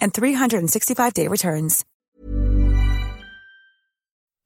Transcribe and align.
and 0.00 0.12
365-day 0.14 1.28
returns. 1.28 1.84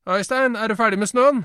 Øystein, 0.09 0.57
er 0.59 0.69
du 0.69 0.75
ferdig 0.75 0.99
med 0.99 1.07
snøen? 1.11 1.45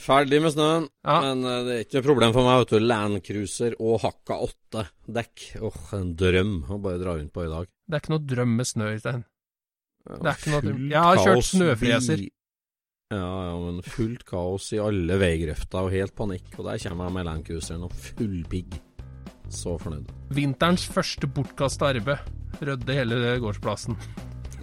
Ferdig 0.00 0.40
med 0.42 0.50
snøen, 0.54 0.88
Ja. 1.04 1.20
men 1.22 1.44
eh, 1.44 1.58
det 1.66 1.74
er 1.74 1.82
ikke 1.84 2.00
noe 2.00 2.06
problem 2.08 2.32
for 2.34 2.42
meg. 2.46 2.62
vet 2.64 2.70
du 2.72 2.78
Landcruiser 2.82 3.74
og 3.78 4.00
Hakka 4.02 4.38
åtte 4.46 4.86
dekk. 5.06 5.44
Åh, 5.62 5.82
en 6.00 6.14
drøm 6.16 6.54
å 6.72 6.78
bare 6.82 6.98
dra 6.98 7.14
rundt 7.18 7.32
på 7.32 7.44
i 7.44 7.50
dag. 7.52 7.68
Det 7.86 7.94
er 7.94 8.00
ikke 8.02 8.14
noe 8.16 8.26
drøm 8.32 8.56
med 8.56 8.66
snø, 8.66 8.88
Øystein. 8.96 9.24
Ja, 10.08 10.16
Det 10.16 10.26
er 10.32 10.40
ikke 10.40 10.50
noe 10.54 10.64
drøm. 10.64 10.88
Jeg 10.90 11.02
har 11.04 11.16
kjørt 11.16 11.44
snøfreser. 11.50 12.24
Ja, 13.12 13.20
ja, 13.20 13.54
men 13.60 13.82
fullt 13.86 14.24
kaos 14.26 14.72
i 14.72 14.80
alle 14.82 15.18
veigrøfter 15.20 15.84
og 15.86 15.92
helt 15.92 16.14
panikk. 16.16 16.48
Og 16.58 16.64
der 16.64 16.78
kommer 16.88 17.04
jeg 17.04 17.12
med 17.14 17.24
Landcruiseren 17.28 17.84
og 17.84 17.92
full 17.92 18.40
pigg. 18.50 18.80
Så 19.50 19.76
fornøyd. 19.78 20.08
Vinterens 20.34 20.86
første 20.90 21.26
bortkasta 21.26 21.84
arbeid. 21.92 22.18
Rødde 22.64 22.94
hele 22.96 23.38
gårdsplassen. 23.42 23.96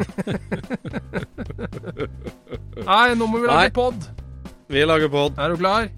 Nei, 2.88 3.14
nå 3.20 3.28
må 3.28 3.42
vi 3.44 3.48
Nei. 3.48 3.54
lage 3.54 3.74
pod. 3.76 4.08
Vi 4.72 4.86
lager 4.88 5.12
pod. 5.12 5.38
Er 5.38 5.50
du 5.54 5.60
klar? 5.60 5.90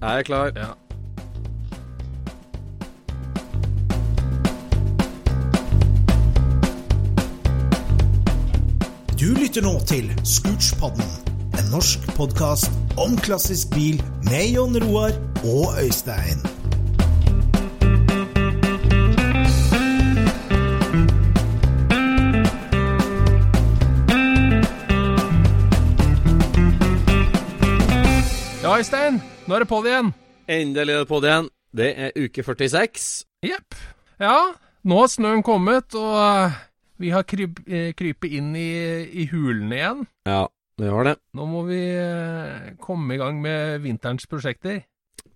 Jeg 0.00 0.18
er 0.18 0.22
klar. 0.26 0.50
Ja. 0.56 0.72
Du 9.20 9.30
lytter 9.32 9.64
nå 9.64 9.72
til 9.88 10.10
Scootspodden, 10.28 11.06
en 11.56 11.70
norsk 11.72 12.04
podkast 12.18 12.72
om 13.00 13.16
klassisk 13.24 13.72
bil 13.74 14.00
med 14.28 14.50
Jon 14.52 14.76
Roar 14.84 15.16
og 15.44 15.78
Øystein. 15.80 16.42
Ja, 28.66 28.72
Øystein. 28.80 29.20
Nå 29.46 29.54
er 29.54 29.62
det 29.62 29.68
pod 29.70 29.84
igjen. 29.86 30.08
Endelig 30.50 30.94
er 30.96 31.04
det 31.04 31.06
pod 31.06 31.22
igjen. 31.22 31.44
Det 31.70 31.86
er 32.02 32.16
uke 32.18 32.42
46. 32.42 33.04
Jepp. 33.46 33.76
Ja, 34.18 34.40
nå 34.82 34.96
har 34.98 35.12
snøen 35.12 35.44
kommet, 35.46 35.94
og 35.94 36.16
eh, 36.18 36.56
vi 36.98 37.12
har 37.14 37.22
kryp, 37.30 37.60
eh, 37.70 37.92
krypet 37.94 38.34
inn 38.34 38.48
i, 38.58 38.66
i 39.22 39.28
hulene 39.30 39.78
igjen. 39.78 40.02
Ja, 40.26 40.40
vi 40.82 40.90
har 40.90 41.06
det. 41.06 41.14
Nå 41.38 41.46
må 41.46 41.62
vi 41.68 41.78
eh, 41.94 42.74
komme 42.82 43.14
i 43.14 43.20
gang 43.22 43.38
med 43.44 43.86
vinterens 43.86 44.26
prosjekter. 44.26 44.82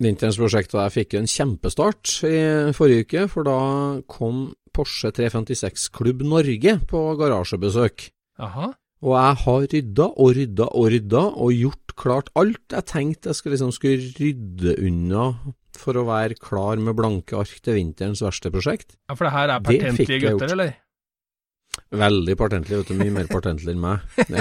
Vinterens 0.03 0.41
prosjekt 0.43 0.75
og 0.75 0.83
jeg 0.89 0.97
fikk 0.97 1.19
en 1.21 1.31
kjempestart 1.31 2.17
i 2.27 2.37
forrige 2.75 3.07
uke, 3.07 3.27
for 3.31 3.47
da 3.47 3.61
kom 4.11 4.49
Porsche 4.75 5.15
356 5.15 5.87
Klubb 5.95 6.27
Norge 6.27 6.81
på 6.91 7.07
garasjebesøk. 7.23 8.11
Jaha. 8.43 8.73
Og 9.01 9.15
jeg 9.17 9.39
har 9.45 9.63
rydda 9.73 10.07
og 10.21 10.35
rydda 10.37 10.67
og 10.77 10.91
rydda 10.93 11.23
og 11.41 11.55
gjort 11.57 11.95
klart 12.01 12.29
alt 12.39 12.75
jeg 12.75 12.87
tenkte 12.89 13.31
jeg 13.31 13.39
skulle, 13.39 13.57
liksom, 13.57 13.73
skulle 13.73 14.13
rydde 14.19 14.77
unna 14.85 15.31
for 15.81 15.97
å 15.97 16.05
være 16.09 16.37
klar 16.41 16.81
med 16.83 16.99
blanke 16.99 17.39
ark 17.41 17.63
til 17.65 17.79
vinterens 17.79 18.21
verste 18.25 18.53
prosjekt. 18.53 18.99
Ja, 19.09 19.17
for 19.17 19.29
det 19.29 19.35
her 19.37 19.55
er 19.55 19.65
patentlige 19.65 20.21
gutter, 20.27 20.53
eller? 20.53 20.77
Veldig 21.91 22.35
patentlig, 22.39 22.81
vet 22.81 22.91
du. 22.91 22.99
Mye 22.99 23.15
mer 23.15 23.31
patentlig 23.31 23.75
enn 23.75 23.83
meg. 23.83 24.05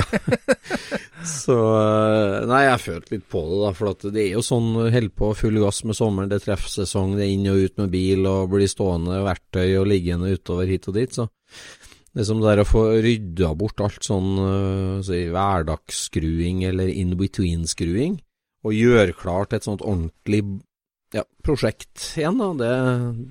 Ja. 1.20 1.26
Så 1.30 1.52
eh, 1.76 2.46
Nei, 2.48 2.62
jeg 2.64 2.80
følte 2.80 3.12
litt 3.12 3.26
på 3.28 3.42
det, 3.44 3.58
da. 3.60 3.72
For 3.76 3.92
at 3.92 4.06
det 4.16 4.22
er 4.22 4.38
jo 4.38 4.44
sånn 4.46 4.70
holder 4.78 5.10
på 5.20 5.32
full 5.36 5.58
gass 5.60 5.82
med 5.88 5.98
sommeren. 5.98 6.30
Det 6.32 6.40
er 6.40 6.46
treffsesong, 6.46 7.18
det 7.18 7.26
er 7.26 7.34
inn 7.34 7.50
og 7.52 7.60
ut 7.60 7.82
med 7.82 7.92
bil 7.92 8.30
og 8.30 8.54
blir 8.54 8.70
stående 8.72 9.20
verktøy 9.26 9.76
og 9.82 9.90
liggende 9.92 10.32
utover 10.32 10.70
hit 10.72 10.88
og 10.88 10.96
dit. 10.96 11.16
Så 11.16 11.28
det 12.18 12.26
som 12.26 12.40
det 12.42 12.54
er 12.56 12.64
å 12.64 12.68
få 12.68 12.84
rydda 13.04 13.52
bort 13.60 13.82
alt 13.86 14.06
sånn 14.06 14.32
så 15.06 15.20
hverdagsskruing 15.34 16.64
eller 16.70 16.90
in 16.90 17.14
between-skruing, 17.20 18.18
og 18.66 18.76
gjøre 18.76 19.14
klart 19.16 19.54
et 19.56 19.68
sånt 19.68 19.84
ordentlig 19.86 20.42
ja, 21.16 21.24
prosjekt 21.46 22.02
igjen, 22.20 22.38
da. 22.42 22.50
Det, 22.60 22.74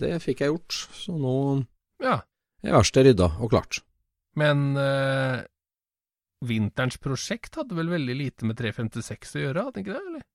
det 0.00 0.14
fikk 0.24 0.40
jeg 0.42 0.52
gjort. 0.54 0.78
Så 0.98 1.14
nå 1.18 1.34
Ja. 2.02 2.20
er 2.62 2.74
verkstedet 2.78 3.12
rydda 3.12 3.28
og 3.42 3.50
klart. 3.52 3.80
Men 4.38 4.76
øh, 4.78 5.42
vinterens 6.46 6.98
prosjekt 7.02 7.58
hadde 7.58 7.76
vel 7.78 7.90
veldig 7.90 8.16
lite 8.18 8.46
med 8.48 8.58
356 8.58 9.36
å 9.36 9.42
gjøre, 9.44 9.64
hadde 9.68 9.82
ikke 9.82 9.94
det? 9.96 10.02
eller? 10.06 10.26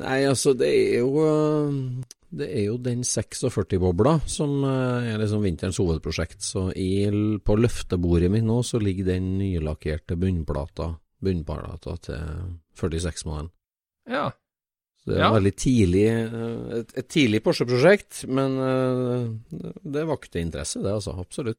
Nei, 0.00 0.22
altså, 0.28 0.54
det 0.56 0.70
er 0.70 0.98
jo 1.02 1.10
øh, 1.26 1.74
Det 2.30 2.46
er 2.46 2.64
jo 2.68 2.76
den 2.78 3.02
46-bobla 3.04 4.20
som 4.30 4.62
øh, 4.64 5.08
er 5.10 5.18
liksom 5.20 5.42
vinterens 5.44 5.80
hovedprosjekt. 5.82 6.42
Så 6.46 6.68
i, 6.78 7.08
på 7.44 7.56
løftebordet 7.58 8.30
mitt 8.30 8.46
nå 8.46 8.60
så 8.66 8.78
ligger 8.80 9.10
den 9.12 9.32
nylakkerte 9.40 10.16
bunnplata, 10.20 10.92
bunnplata 11.20 11.96
til 12.06 12.22
46-modellen. 12.78 13.50
Ja. 14.10 14.30
Så 15.00 15.10
det 15.10 15.18
er 15.18 15.24
Ja. 15.24 15.32
veldig 15.34 15.54
tidlig 15.56 16.06
øh, 16.06 16.78
et, 16.78 16.96
et 17.02 17.08
tidlig 17.08 17.42
Porsche-prosjekt, 17.42 18.24
men 18.28 18.56
det 19.82 20.06
vakte 20.06 20.40
interesse, 20.40 20.82
det 20.84 20.92
altså. 20.92 21.16
Absolutt. 21.18 21.58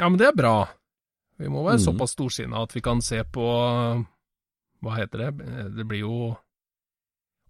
ja, 0.00 0.08
men 0.08 0.18
det 0.18 0.26
er 0.32 0.36
bra. 0.36 0.56
Vi 1.38 1.48
må 1.48 1.62
være 1.64 1.78
mm. 1.80 1.84
såpass 1.86 2.16
storsinna 2.16 2.62
at 2.62 2.74
vi 2.74 2.80
kan 2.84 3.00
se 3.02 3.22
på 3.24 3.44
Hva 4.82 4.96
heter 4.98 5.18
det? 5.28 5.30
Det 5.76 5.86
blir 5.86 6.02
jo 6.02 6.16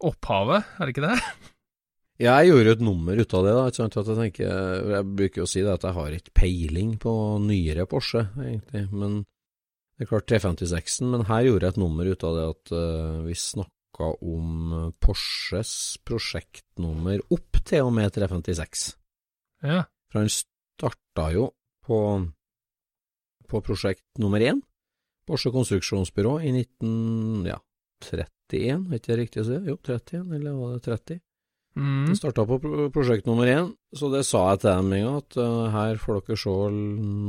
Opphavet, 0.02 0.70
er 0.78 0.88
det 0.88 0.94
ikke 0.96 1.08
det? 1.08 1.18
Jeg 2.22 2.48
gjorde 2.50 2.68
jo 2.68 2.74
et 2.76 2.82
nummer 2.84 3.18
ut 3.18 3.34
av 3.34 3.46
det, 3.46 3.52
da. 3.56 3.66
Ikke 3.66 3.80
sant? 3.80 3.98
At 3.98 4.08
jeg, 4.10 4.18
tenker, 4.18 4.48
jeg 4.92 5.06
bruker 5.18 5.40
jo 5.40 5.46
å 5.46 5.50
si 5.50 5.62
det 5.64 5.72
at 5.72 5.86
jeg 5.88 5.96
har 5.96 6.16
ikke 6.16 6.34
peiling 6.38 6.90
på 7.02 7.12
nyere 7.42 7.86
Porsche, 7.90 8.26
egentlig. 8.38 8.82
Men 8.92 9.22
det 9.96 10.06
er 10.06 10.10
klart 10.10 10.28
356-en, 10.30 11.10
men 11.14 11.26
her 11.28 11.46
gjorde 11.48 11.66
jeg 11.66 11.74
et 11.74 11.80
nummer 11.82 12.10
ut 12.10 12.26
av 12.28 12.36
det 12.36 12.44
at 12.52 12.74
uh, 12.76 13.22
vi 13.26 13.38
snakka 13.38 14.10
om 14.34 14.92
Porsches 15.02 15.72
prosjektnummer 16.06 17.24
opp 17.34 17.62
til 17.66 17.88
og 17.88 17.94
med 17.96 18.12
356. 18.14 18.84
Ja. 19.66 19.84
For 20.12 20.22
han 20.22 20.30
starta 20.32 21.28
jo 21.34 21.48
på, 21.86 21.98
på 23.48 23.62
prosjekt 23.66 24.06
nummer 24.22 24.42
én, 24.42 24.62
Porsche 25.26 25.52
Konstruksjonsbyrå, 25.54 26.38
i 26.42 26.50
1931, 28.52 28.88
er 28.92 29.00
ikke 29.00 29.12
det 29.12 29.20
riktig 29.22 29.42
å 29.42 29.48
si? 29.48 29.60
Jo, 29.72 29.76
31, 29.82 30.32
eller 30.38 30.58
var 30.60 30.74
det 30.76 30.82
30? 30.88 31.22
Mm. 31.72 32.04
Det 32.10 32.18
starta 32.18 32.44
på 32.44 32.58
prosjekt 32.92 33.24
nummer 33.24 33.48
én, 33.48 33.70
så 33.96 34.10
det 34.12 34.26
sa 34.28 34.42
jeg 34.50 34.60
til 34.60 34.68
dem 34.68 34.90
en 34.92 35.04
gang, 35.06 35.20
at 35.22 35.36
uh, 35.40 35.70
her 35.72 36.00
får 36.00 36.18
dere 36.18 36.36
se 36.42 36.52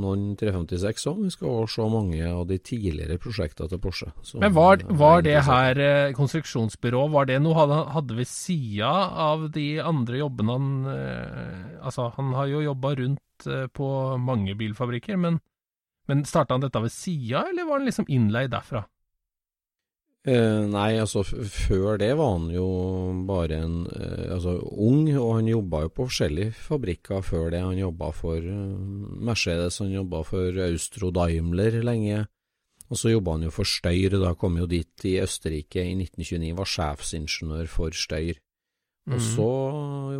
noen 0.03 0.25
356 0.39 1.07
òg. 1.11 1.21
Vi 1.23 1.31
skal 1.31 1.51
også 1.51 1.77
se 1.77 1.87
mange 1.93 2.27
av 2.27 2.43
de 2.49 2.57
tidligere 2.59 3.19
prosjektene 3.23 3.71
til 3.71 3.79
Porsche. 3.83 4.09
Men 4.43 4.55
var, 4.57 4.83
var 4.99 5.23
det 5.23 5.37
her 5.47 5.79
eh, 5.79 6.15
konstruksjonsbyrå, 6.17 7.05
var 7.15 7.31
det 7.31 7.39
noe 7.43 7.55
han 7.61 7.73
hadde 7.95 8.19
ved 8.19 8.27
sida 8.27 8.91
av 9.29 9.47
de 9.55 9.67
andre 9.79 10.19
jobbene 10.25 10.57
han 10.57 10.69
uh, 10.91 11.63
Altså, 11.83 12.09
han 12.17 12.35
har 12.35 12.51
jo 12.51 12.65
jobba 12.67 12.93
rundt 12.99 13.47
uh, 13.47 13.65
på 13.71 13.87
mange 14.19 14.57
bilfabrikker, 14.59 15.15
men, 15.19 15.39
men 16.11 16.27
starta 16.27 16.57
han 16.57 16.63
dette 16.63 16.83
ved 16.83 16.91
sida, 16.91 17.45
eller 17.47 17.69
var 17.69 17.79
han 17.79 17.87
liksom 17.87 18.11
innleid 18.11 18.51
derfra? 18.51 18.83
Eh, 20.23 20.65
nei, 20.71 20.93
altså 21.03 21.19
før 21.27 21.97
det 21.99 22.13
var 22.15 22.37
han 22.37 22.45
jo 22.53 22.65
bare 23.27 23.57
en 23.65 23.73
uh, 23.91 24.29
altså, 24.37 24.53
ung, 24.71 25.09
og 25.19 25.33
han 25.35 25.49
jobba 25.51 25.81
jo 25.83 25.89
på 25.91 26.05
forskjellige 26.07 26.53
fabrikker 26.55 27.25
før 27.27 27.49
det. 27.51 27.59
Han 27.59 27.81
jobba 27.81 28.11
for 28.15 28.39
uh, 28.39 29.17
Mercedes, 29.27 29.81
han 29.83 29.91
jobba 29.91 30.21
for 30.23 30.61
Austro 30.69 31.11
Daimler 31.11 31.81
lenge. 31.83 32.21
Og 32.87 32.99
så 32.99 33.11
jobba 33.11 33.35
han 33.35 33.43
jo 33.49 33.51
for 33.51 33.67
Steyr, 33.67 34.15
da 34.21 34.31
kom 34.39 34.55
jo 34.61 34.69
dit 34.69 35.05
i 35.09 35.17
Østerrike 35.23 35.83
i 35.83 35.93
1929, 35.97 36.55
var 36.55 36.71
sjefsingeniør 36.71 37.67
for 37.71 37.91
Steyr. 37.91 38.39
Og 39.11 39.19
Mhm. 39.19 39.27
så 39.33 39.51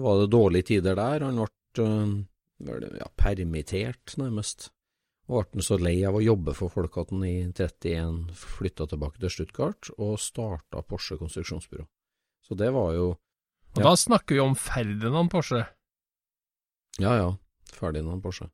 var 0.04 0.20
det 0.20 0.32
dårlige 0.32 0.68
tider 0.74 0.96
der, 1.00 1.24
han 1.24 1.40
ble 2.60 2.90
ja, 3.00 3.08
permittert 3.16 4.18
nærmest. 4.18 4.72
Og 5.32 5.54
ble 5.54 5.64
så 5.64 5.78
lei 5.80 5.96
av 6.04 6.18
å 6.18 6.24
jobbe 6.24 6.56
for 6.58 6.72
folk 6.72 6.98
at 7.00 7.14
han 7.14 7.24
i 7.24 7.36
31 7.48 8.34
flytta 8.36 8.88
tilbake 8.92 9.22
til 9.22 9.32
Stuttgart 9.32 9.92
og 9.96 10.18
starta 10.20 10.84
Porsche 10.84 11.16
konstruksjonsbyrå. 11.22 11.86
Så 12.44 12.58
det 12.60 12.74
var 12.76 12.92
jo 12.98 13.06
Og 13.74 13.86
da 13.88 13.96
snakker 13.98 14.36
vi 14.36 14.42
om 14.44 14.58
Ferdinand 14.60 15.32
Porsche. 15.32 15.64
Ja 17.02 17.16
ja, 17.18 17.30
Ferdinand 17.72 18.22
Porsche. 18.22 18.50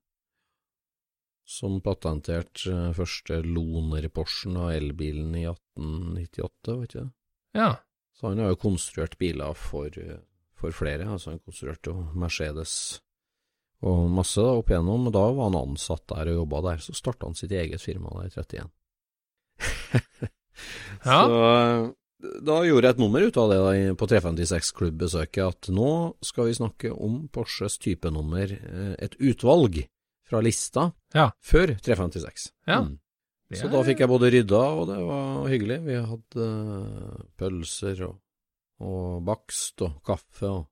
Som 1.50 1.82
patenterte 1.82 2.70
eh, 2.70 2.94
første 2.94 3.42
Loner-Porschen 3.42 4.56
av 4.62 4.70
elbilen 4.78 5.34
i 5.36 5.48
1898, 5.50 6.76
vet 6.78 6.94
ikke 6.94 7.02
det? 7.02 7.12
Ja. 7.58 7.72
Så 8.14 8.30
han 8.30 8.40
har 8.44 8.54
jo 8.54 8.62
konstruert 8.62 9.18
biler 9.18 9.58
for, 9.58 9.90
eh, 9.90 10.22
for 10.54 10.76
flere. 10.76 11.10
Altså 11.10 11.34
han 11.34 11.42
konstruerte 11.42 11.90
jo 11.90 12.06
Mercedes 12.14 13.02
og 13.86 14.10
masse 14.12 14.42
da, 14.44 14.58
opp 14.60 14.72
igjennom. 14.74 15.08
Og 15.08 15.14
da 15.16 15.24
var 15.32 15.48
han 15.50 15.60
ansatt 15.62 16.04
der 16.12 16.34
og 16.34 16.42
jobba 16.42 16.62
der. 16.72 16.84
Så 16.84 16.96
starta 16.98 17.30
han 17.30 17.38
sitt 17.40 17.54
eget 17.56 17.82
firma 17.84 18.12
der 18.18 18.28
i 18.28 18.36
31. 18.36 18.70
Ja. 21.06 21.22
Så 21.24 21.36
eh, 21.40 21.86
da 22.44 22.56
gjorde 22.68 22.90
jeg 22.90 22.96
et 22.98 23.00
nummer 23.00 23.24
ut 23.24 23.38
av 23.40 23.52
det 23.54 23.60
da, 23.64 23.70
på 23.96 24.08
356-klubbbesøket, 24.12 25.40
at 25.46 25.70
nå 25.72 25.92
skal 26.26 26.50
vi 26.50 26.56
snakke 26.58 26.92
om 26.92 27.22
Porsches 27.32 27.78
typenummer, 27.80 28.52
eh, 28.58 28.90
et 29.00 29.16
utvalg 29.24 29.80
fra 30.28 30.42
lista 30.44 30.90
Ja. 31.16 31.30
før 31.40 31.78
356. 31.80 32.50
Ja. 32.68 32.82
Mm. 32.84 32.98
Så 33.56 33.70
da 33.72 33.80
fikk 33.88 34.04
jeg 34.04 34.12
både 34.12 34.30
rydda, 34.36 34.60
og 34.78 34.84
det 34.92 34.98
var 35.08 35.48
hyggelig. 35.50 35.80
Vi 35.88 35.96
hadde 36.12 36.50
eh, 36.50 37.24
pølser 37.40 38.04
og, 38.10 38.20
og 38.84 39.24
bakst 39.26 39.82
og 39.88 39.96
kaffe 40.06 40.52
og 40.52 40.68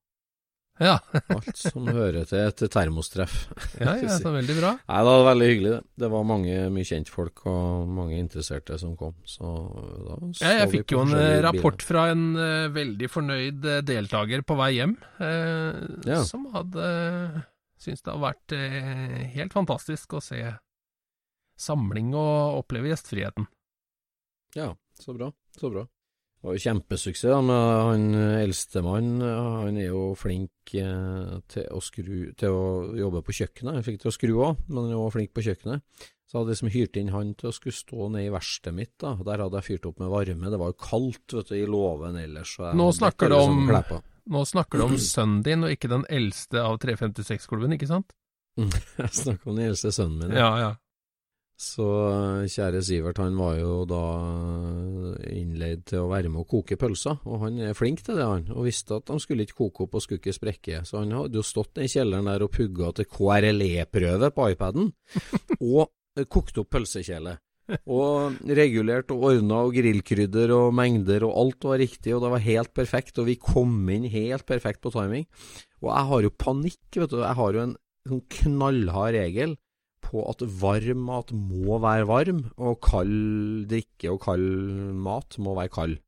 Ja, 0.83 0.97
alt 1.35 1.57
som 1.57 1.87
hører 1.89 2.27
til 2.29 2.43
et 2.43 2.61
termostreff. 2.73 3.35
ja, 3.81 3.95
ja 4.03 4.17
så 4.21 4.31
veldig 4.35 4.57
bra. 4.59 4.73
Nei, 4.77 4.99
det 5.01 5.13
var 5.13 5.25
veldig 5.31 5.49
hyggelig, 5.51 5.71
det. 5.73 5.81
Det 6.03 6.09
var 6.13 6.27
mange 6.29 6.57
mye 6.73 6.89
kjentfolk 6.89 7.43
og 7.49 7.89
mange 7.97 8.19
interesserte 8.21 8.77
som 8.81 8.93
kom. 8.99 9.15
Så 9.27 9.51
da 10.05 10.19
så 10.21 10.45
Ja, 10.45 10.53
jeg 10.61 10.71
fikk 10.75 10.95
jo 10.95 11.03
en 11.05 11.17
eh, 11.17 11.39
rapport 11.45 11.79
biler. 11.79 11.87
fra 11.89 12.05
en 12.13 12.23
uh, 12.37 12.69
veldig 12.75 13.11
fornøyd 13.11 13.67
eh, 13.73 13.81
deltaker 13.87 14.45
på 14.47 14.59
vei 14.59 14.71
hjem, 14.77 14.95
uh, 15.21 15.81
Ja. 16.07 16.21
som 16.27 16.47
hadde 16.53 16.87
syntes 17.77 18.01
det 18.05 18.13
har 18.13 18.23
vært 18.23 18.53
helt 19.35 19.53
fantastisk 19.53 20.17
å 20.17 20.21
se 20.23 20.39
samling 21.61 22.09
og 22.17 22.63
oppleve 22.63 22.89
gjestfriheten. 22.89 23.45
Ja, 24.57 24.71
så 24.97 25.13
bra. 25.13 25.29
Så 25.57 25.69
bra. 25.73 25.85
Det 26.37 26.45
var 26.45 26.53
jo 26.53 26.61
kjempesuksess 26.63 27.31
da, 27.33 27.39
med 27.41 27.63
han 27.87 28.03
eldstemann. 28.43 29.07
Han 29.25 29.77
er 29.81 29.87
jo 29.89 30.03
flink 30.15 30.75
eh, 30.77 31.39
til 31.49 31.65
å 31.73 31.79
skru 31.81 32.31
Til 32.37 32.53
å 32.53 32.67
jobbe 32.95 33.23
på 33.25 33.33
kjøkkenet. 33.39 33.73
Han 33.79 33.83
fikk 33.87 34.03
til 34.03 34.11
å 34.11 34.13
skru 34.15 34.35
òg, 34.45 34.61
men 34.69 34.83
han 34.85 34.93
er 34.93 35.01
var 35.01 35.15
flink 35.17 35.33
på 35.33 35.43
kjøkkenet. 35.47 35.81
Så 36.27 36.35
jeg 36.35 36.41
hadde 36.41 36.51
liksom 36.53 36.71
hyrt 36.75 36.97
inn 36.99 37.09
han 37.15 37.29
til 37.39 37.49
å 37.49 37.55
skulle 37.55 37.73
stå 37.77 38.09
nede 38.13 38.27
i 38.27 38.31
verkstedet 38.35 38.75
mitt. 38.75 38.93
da. 38.99 39.13
Der 39.25 39.43
hadde 39.45 39.57
jeg 39.61 39.67
fyrt 39.69 39.85
opp 39.89 39.99
med 40.03 40.09
varme. 40.11 40.49
Det 40.51 40.59
var 40.59 40.73
jo 40.73 40.77
kaldt 40.83 41.35
vet 41.39 41.47
du, 41.49 41.55
i 41.55 41.65
låven 41.65 42.17
ellers. 42.19 42.51
så 42.57 42.65
jeg 42.67 42.75
Nå 42.81 42.87
snakker 42.99 43.31
om- 43.39 43.67
Nå 44.27 44.41
snakker 44.45 44.77
du 44.77 44.83
om 44.83 44.97
sønnen 44.99 45.41
din, 45.43 45.63
og 45.63 45.71
ikke 45.71 45.87
den 45.89 46.03
eldste 46.11 46.59
av 46.59 46.77
356-klubben, 46.83 47.73
ikke 47.79 47.87
sant? 47.87 48.11
Jeg 48.57 49.13
snakker 49.13 49.47
om 49.47 49.55
den 49.55 49.69
eldste 49.69 49.91
sønnen 49.95 50.19
min. 50.27 50.35
Ja, 50.35 50.49
Ja, 50.57 50.59
ja. 50.59 50.75
Så 51.57 51.85
eh, 52.11 52.43
kjære 52.53 52.83
Sivert, 52.85 53.17
han 53.17 53.37
var 53.39 53.55
jo 53.57 53.79
da 53.89 54.01
innleid 55.33 55.87
til 55.89 56.03
å 56.03 56.11
være 56.11 56.29
med 56.29 56.43
å 56.43 56.49
koke 56.49 56.77
pølser, 56.77 57.17
og 57.25 57.47
han 57.47 57.57
er 57.65 57.77
flink 57.77 58.03
til 58.05 58.19
det, 58.19 58.27
han, 58.29 58.45
og 58.53 58.67
visste 58.67 58.99
at 58.99 59.09
han 59.09 59.21
skulle 59.23 59.47
ikke 59.47 59.63
koke 59.63 59.87
opp 59.87 59.97
og 59.97 60.03
skulle 60.05 60.21
ikke 60.21 60.37
sprekke, 60.37 60.83
så 60.85 61.01
han 61.01 61.15
hadde 61.17 61.41
jo 61.41 61.45
stått 61.45 61.81
i 61.81 61.89
kjelleren 61.89 62.29
der 62.29 62.45
og 62.45 62.53
pugga 62.53 62.91
til 62.99 63.09
KRLE-prøve 63.09 64.29
på 64.37 64.47
iPaden, 64.53 64.93
og 65.73 65.89
kokte 65.89 66.29
kokt 66.33 66.61
opp 66.61 66.71
pølsekjele. 66.77 67.35
Og 67.91 68.37
regulert 68.57 69.09
og 69.11 69.25
ordna 69.27 69.57
og 69.65 69.73
grillkrydder 69.75 70.53
og 70.55 70.71
mengder 70.77 71.25
og 71.27 71.35
alt 71.41 71.65
var 71.67 71.81
riktig, 71.81 72.13
og 72.15 72.21
det 72.23 72.31
var 72.37 72.45
helt 72.45 72.71
perfekt, 72.77 73.17
og 73.17 73.27
vi 73.27 73.35
kom 73.41 73.81
inn 73.91 74.05
helt 74.13 74.45
perfekt 74.47 74.85
på 74.85 74.93
timing. 74.93 75.25
Og 75.81 75.89
jeg 75.89 76.09
har 76.13 76.27
jo 76.27 76.37
panikk, 76.45 76.85
vet 76.95 77.11
du, 77.11 77.19
jeg 77.25 77.39
har 77.41 77.57
jo 77.57 77.65
en 77.65 77.75
sånn 78.07 78.23
knallhard 78.37 79.17
regel 79.17 79.57
på 80.07 80.23
at 80.31 80.43
varm 80.61 81.03
mat 81.09 81.33
må 81.35 81.77
være 81.83 82.07
varm, 82.09 82.41
og 82.57 82.79
kald 82.85 83.67
drikke 83.71 84.13
og 84.13 84.21
kald 84.23 84.47
mat 85.03 85.37
må 85.43 85.55
være 85.57 85.73
kald. 85.73 85.99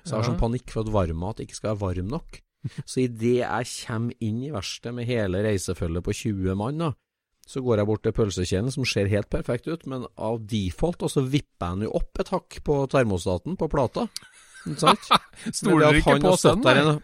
Så 0.00 0.14
jeg 0.14 0.16
har 0.20 0.28
sånn 0.30 0.40
panikk 0.40 0.72
for 0.72 0.86
at 0.86 0.94
varm 0.94 1.20
mat 1.20 1.42
ikke 1.42 1.58
skal 1.58 1.74
være 1.74 1.82
varm 1.84 2.14
nok. 2.14 2.40
Så 2.90 3.04
idet 3.04 3.40
jeg 3.42 3.70
kommer 3.84 4.24
inn 4.24 4.42
i 4.44 4.52
verkstedet 4.54 4.96
med 4.96 5.08
hele 5.08 5.44
reisefølget 5.46 6.06
på 6.06 6.16
20 6.22 6.58
mann, 6.60 6.82
da, 6.82 6.90
så 7.50 7.62
går 7.64 7.80
jeg 7.80 7.88
bort 7.88 8.04
til 8.04 8.14
pølsekjelen, 8.14 8.70
som 8.70 8.86
ser 8.86 9.10
helt 9.10 9.30
perfekt 9.32 9.66
ut, 9.66 9.86
men 9.90 10.04
av 10.14 10.38
default, 10.46 11.02
og 11.02 11.10
så 11.10 11.24
vipper 11.24 11.66
jeg 11.66 11.78
den 11.80 11.88
jo 11.88 11.94
opp 11.98 12.20
et 12.22 12.30
hakk 12.30 12.58
på 12.66 12.76
termostaten 12.92 13.56
på 13.58 13.68
plata. 13.72 14.06
Ikke 14.68 14.84
sant? 14.84 15.08
Stoler 15.58 15.96
du 15.96 15.98
ikke 15.98 16.20
på 16.22 16.36
sønnen? 16.38 17.00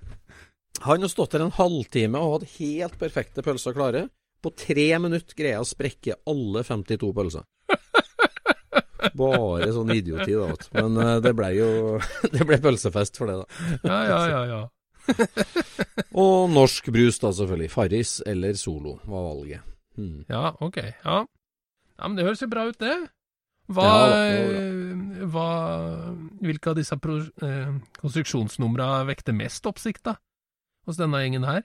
Han 0.84 1.02
har 1.02 1.10
stått 1.10 1.34
der 1.34 1.46
en 1.46 1.54
halvtime 1.56 2.20
og 2.20 2.36
hatt 2.36 2.54
helt 2.60 2.98
perfekte 3.00 3.42
pølser 3.42 3.74
klare. 3.74 4.04
På 4.42 4.52
tre 4.54 4.88
minutter 5.02 5.36
greier 5.36 5.56
jeg 5.56 5.64
å 5.64 5.68
sprekke 5.68 6.18
alle 6.28 6.62
52 6.66 7.12
pølser. 7.16 7.46
Bare 9.16 9.70
sånn 9.74 9.92
idioti, 9.94 10.34
da. 10.36 10.48
vet. 10.50 10.68
Men 10.76 11.00
eh, 11.02 11.12
det 11.24 11.32
ble 11.38 11.52
jo 11.56 11.68
Det 12.34 12.46
ble 12.46 12.60
pølsefest 12.62 13.20
for 13.20 13.30
det, 13.30 13.38
da. 13.42 13.76
Ja, 13.86 14.00
ja, 14.10 14.20
ja, 14.32 14.42
ja. 14.52 14.62
Og 16.22 16.50
norsk 16.50 16.90
brus, 16.94 17.20
da, 17.22 17.32
selvfølgelig. 17.32 17.72
Farris 17.72 18.18
eller 18.26 18.56
Solo 18.60 18.98
var 19.04 19.28
valget. 19.30 19.74
Hmm. 19.96 20.24
Ja, 20.28 20.50
ok. 20.60 20.80
Ja. 21.04 21.20
ja, 21.24 22.08
men 22.08 22.18
det 22.18 22.26
høres 22.26 22.42
jo 22.44 22.50
bra 22.52 22.66
ut, 22.68 22.80
det. 22.82 22.96
Hva, 23.72 23.86
Ja, 23.86 24.18
det 24.20 24.76
hva 25.32 25.46
Hvilke 26.44 26.70
av 26.70 26.76
disse 26.78 26.96
pro, 27.02 27.16
eh, 27.42 27.72
konstruksjonsnumra 27.98 29.04
vekte 29.08 29.34
mest 29.34 29.66
oppsikt, 29.66 30.04
da? 30.06 30.16
Hos 30.86 31.00
denne 31.00 31.22
gjengen 31.24 31.46
her? 31.48 31.64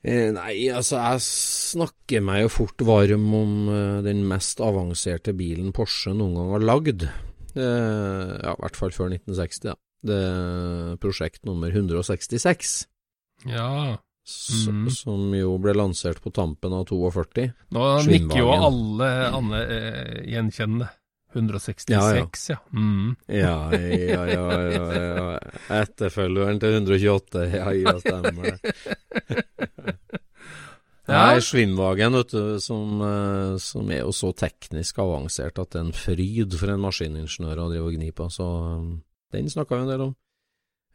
Eh, 0.00 0.30
nei, 0.32 0.54
altså, 0.72 0.96
jeg 0.96 1.24
snakker 1.26 2.22
meg 2.24 2.46
jo 2.46 2.52
fort 2.54 2.84
varm 2.88 3.26
om 3.36 3.56
eh, 3.68 3.98
den 4.06 4.22
mest 4.28 4.62
avanserte 4.64 5.34
bilen 5.36 5.74
Porsche 5.76 6.14
noen 6.16 6.38
gang 6.38 6.54
har 6.54 6.64
lagd. 6.64 7.04
Eh, 7.52 8.30
ja, 8.40 8.54
i 8.54 8.62
hvert 8.62 8.78
fall 8.78 8.94
før 8.96 9.10
1960, 9.12 9.66
da. 9.68 9.76
Det 10.00 10.16
er 10.16 10.94
prosjekt 11.02 11.44
nummer 11.44 11.68
166. 11.68 12.78
Ja. 13.50 13.98
Mhm. 14.30 14.86
Som 14.94 15.34
jo 15.34 15.56
ble 15.60 15.74
lansert 15.74 16.20
på 16.22 16.30
tampen 16.32 16.72
av 16.76 16.86
42. 16.88 17.50
Nå 17.74 17.84
nikker 18.06 18.40
jo 18.40 18.52
alle 18.54 19.10
Anne 19.34 19.62
eh, 19.66 20.16
gjenkjennende. 20.32 20.88
166, 21.30 21.86
Ja, 21.94 22.00
ja. 22.16 22.24
ja. 22.48 22.56
Mm. 22.74 23.12
Ja, 23.28 23.70
ja, 23.70 24.22
ja, 24.26 24.46
ja, 24.66 24.86
ja. 24.98 25.26
Etterfølgeren 25.78 26.58
til 26.58 26.74
128, 26.80 27.44
ja, 27.54 27.68
ja, 27.70 27.94
stemmer 28.02 28.50
det. 28.50 28.74
Ja. 31.10 31.20
Nei, 31.26 31.40
Schwimmwagen, 31.42 32.14
vet 32.14 32.30
du, 32.30 32.42
som, 32.62 33.00
eh, 33.02 33.56
som 33.58 33.88
er 33.90 34.04
jo 34.04 34.12
så 34.14 34.30
teknisk 34.36 35.00
avansert 35.02 35.58
at 35.58 35.72
det 35.72 35.80
er 35.80 35.86
en 35.88 35.96
fryd 35.96 36.54
for 36.54 36.70
en 36.70 36.82
maskiningeniør 36.84 37.62
å 37.64 37.70
drive 37.72 37.88
og 37.88 37.96
gni 37.96 38.10
på, 38.14 38.28
så 38.30 38.46
eh, 38.68 38.84
den 39.34 39.50
snakka 39.50 39.74
vi 39.74 39.86
en 39.86 39.90
del 39.90 40.04
om. 40.04 40.12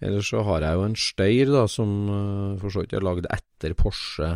Ellers 0.06 0.30
så 0.32 0.44
har 0.48 0.64
jeg 0.64 0.78
jo 0.78 0.86
en 0.86 0.96
Steyr, 1.00 1.52
da, 1.52 1.66
som 1.72 1.92
eh, 2.14 2.54
for 2.62 2.72
så 2.72 2.86
vidt 2.86 2.96
er 2.96 3.04
lagd 3.04 3.28
etter 3.28 3.76
Porsche 3.76 4.30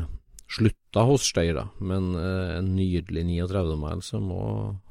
slutta 0.51 1.05
hos 1.07 1.29
Steyr, 1.29 1.53
da, 1.55 1.65
men 1.79 2.11
en 2.17 2.73
nydelig 2.73 3.23
39 3.29 3.77
mile 3.79 4.03
som 4.03 4.27
må 4.31 4.43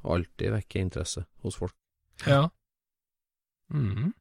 alltid 0.06 0.54
vekke 0.54 0.86
interesse 0.86 1.26
hos 1.44 1.58
folk. 1.60 1.76
ja. 2.24 2.46
Mm. 3.68 4.14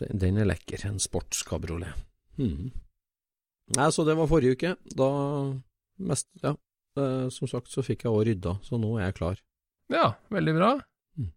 Den, 0.00 0.18
den 0.18 0.38
er 0.40 0.48
lekker, 0.48 0.80
en 0.88 0.96
sportskabriolet. 1.02 1.92
Mm. 2.40 2.72
Nei, 3.76 3.88
så 3.92 4.06
det 4.08 4.16
var 4.16 4.30
forrige 4.30 4.56
uke. 4.56 4.70
Da 4.96 5.10
mest 5.98 6.28
Ja. 6.42 6.56
Eh, 6.96 7.28
som 7.34 7.50
sagt 7.50 7.72
så 7.72 7.82
fikk 7.82 8.04
jeg 8.04 8.12
òg 8.14 8.26
rydda, 8.28 8.58
så 8.62 8.78
nå 8.78 8.92
er 8.98 9.08
jeg 9.08 9.16
klar. 9.18 9.40
Ja, 9.90 10.14
veldig 10.30 10.54
bra. 10.54 10.70
Mm. 11.18 11.30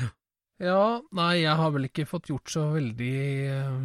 Ja. 0.00 0.08
Ja, 0.56 0.82
nei, 1.12 1.42
jeg 1.42 1.54
har 1.60 1.70
vel 1.74 1.86
ikke 1.86 2.06
fått 2.08 2.30
gjort 2.30 2.50
så 2.50 2.64
veldig 2.72 3.18
eh, 3.52 3.76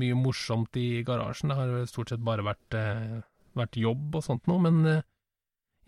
mye 0.00 0.16
morsomt 0.18 0.74
i 0.80 1.04
garasjen. 1.06 1.52
Det 1.52 1.58
har 1.58 1.70
jo 1.70 1.84
stort 1.90 2.10
sett 2.10 2.24
bare 2.24 2.46
vært, 2.46 2.74
eh, 2.74 3.20
vært 3.58 3.78
jobb 3.78 4.18
og 4.18 4.24
sånt 4.24 4.48
noe, 4.50 4.64
men 4.64 4.80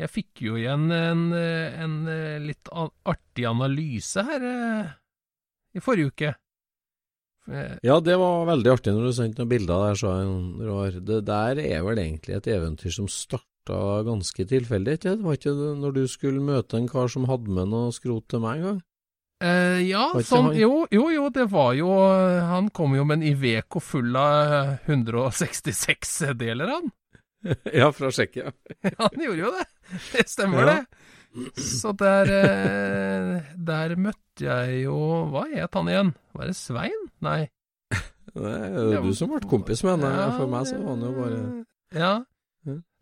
jeg 0.00 0.12
fikk 0.12 0.44
jo 0.44 0.58
igjen 0.60 0.86
en, 0.94 1.24
en, 1.32 1.96
en 2.08 2.44
litt 2.44 2.70
artig 2.72 3.44
analyse 3.48 4.22
her 4.24 4.46
i 5.76 5.82
forrige 5.84 6.12
uke. 6.14 6.30
Eh, 7.48 7.78
Ja, 7.86 8.00
det 8.00 8.18
var 8.20 8.44
veldig 8.50 8.72
artig 8.74 8.92
når 8.92 9.06
du 9.08 9.12
sendte 9.16 9.40
noen 9.42 9.48
bilder 9.54 9.86
der, 9.88 9.94
sa 9.96 10.12
jeg. 10.20 10.28
Roar. 10.66 10.90
Det 11.00 11.24
der 11.24 11.58
er 11.64 11.82
vel 11.86 11.98
egentlig 12.02 12.36
et 12.36 12.46
eventyr 12.52 12.92
som 12.92 13.08
starta 13.08 14.02
ganske 14.04 14.44
tilfeldig, 14.50 14.98
ikke 14.98 15.16
Det 15.16 15.24
var 15.24 15.36
ikke 15.38 15.54
det 15.56 15.72
når 15.78 15.92
du 15.94 16.04
skulle 16.08 16.40
møte 16.42 16.76
en 16.76 16.88
kar 16.88 17.08
som 17.08 17.24
hadde 17.30 17.48
med 17.48 17.68
noe 17.70 17.92
skrot 17.92 18.26
til 18.28 18.40
meg 18.44 18.58
en 18.58 18.66
gang? 18.68 18.80
Eh, 19.40 19.80
ja, 19.88 20.10
sånn, 20.20 20.50
jo, 20.58 20.86
jo, 20.92 21.06
jo, 21.14 21.28
det 21.32 21.46
var 21.48 21.72
jo 21.72 21.88
Han 22.44 22.68
kom 22.76 22.92
jo 22.94 23.04
med 23.08 23.22
en 23.22 23.28
Iveco 23.30 23.80
full 23.80 24.12
av 24.20 24.76
166 24.86 26.34
deler, 26.36 26.68
han. 26.74 26.90
ja, 27.72 27.88
fra 27.96 28.10
Tsjekkia. 28.12 28.52
Ja, 28.84 28.90
han 29.06 29.22
gjorde 29.24 29.40
jo 29.46 29.52
det. 29.56 29.64
Det 30.12 30.26
stemmer, 30.28 30.60
Ja. 30.66 30.74
det. 30.74 31.06
Så 31.54 31.92
der 31.94 32.30
eh, 32.34 33.50
Der 33.54 33.94
møtte 33.96 34.46
jeg 34.48 34.82
jo 34.84 34.96
Hva 35.30 35.44
het 35.52 35.76
han 35.78 35.90
igjen? 35.90 36.12
Var 36.34 36.50
det 36.50 36.56
Svein? 36.58 37.06
Nei. 37.22 37.44
Det 38.30 38.50
er 38.50 38.74
jo 38.96 39.04
du 39.08 39.14
som 39.18 39.30
ble 39.32 39.40
kompis 39.50 39.82
med 39.82 39.96
henne. 39.96 40.10
Ja, 40.14 40.26
For 40.38 40.50
meg 40.50 40.68
så 40.68 40.76
var 40.78 40.92
han 40.94 41.06
jo 41.06 41.14
bare 41.16 41.38
Ja. 41.94 42.12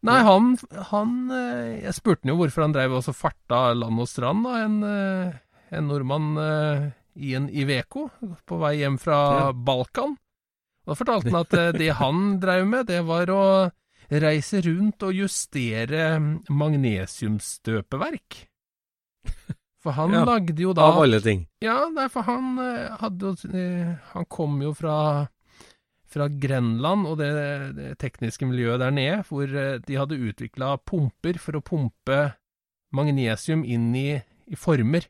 Nei, 0.08 0.18
han, 0.22 0.52
han 0.92 1.16
eh, 1.34 1.72
Jeg 1.86 1.96
spurte 1.96 2.24
han 2.24 2.32
jo 2.34 2.38
hvorfor 2.42 2.66
han 2.66 2.76
drev 2.76 2.94
og 3.00 3.08
farta 3.16 3.72
land 3.74 4.04
og 4.04 4.08
strand, 4.08 4.44
da, 4.46 4.60
en, 4.62 4.78
eh, 4.86 5.40
en 5.74 5.90
nordmann 5.90 6.30
i 7.18 7.32
en 7.34 7.48
Iveco 7.50 8.06
på 8.46 8.60
vei 8.60 8.76
hjem 8.78 8.96
fra. 9.02 9.50
Balkan. 9.52 10.14
Da 10.86 10.94
fortalte 10.96 11.32
han 11.32 11.42
at 11.42 11.76
det 11.76 11.90
han 11.98 12.38
drev 12.40 12.62
med, 12.70 12.86
det 12.88 13.02
var 13.08 13.32
å 13.34 13.42
reise 14.10 14.60
rundt 14.64 15.02
og 15.04 15.12
justere 15.14 16.18
magnesiumstøpeverk. 16.48 18.38
For 19.84 19.94
han 19.94 20.10
Ja, 20.16 20.24
lagde 20.26 20.62
jo 20.62 20.72
da 20.74 20.88
Av 20.90 21.02
alle 21.04 21.20
ting. 21.22 21.44
ja, 21.62 21.84
nei, 21.94 22.08
for 22.10 22.26
han 22.26 22.56
eh, 22.58 22.96
hadde 22.98 23.28
jo 23.28 23.50
eh, 23.54 23.92
Han 24.14 24.24
kom 24.26 24.56
jo 24.64 24.72
fra 24.74 25.28
fra 26.08 26.24
Grenland 26.32 27.04
og 27.06 27.18
det, 27.20 27.28
det 27.76 27.88
tekniske 28.00 28.46
miljøet 28.48 28.80
der 28.80 28.90
nede, 28.96 29.18
hvor 29.28 29.44
eh, 29.44 29.76
de 29.84 29.98
hadde 30.00 30.16
utvikla 30.16 30.78
pumper 30.80 31.36
for 31.38 31.58
å 31.58 31.60
pumpe 31.62 32.16
magnesium 32.96 33.60
inn 33.62 33.90
i, 33.94 34.16
i 34.48 34.56
former. 34.56 35.04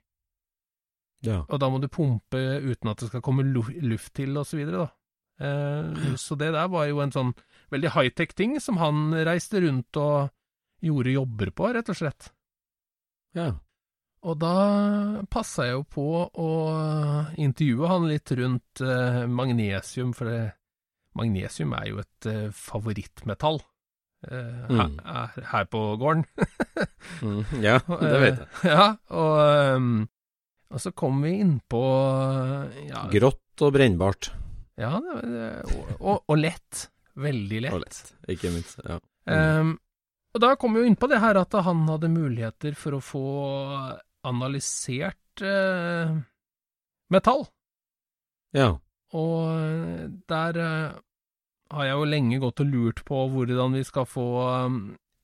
Ja. 1.23 1.45
Og 1.47 1.61
da 1.63 1.69
må 1.71 1.79
du 1.79 1.87
pumpe 1.87 2.43
uten 2.67 2.91
at 2.91 2.99
det 2.99 3.13
skal 3.13 3.23
komme 3.23 3.47
luft 3.47 4.11
til, 4.19 4.35
og 4.43 4.45
så 4.51 4.59
videre, 4.59 4.89
da. 4.89 4.91
Eh, 5.47 6.17
så 6.19 6.35
det 6.35 6.51
der 6.59 6.67
var 6.75 6.91
jo 6.91 6.99
en 7.07 7.15
sånn 7.15 7.31
veldig 7.73 7.91
high-tech 7.95 8.35
ting 8.39 8.59
som 8.61 8.79
han 8.81 9.13
reiste 9.27 9.61
rundt 9.65 9.97
og 10.01 10.31
gjorde 10.85 11.13
jobber 11.17 11.51
på, 11.59 11.73
rett 11.75 11.89
og 11.93 11.97
slett. 11.99 12.31
ja. 13.39 13.53
Og 14.27 14.35
da 14.43 15.23
passa 15.31 15.69
jeg 15.69 15.77
jo 15.77 15.83
på 15.95 16.05
å 16.27 16.47
intervjue 17.39 17.87
han 17.87 18.09
litt 18.11 18.33
rundt 18.35 18.81
eh, 18.83 19.21
magnesium, 19.31 20.11
for 20.13 20.27
det, 20.27 20.41
magnesium 21.15 21.71
er 21.79 21.85
jo 21.93 22.01
et 22.03 22.27
eh, 22.27 22.49
favorittmetall 22.51 23.61
eh, 24.27 24.67
Mm. 24.75 24.99
her, 25.07 25.39
her 25.53 25.69
på 25.71 25.85
gården. 26.03 26.27
Mm, 27.23 27.45
ja, 27.63 27.79
det 28.03 28.19
vet 28.21 28.41
jeg. 28.43 28.49
Eh, 28.67 28.73
ja, 28.75 28.89
og, 29.15 29.39
um, 29.79 29.93
og 30.75 30.83
så 30.83 30.91
kom 30.99 31.23
vi 31.23 31.37
inn 31.41 31.55
på 31.71 31.81
ja, 32.91 33.07
Grått 33.15 33.63
og 33.65 33.73
brennbart. 33.75 34.29
ja 34.79 34.99
det, 35.03 35.15
det, 35.31 35.47
og, 35.79 35.95
og, 36.03 36.21
og 36.27 36.39
lett. 36.43 36.89
Veldig 37.19 37.63
lett. 37.65 37.75
Og 37.75 37.83
lett, 37.83 38.01
ikke 38.31 38.53
minst. 38.55 38.81
Ja. 38.87 38.99
Ehm, 39.33 39.77
og 40.35 40.43
da 40.45 40.53
kom 40.61 40.77
vi 40.77 40.85
jo 40.85 40.89
inn 40.91 40.99
på 40.99 41.09
det 41.11 41.21
her 41.23 41.39
at 41.41 41.57
han 41.67 41.83
hadde 41.89 42.11
muligheter 42.13 42.77
for 42.79 42.99
å 42.99 43.03
få 43.03 43.25
analysert 44.29 45.43
uh, 45.43 46.19
metall. 47.13 47.49
ja. 48.57 48.77
Og 49.17 50.19
der 50.29 50.59
uh, 50.61 50.97
har 51.73 51.87
jeg 51.87 51.95
jo 51.97 52.09
lenge 52.13 52.41
gått 52.43 52.61
og 52.61 52.69
lurt 52.69 52.99
på 53.09 53.23
hvordan 53.33 53.77
vi 53.79 53.85
skal 53.89 54.05
få 54.05 54.27
um, 54.67 54.75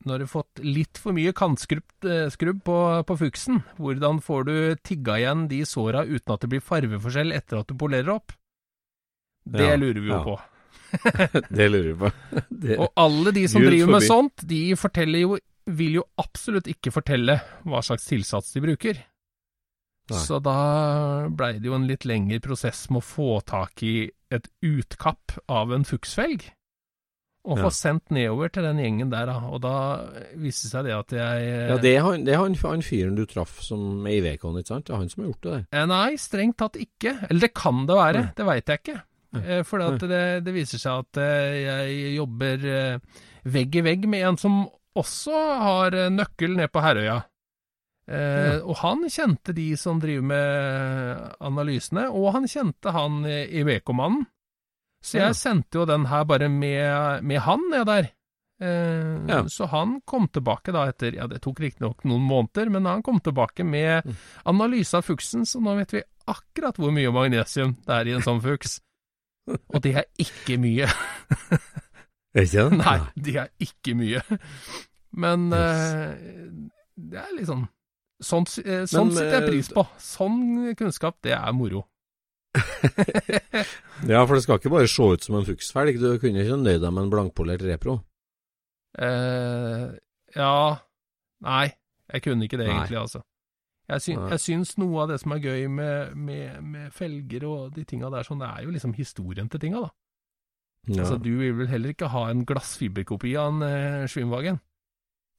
Når 0.09 0.19
du 0.19 0.25
har 0.25 0.31
fått 0.33 0.63
litt 0.65 1.01
for 1.01 1.13
mye 1.17 1.35
kantskrubb 1.37 2.07
uh, 2.09 2.63
på, 2.65 2.79
på 3.05 3.17
fuksen, 3.21 3.61
hvordan 3.77 4.23
får 4.25 4.49
du 4.49 4.57
tigga 4.81 5.19
igjen 5.21 5.45
de 5.53 5.61
såra 5.69 6.05
uten 6.05 6.33
at 6.33 6.41
det 6.41 6.51
blir 6.55 6.65
farveforskjell 6.65 7.37
etter 7.37 7.61
at 7.61 7.69
du 7.69 7.77
polerer 7.77 8.15
opp? 8.17 8.33
Det 9.45 9.69
Ja, 9.69 9.77
lurer 9.77 10.01
vi 10.01 10.09
jo 10.09 10.17
ja. 10.17 10.25
på. 10.25 10.39
Det 11.59 11.67
lurer 11.71 11.91
jeg 11.93 11.99
på. 12.01 12.11
Det, 12.51 12.79
Og 12.79 12.93
alle 13.01 13.33
de 13.37 13.47
som 13.51 13.63
driver 13.65 13.93
med 13.97 14.07
sånt, 14.07 14.45
de 14.49 14.63
forteller 14.79 15.25
jo 15.27 15.37
vil 15.75 15.95
jo 16.01 16.03
absolutt 16.21 16.67
ikke 16.69 16.93
fortelle 16.93 17.39
hva 17.65 17.81
slags 17.85 18.05
tilsats 18.11 18.51
de 18.53 18.61
bruker. 18.61 18.99
Nei. 20.13 20.19
Så 20.21 20.37
da 20.45 20.55
blei 21.33 21.55
det 21.57 21.71
jo 21.71 21.79
en 21.79 21.87
litt 21.89 22.05
lengre 22.05 22.37
prosess 22.45 22.83
med 22.93 23.01
å 23.01 23.07
få 23.09 23.29
tak 23.49 23.81
i 23.87 23.95
et 24.35 24.51
utkapp 24.67 25.39
av 25.49 25.73
en 25.73 25.87
fuksfelg, 25.89 26.45
og 27.45 27.59
få 27.61 27.71
Ja. 27.71 27.73
sendt 27.77 28.13
nedover 28.13 28.49
til 28.53 28.65
den 28.65 28.79
gjengen 28.81 29.11
der, 29.13 29.27
da. 29.29 29.39
Og 29.53 29.63
da 29.65 29.73
viste 30.37 30.67
det 30.69 30.73
seg 30.75 30.85
det 30.85 30.95
at 30.97 31.11
jeg 31.17 31.49
ja, 31.71 31.77
det 31.81 31.91
er 31.97 32.05
han, 32.05 32.25
det 32.25 32.35
er 32.35 32.41
han, 32.43 32.55
han 32.61 32.85
fyren 32.85 33.17
du 33.17 33.25
traff 33.29 33.59
som 33.65 34.05
er 34.09 34.19
i 34.19 34.23
Vekon, 34.25 34.57
ikke 34.61 34.73
sant? 34.75 34.87
Det 34.89 34.95
er 34.97 35.01
han 35.01 35.09
som 35.13 35.23
har 35.25 35.31
gjort 35.33 35.43
det 35.49 35.53
der. 35.57 35.65
Eh, 35.81 35.87
Nei, 35.89 36.17
strengt 36.21 36.57
tatt 36.61 36.77
ikke. 36.81 37.17
Eller 37.31 37.41
det 37.49 37.53
kan 37.57 37.83
det 37.89 37.97
være, 37.97 38.23
Nei. 38.29 38.33
det 38.37 38.47
veit 38.49 38.73
jeg 38.73 38.81
ikke. 38.85 39.01
Eh, 39.37 39.63
For 39.67 39.79
det, 39.99 40.45
det 40.45 40.55
viser 40.55 40.79
seg 40.79 41.05
at 41.05 41.17
eh, 41.19 41.55
jeg 41.65 42.17
jobber 42.17 42.65
eh, 42.71 42.99
vegg 43.45 43.77
i 43.77 43.81
vegg 43.83 44.07
med 44.09 44.27
en 44.29 44.37
som 44.41 44.65
også 44.97 45.35
har 45.63 45.91
nøkkel 46.15 46.55
ned 46.57 46.71
på 46.73 46.83
Herøya. 46.85 47.23
Eh, 48.07 48.61
Og 48.63 48.77
han 48.83 49.07
kjente 49.09 49.55
de 49.57 49.71
som 49.81 49.99
driver 50.01 50.23
med 50.23 51.33
analysene, 51.41 52.07
og 52.13 52.33
han 52.37 52.45
kjente 52.51 52.93
han 52.93 53.23
i 53.27 53.63
Vekomannen. 53.65 54.27
Så 55.05 55.19
jeg 55.19 55.27
Ja. 55.33 55.33
sendte 55.37 55.79
jo 55.81 55.85
den 55.85 56.07
her 56.07 56.25
bare 56.25 56.49
med, 56.49 57.23
med 57.25 57.41
han 57.41 57.61
ned 57.71 57.87
der. 57.87 58.11
Eh, 58.61 59.19
Ja. 59.29 59.43
Så 59.49 59.67
han 59.69 60.01
kom 60.07 60.29
tilbake 60.29 60.73
da 60.73 60.87
etter 60.89 61.15
Ja, 61.15 61.27
det 61.27 61.43
tok 61.43 61.59
riktignok 61.61 62.05
noen 62.05 62.23
måneder, 62.23 62.71
men 62.71 62.85
han 62.87 63.03
kom 63.03 63.21
tilbake 63.21 63.65
med 63.65 64.05
Mm. 64.07 64.15
analyse 64.47 64.95
av 64.97 65.03
fuksen, 65.05 65.43
så 65.45 65.61
nå 65.61 65.77
vet 65.77 65.91
vi 65.93 66.03
akkurat 66.29 66.77
hvor 66.77 66.93
mye 66.93 67.11
magnesium 67.13 67.75
det 67.85 67.89
er 67.95 68.07
i 68.09 68.13
en 68.15 68.23
sånn 68.23 68.41
fuks. 68.41 68.81
Og 69.47 69.83
det 69.85 69.95
er 70.01 70.07
ikke 70.21 70.59
mye. 70.61 70.89
Er 72.35 72.47
ikke 72.47 72.65
det? 72.67 72.79
Nei, 72.81 72.99
det 73.27 73.35
er 73.45 73.51
ikke 73.63 73.95
mye. 73.99 74.23
Men 75.15 75.53
eh, 75.55 76.15
det 76.97 77.21
er 77.21 77.35
liksom 77.37 77.67
Sånn, 78.25 78.47
eh, 78.63 78.85
sånn 78.89 79.11
Men, 79.11 79.17
sitter 79.17 79.35
jeg 79.35 79.43
eh, 79.43 79.49
pris 79.51 79.69
på. 79.75 79.83
Sånn 80.01 80.39
kunnskap, 80.79 81.19
det 81.27 81.35
er 81.37 81.53
moro. 81.57 81.85
Ja, 84.11 84.21
for 84.27 84.35
det 84.37 84.45
skal 84.45 84.59
ikke 84.59 84.73
bare 84.73 84.89
se 84.91 85.07
ut 85.15 85.25
som 85.27 85.39
en 85.39 85.47
fuksfelg. 85.47 85.99
Du 86.01 86.19
kunne 86.23 86.43
ikke 86.43 86.59
nøyd 86.61 86.83
deg 86.83 86.91
med 86.91 87.07
en 87.07 87.13
blankpolert 87.13 87.63
repro. 87.67 87.99
Uh, 88.95 89.91
ja 90.37 90.79
Nei, 91.43 91.65
jeg 92.13 92.23
kunne 92.23 92.47
ikke 92.47 92.61
det 92.61 92.69
Nei. 92.69 92.77
egentlig, 92.77 93.01
altså. 93.01 93.25
Jeg, 93.85 94.01
syn, 94.01 94.23
jeg 94.33 94.41
syns 94.41 94.79
noe 94.81 95.03
av 95.03 95.11
det 95.13 95.19
som 95.21 95.35
er 95.37 95.43
gøy 95.45 95.67
med, 95.69 96.15
med, 96.17 96.61
med 96.65 96.93
felger 96.97 97.45
og 97.49 97.75
de 97.75 97.85
tinga 97.89 98.09
der, 98.13 98.25
sånn, 98.25 98.41
det 98.41 98.49
er 98.49 98.65
jo 98.65 98.73
liksom 98.73 98.95
historien 98.97 99.51
til 99.53 99.61
tinga, 99.61 99.85
da. 99.85 99.93
Ja. 100.89 101.01
Altså, 101.03 101.17
du 101.21 101.31
vil 101.41 101.55
vel 101.57 101.69
heller 101.71 101.95
ikke 101.95 102.11
ha 102.13 102.27
en 102.29 102.45
glassfiberkopi 102.49 103.35
av 103.41 103.53
en 103.55 103.67
eh, 103.67 104.07
Schwimwagen? 104.11 104.61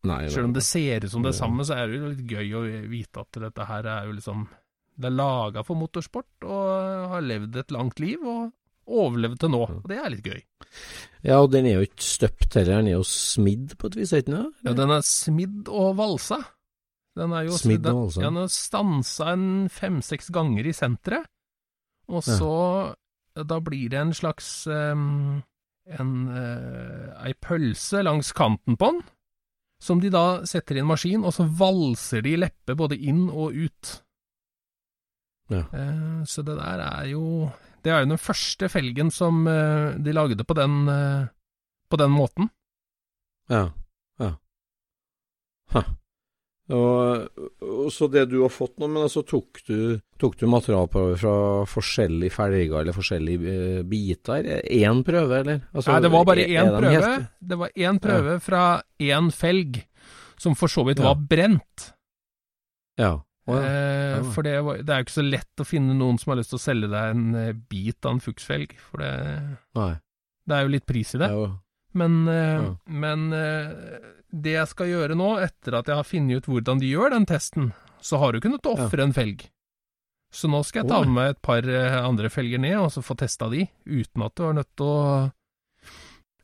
Selv 0.05 0.49
om 0.49 0.53
det 0.53 0.63
ser 0.65 1.05
ut 1.05 1.11
som 1.11 1.23
det 1.25 1.31
er 1.31 1.37
samme, 1.37 1.65
så 1.65 1.77
er 1.79 1.89
det 1.89 1.97
jo 1.97 2.11
litt 2.11 2.29
gøy 2.29 2.53
å 2.57 2.61
vite 2.91 3.23
at 3.23 3.39
dette 3.41 3.65
her 3.65 3.87
er 3.89 4.09
jo 4.09 4.13
liksom 4.13 4.45
Det 4.95 5.09
er 5.09 5.15
laga 5.15 5.63
for 5.65 5.75
motorsport 5.75 6.45
og 6.45 7.09
har 7.11 7.25
levd 7.25 7.57
et 7.59 7.73
langt 7.73 7.99
liv 7.99 8.21
og 8.21 8.53
overlevd 8.85 9.41
til 9.41 9.51
nå. 9.51 9.63
Og 9.81 9.87
det 9.89 9.97
er 9.97 10.11
litt 10.13 10.27
gøy. 10.29 10.43
Ja, 11.25 11.39
og 11.41 11.49
den 11.51 11.65
er 11.65 11.79
jo 11.79 11.87
ikke 11.87 12.05
støpt 12.05 12.53
heller, 12.53 12.77
den 12.79 12.91
er 12.91 12.97
jo 12.99 13.07
smidd 13.09 13.73
på 13.81 13.89
et 13.89 13.97
vis, 13.97 14.13
er 14.13 14.21
den 14.21 14.37
ikke 14.37 14.45
det? 14.45 14.69
Ja, 14.69 14.75
den 14.77 14.93
er 14.93 15.07
smidd 15.09 15.71
og 15.73 15.97
valsa. 15.97 16.39
Den 17.15 17.31
er 17.33 17.45
jo 17.47 17.51
Smidd 17.57 17.83
den- 17.83 17.95
valsa. 17.95 18.21
Ja, 18.21 18.27
den 18.29 18.37
er 18.43 18.47
stansa 18.51 19.31
en 19.33 19.69
fem-seks 19.69 20.29
ganger 20.35 20.65
i 20.67 20.73
senteret, 20.75 21.25
og 22.09 22.23
Ja. 22.27 22.37
så 22.37 22.95
Da 23.35 23.59
blir 23.59 23.89
det 23.89 23.99
en 23.99 24.13
slags 24.13 24.65
um, 24.67 25.43
en, 25.99 26.27
eh, 26.29 27.25
ei 27.27 27.33
pølse 27.33 28.01
langs 28.01 28.31
kanten 28.31 28.77
på 28.77 28.85
den, 28.93 29.01
som 29.81 29.99
de 29.99 30.09
da 30.09 30.45
setter 30.45 30.77
i 30.77 30.79
en 30.79 30.87
maskin, 30.87 31.25
og 31.25 31.33
så 31.33 31.43
valser 31.45 32.21
de 32.23 32.37
leppe 32.37 32.75
både 32.77 32.95
inn 32.97 33.29
og 33.29 33.51
ut. 33.53 34.01
Ja. 35.49 35.65
Eh, 35.73 36.23
så 36.23 36.45
det 36.45 36.55
der 36.57 36.79
er 36.79 37.05
jo 37.11 37.51
Det 37.83 37.91
er 37.91 37.99
jo 38.05 38.09
den 38.09 38.17
første 38.17 38.69
felgen 38.69 39.11
som 39.11 39.45
eh, 39.47 39.97
de 40.01 40.13
lagde 40.13 40.43
på 40.43 40.55
den, 40.55 40.85
på 40.87 41.29
på 41.91 41.97
den 41.97 42.11
måten. 42.11 42.49
Ja. 43.49 43.69
Ja. 44.19 44.31
Huh. 45.71 45.83
Og, 46.73 47.27
og 47.61 47.91
så 47.93 48.07
det 48.09 48.23
du 48.31 48.39
har 48.41 48.49
fått 48.49 48.79
nå, 48.81 48.87
men 48.89 49.03
altså 49.05 49.21
tok 49.27 49.59
du, 49.67 49.99
tok 50.17 50.33
du 50.39 50.47
materialprøver 50.49 51.19
fra 51.21 51.33
forskjellige 51.69 52.33
felger 52.33 52.79
eller 52.79 52.95
forskjellige 52.95 53.51
eh, 53.53 53.83
biter? 53.85 54.47
Én 54.65 55.03
prøve, 55.05 55.43
eller? 55.43 55.59
Altså, 55.75 55.91
Nei, 55.93 55.99
det 56.01 56.11
var 56.15 56.25
bare 56.25 56.47
én 56.47 56.65
de 56.71 56.79
prøve. 56.79 56.95
helt- 56.95 57.27
Det 57.51 57.57
var 57.61 57.69
én 57.77 57.99
prøve 58.01 58.39
fra 58.41 58.63
én 58.99 59.29
felg, 59.31 59.83
som 60.41 60.55
for 60.57 60.67
så 60.67 60.83
vidt 60.87 60.97
Ja. 61.03 61.11
var 61.13 61.21
brent. 61.29 61.91
Ja. 62.97 63.11
Oh, 63.47 63.53
ja. 63.55 63.61
Eh, 63.61 64.15
Ja. 64.17 64.23
for 64.33 64.41
det, 64.41 64.55
var, 64.65 64.77
det 64.81 64.89
er 64.89 64.97
jo 65.03 65.05
ikke 65.05 65.21
så 65.21 65.29
lett 65.29 65.61
å 65.61 65.65
finne 65.69 65.93
noen 65.93 66.17
som 66.17 66.31
har 66.31 66.37
lyst 66.41 66.49
til 66.49 66.57
å 66.57 66.65
selge 66.65 66.89
deg 66.89 67.11
en 67.13 67.35
eh, 67.35 67.53
bit 67.53 68.03
av 68.09 68.13
en 68.15 68.19
fuksfelg, 68.25 68.73
for 68.89 68.97
det, 69.05 69.11
det 69.75 70.55
er 70.57 70.63
jo 70.65 70.73
litt 70.73 70.85
pris 70.89 71.13
i 71.13 71.19
det. 71.21 71.29
Jo 71.29 71.51
Men, 71.93 72.27
eh, 72.27 72.57
Ja. 72.63 72.75
men 72.87 73.31
det 74.35 74.55
jeg 74.57 74.71
skal 74.71 74.91
gjøre 74.91 75.17
nå, 75.17 75.29
etter 75.45 75.79
at 75.79 75.89
jeg 75.89 75.99
har 75.99 76.07
funnet 76.07 76.41
ut 76.41 76.49
hvordan 76.51 76.81
de 76.81 76.91
gjør 76.91 77.13
den 77.15 77.27
testen, 77.29 77.69
så 78.03 78.19
har 78.21 78.35
du 78.35 78.41
kunnet 78.43 78.67
ofre 78.69 79.05
en 79.05 79.15
felg. 79.15 79.45
Så 80.35 80.49
nå 80.51 80.59
skal 80.67 80.83
jeg 80.83 80.91
ta 80.91 80.99
med 81.05 81.15
meg 81.15 81.29
et 81.31 81.41
par 81.45 81.63
eh, 81.63 81.95
andre 82.01 82.29
felger 82.33 82.59
ned, 82.59 82.75
og 82.81 82.91
så 82.91 83.03
få 83.05 83.15
testa 83.19 83.47
de, 83.53 83.63
uten 83.87 84.25
at 84.25 84.35
du 84.35 84.43
er 84.49 84.59
nødt 84.59 84.71
til 84.75 84.91
å 84.91 84.99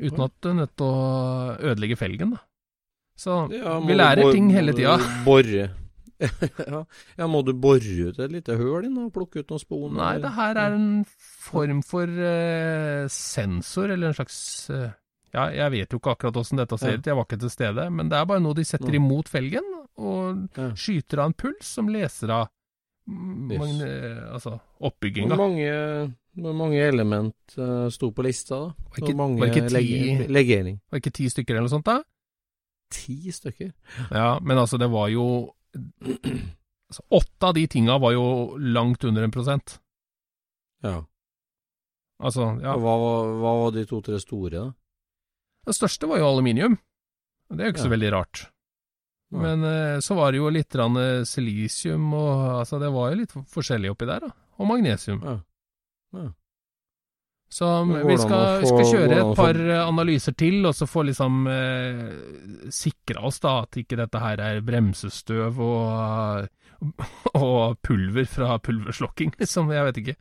Uten 0.01 0.23
at 0.25 0.33
du 0.41 0.47
er 0.49 0.55
nødt 0.57 0.71
til 0.79 0.87
å 0.87 1.57
ødelegge 1.61 1.97
felgen, 1.99 2.31
da. 2.33 2.39
Så 3.21 3.35
Ja, 3.53 3.75
vi 3.85 3.93
lærer 3.93 4.31
ting 4.33 4.47
hele 4.49 4.73
tida. 4.73 4.95
Ja. 6.21 6.83
ja, 7.17 7.25
må 7.25 7.39
du 7.41 7.49
bore 7.57 7.81
ut 7.81 8.19
et 8.21 8.29
lite 8.29 8.53
høl 8.59 8.85
inn 8.85 8.97
og 9.01 9.13
plukke 9.15 9.41
ut 9.41 9.49
noen 9.49 9.61
spon? 9.61 9.95
Nei, 9.97 10.19
det 10.21 10.29
her 10.35 10.59
er 10.61 10.75
en 10.77 10.89
form 11.09 11.79
for 11.81 12.05
uh, 12.05 13.07
sensor, 13.09 13.89
eller 13.89 14.11
en 14.11 14.17
slags 14.19 14.37
eh, 14.69 14.91
Ja, 15.33 15.45
jeg 15.55 15.71
vet 15.71 15.93
jo 15.93 15.99
ikke 16.01 16.11
akkurat 16.15 16.37
åssen 16.41 16.59
dette 16.59 16.75
ser 16.77 16.97
ut, 16.99 17.05
jeg 17.07 17.15
var 17.15 17.23
ikke 17.27 17.39
til 17.39 17.51
stede, 17.53 17.85
men 17.89 18.09
det 18.11 18.17
er 18.19 18.25
bare 18.27 18.43
noe 18.43 18.57
de 18.57 18.65
setter 18.67 18.97
imot 18.97 19.29
felgen, 19.31 19.67
og 20.01 20.57
skyter 20.75 21.21
av 21.23 21.29
en 21.31 21.35
puls 21.39 21.69
som 21.77 21.87
leser 21.91 22.33
av 22.35 22.49
mm, 23.07 23.53
magne, 23.55 23.87
altså 24.35 24.57
oppbygginga. 24.83 25.37
mange, 25.39 25.69
hvor 26.35 26.55
mange 26.57 26.81
element 26.83 27.55
uh, 27.57 27.87
sto 27.91 28.11
på 28.15 28.25
lista, 28.27 28.59
da? 28.59 28.89
Hvor 28.97 29.15
mange 29.21 29.39
var 29.39 29.53
ikke 29.53 29.69
ti- 29.71 30.27
legering? 30.27 30.79
Var 30.91 30.99
ikke 31.03 31.13
ti 31.15 31.29
stykker 31.31 31.55
eller 31.55 31.67
noe 31.69 31.75
sånt, 31.77 31.87
da? 31.87 32.01
Ti 32.91 33.31
stykker? 33.31 33.71
Ja, 34.11 34.33
men 34.43 34.59
altså, 34.59 34.75
det 34.81 34.91
var 34.91 35.07
jo 35.13 35.25
altså, 36.11 37.05
Åtte 37.07 37.47
av 37.47 37.55
de 37.55 37.63
tinga 37.71 37.95
var 38.03 38.11
jo 38.17 38.25
langt 38.59 39.03
under 39.07 39.23
en 39.23 39.31
prosent. 39.31 39.77
Ja. 40.83 40.97
Altså, 42.19 42.49
ja. 42.61 42.75
Hva, 42.75 42.95
hva 43.39 43.53
var 43.63 43.71
de 43.75 43.85
to-tre 43.87 44.19
store, 44.19 44.51
da? 44.59 44.67
Det 45.67 45.75
største 45.77 46.07
var 46.09 46.17
jo 46.21 46.27
aluminium. 46.31 46.77
Det 47.51 47.59
er 47.61 47.69
jo 47.69 47.73
ikke 47.75 47.85
så 47.85 47.91
veldig 47.93 48.11
rart. 48.15 48.45
Ja. 49.31 49.39
Men 49.45 49.63
eh, 49.67 49.99
så 50.03 50.15
var 50.17 50.31
det 50.33 50.39
jo 50.41 50.49
litt 50.51 50.75
eh, 50.75 51.23
silisium 51.27 52.09
og 52.17 52.59
Altså, 52.61 52.79
det 52.81 52.89
var 52.91 53.11
jo 53.13 53.19
litt 53.21 53.31
forskjellig 53.53 53.91
oppi 53.93 54.07
der, 54.09 54.25
da. 54.25 54.31
Og 54.59 54.67
magnesium. 54.67 55.21
Ja. 55.23 55.37
Ja. 56.17 56.29
Så 57.51 57.67
vi 58.07 58.15
skal, 58.15 58.61
få- 58.63 58.67
skal 58.71 58.85
kjøre 58.87 59.15
et 59.19 59.35
par 59.35 59.57
eh, 59.59 59.81
analyser 59.87 60.35
til, 60.39 60.61
og 60.65 60.75
så 60.75 60.87
få 60.87 61.03
liksom 61.09 61.47
eh, 61.51 62.69
sikra 62.71 63.25
oss 63.27 63.41
da 63.43 63.57
at 63.65 63.75
ikke 63.81 63.97
dette 63.99 64.19
her 64.23 64.39
er 64.39 64.61
bremsestøv 64.63 65.59
og, 65.59 66.47
og 67.35 67.77
pulver 67.83 68.25
fra 68.31 68.55
pulverslokking, 68.63 69.35
liksom. 69.41 69.71
Jeg 69.75 69.87
vet 69.89 69.99
ikke. 70.03 70.15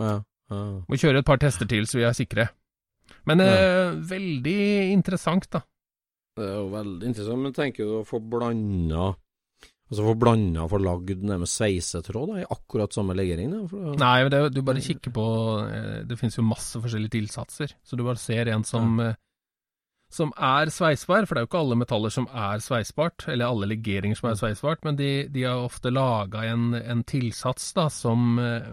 Ja. 0.00 0.14
ja. 0.50 0.62
Må 0.88 0.96
kjøre 1.00 1.20
et 1.20 1.28
par 1.28 1.40
tester 1.44 1.68
til, 1.68 1.84
så 1.86 2.00
vi 2.00 2.08
er 2.08 2.16
sikre. 2.16 2.48
Men 3.28 3.44
eh, 3.44 3.96
veldig 4.10 4.60
interessant, 4.92 5.48
da. 5.52 5.62
Det 6.38 6.46
er 6.46 6.56
jo 6.56 6.68
veldig 6.72 7.10
interessant, 7.10 7.42
men 7.44 7.56
tenker 7.56 7.88
du 7.88 7.98
å 8.00 8.06
få 8.06 8.22
blanda 8.22 9.10
Altså 9.90 10.04
få 10.06 10.12
blanda 10.22 10.62
og 10.62 10.70
få 10.70 10.78
lagd 10.78 11.24
det 11.24 11.36
med 11.42 11.50
sveisetråd 11.50 12.30
da, 12.30 12.36
i 12.38 12.50
akkurat 12.54 12.94
samme 12.94 13.16
legering? 13.18 13.50
Da, 13.50 13.94
Nei, 13.98 14.28
det, 14.30 14.38
du 14.54 14.60
bare 14.66 14.84
kikker 14.84 15.10
på 15.16 15.24
eh, 15.64 15.96
Det 16.06 16.18
finnes 16.20 16.38
jo 16.38 16.46
masse 16.46 16.78
forskjellige 16.78 17.16
tilsatser, 17.16 17.74
så 17.82 17.98
du 17.98 18.04
bare 18.06 18.22
ser 18.22 18.52
en 18.54 18.62
som 18.66 19.00
ja. 19.02 19.16
som 20.14 20.30
er 20.34 20.70
sveisbar, 20.74 21.26
for 21.26 21.34
det 21.34 21.42
er 21.42 21.46
jo 21.46 21.50
ikke 21.50 21.62
alle 21.64 21.80
metaller 21.82 22.14
som 22.14 22.28
er 22.30 22.62
sveisbart, 22.62 23.26
eller 23.30 23.50
alle 23.50 23.72
legeringer 23.72 24.18
som 24.18 24.30
er 24.30 24.38
sveisbart, 24.38 24.82
men 24.86 24.98
de, 24.98 25.10
de 25.30 25.44
har 25.46 25.62
ofte 25.62 25.90
laga 25.94 26.46
en, 26.50 26.70
en 26.74 27.04
tilsats 27.06 27.68
da, 27.74 27.88
som, 27.90 28.38
eh, 28.42 28.70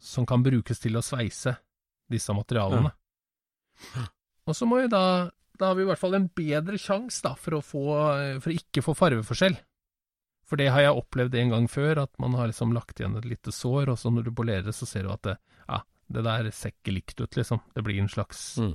som 0.00 0.28
kan 0.28 0.44
brukes 0.44 0.80
til 0.80 0.96
å 0.96 1.04
sveise 1.04 1.56
disse 2.12 2.36
materialene. 2.36 2.92
Og 4.48 4.56
så 4.56 4.66
må 4.66 4.80
vi 4.82 4.88
da 4.90 5.02
Da 5.60 5.68
har 5.70 5.76
vi 5.76 5.82
i 5.84 5.88
hvert 5.90 6.00
fall 6.00 6.14
en 6.16 6.28
bedre 6.34 6.78
sjanse 6.80 7.20
da, 7.22 7.34
for 7.36 7.58
å 7.58 7.60
få 7.64 7.82
For 8.40 8.50
å 8.50 8.56
ikke 8.56 8.82
få 8.84 8.94
farveforskjell. 8.96 9.58
For 10.48 10.58
det 10.58 10.70
har 10.74 10.82
jeg 10.82 10.96
opplevd 10.98 11.34
en 11.38 11.52
gang 11.52 11.66
før, 11.70 12.00
at 12.02 12.10
man 12.18 12.32
har 12.34 12.48
liksom 12.50 12.72
lagt 12.74 12.98
igjen 12.98 13.14
et 13.20 13.28
lite 13.28 13.52
sår, 13.54 13.92
og 13.92 13.98
så 14.00 14.10
når 14.10 14.24
du 14.26 14.30
polerer 14.34 14.64
det, 14.66 14.72
så 14.74 14.88
ser 14.88 15.04
du 15.06 15.12
at 15.12 15.22
det, 15.28 15.36
ja, 15.68 15.76
det 16.10 16.24
der 16.26 16.48
ser 16.50 16.72
ikke 16.74 16.94
likt 16.96 17.20
ut, 17.22 17.36
liksom. 17.38 17.60
Det 17.76 17.84
blir 17.86 18.00
en 18.02 18.08
slags, 18.10 18.56
Mm. 18.58 18.72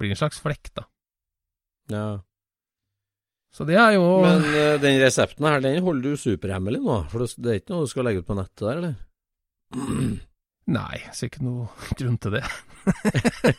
blir 0.00 0.14
en 0.14 0.16
slags 0.22 0.40
flekk, 0.40 0.70
da. 0.78 0.86
ja. 1.92 2.06
Så 3.52 3.64
det 3.68 3.76
er 3.80 3.92
jo 3.96 4.06
Men 4.24 4.40
uh, 4.44 4.78
den 4.80 4.98
resepten 5.00 5.44
her, 5.48 5.60
den 5.60 5.82
holder 5.84 6.16
du 6.16 6.16
superhemmelig 6.16 6.80
nå? 6.84 6.96
For 7.12 7.18
det 7.24 7.34
det 7.44 7.50
er 7.52 7.60
ikke 7.60 7.72
noe 7.74 7.84
du 7.84 7.92
skal 7.92 8.04
legge 8.08 8.20
ut 8.24 8.26
på 8.28 8.36
nettet 8.36 8.64
der, 8.64 8.80
eller? 8.80 8.96
Nei, 10.66 10.96
jeg 11.04 11.12
ser 11.14 11.28
ikke 11.30 11.44
noe 11.46 11.68
grunn 11.98 12.16
til 12.18 12.32
det. 12.34 12.40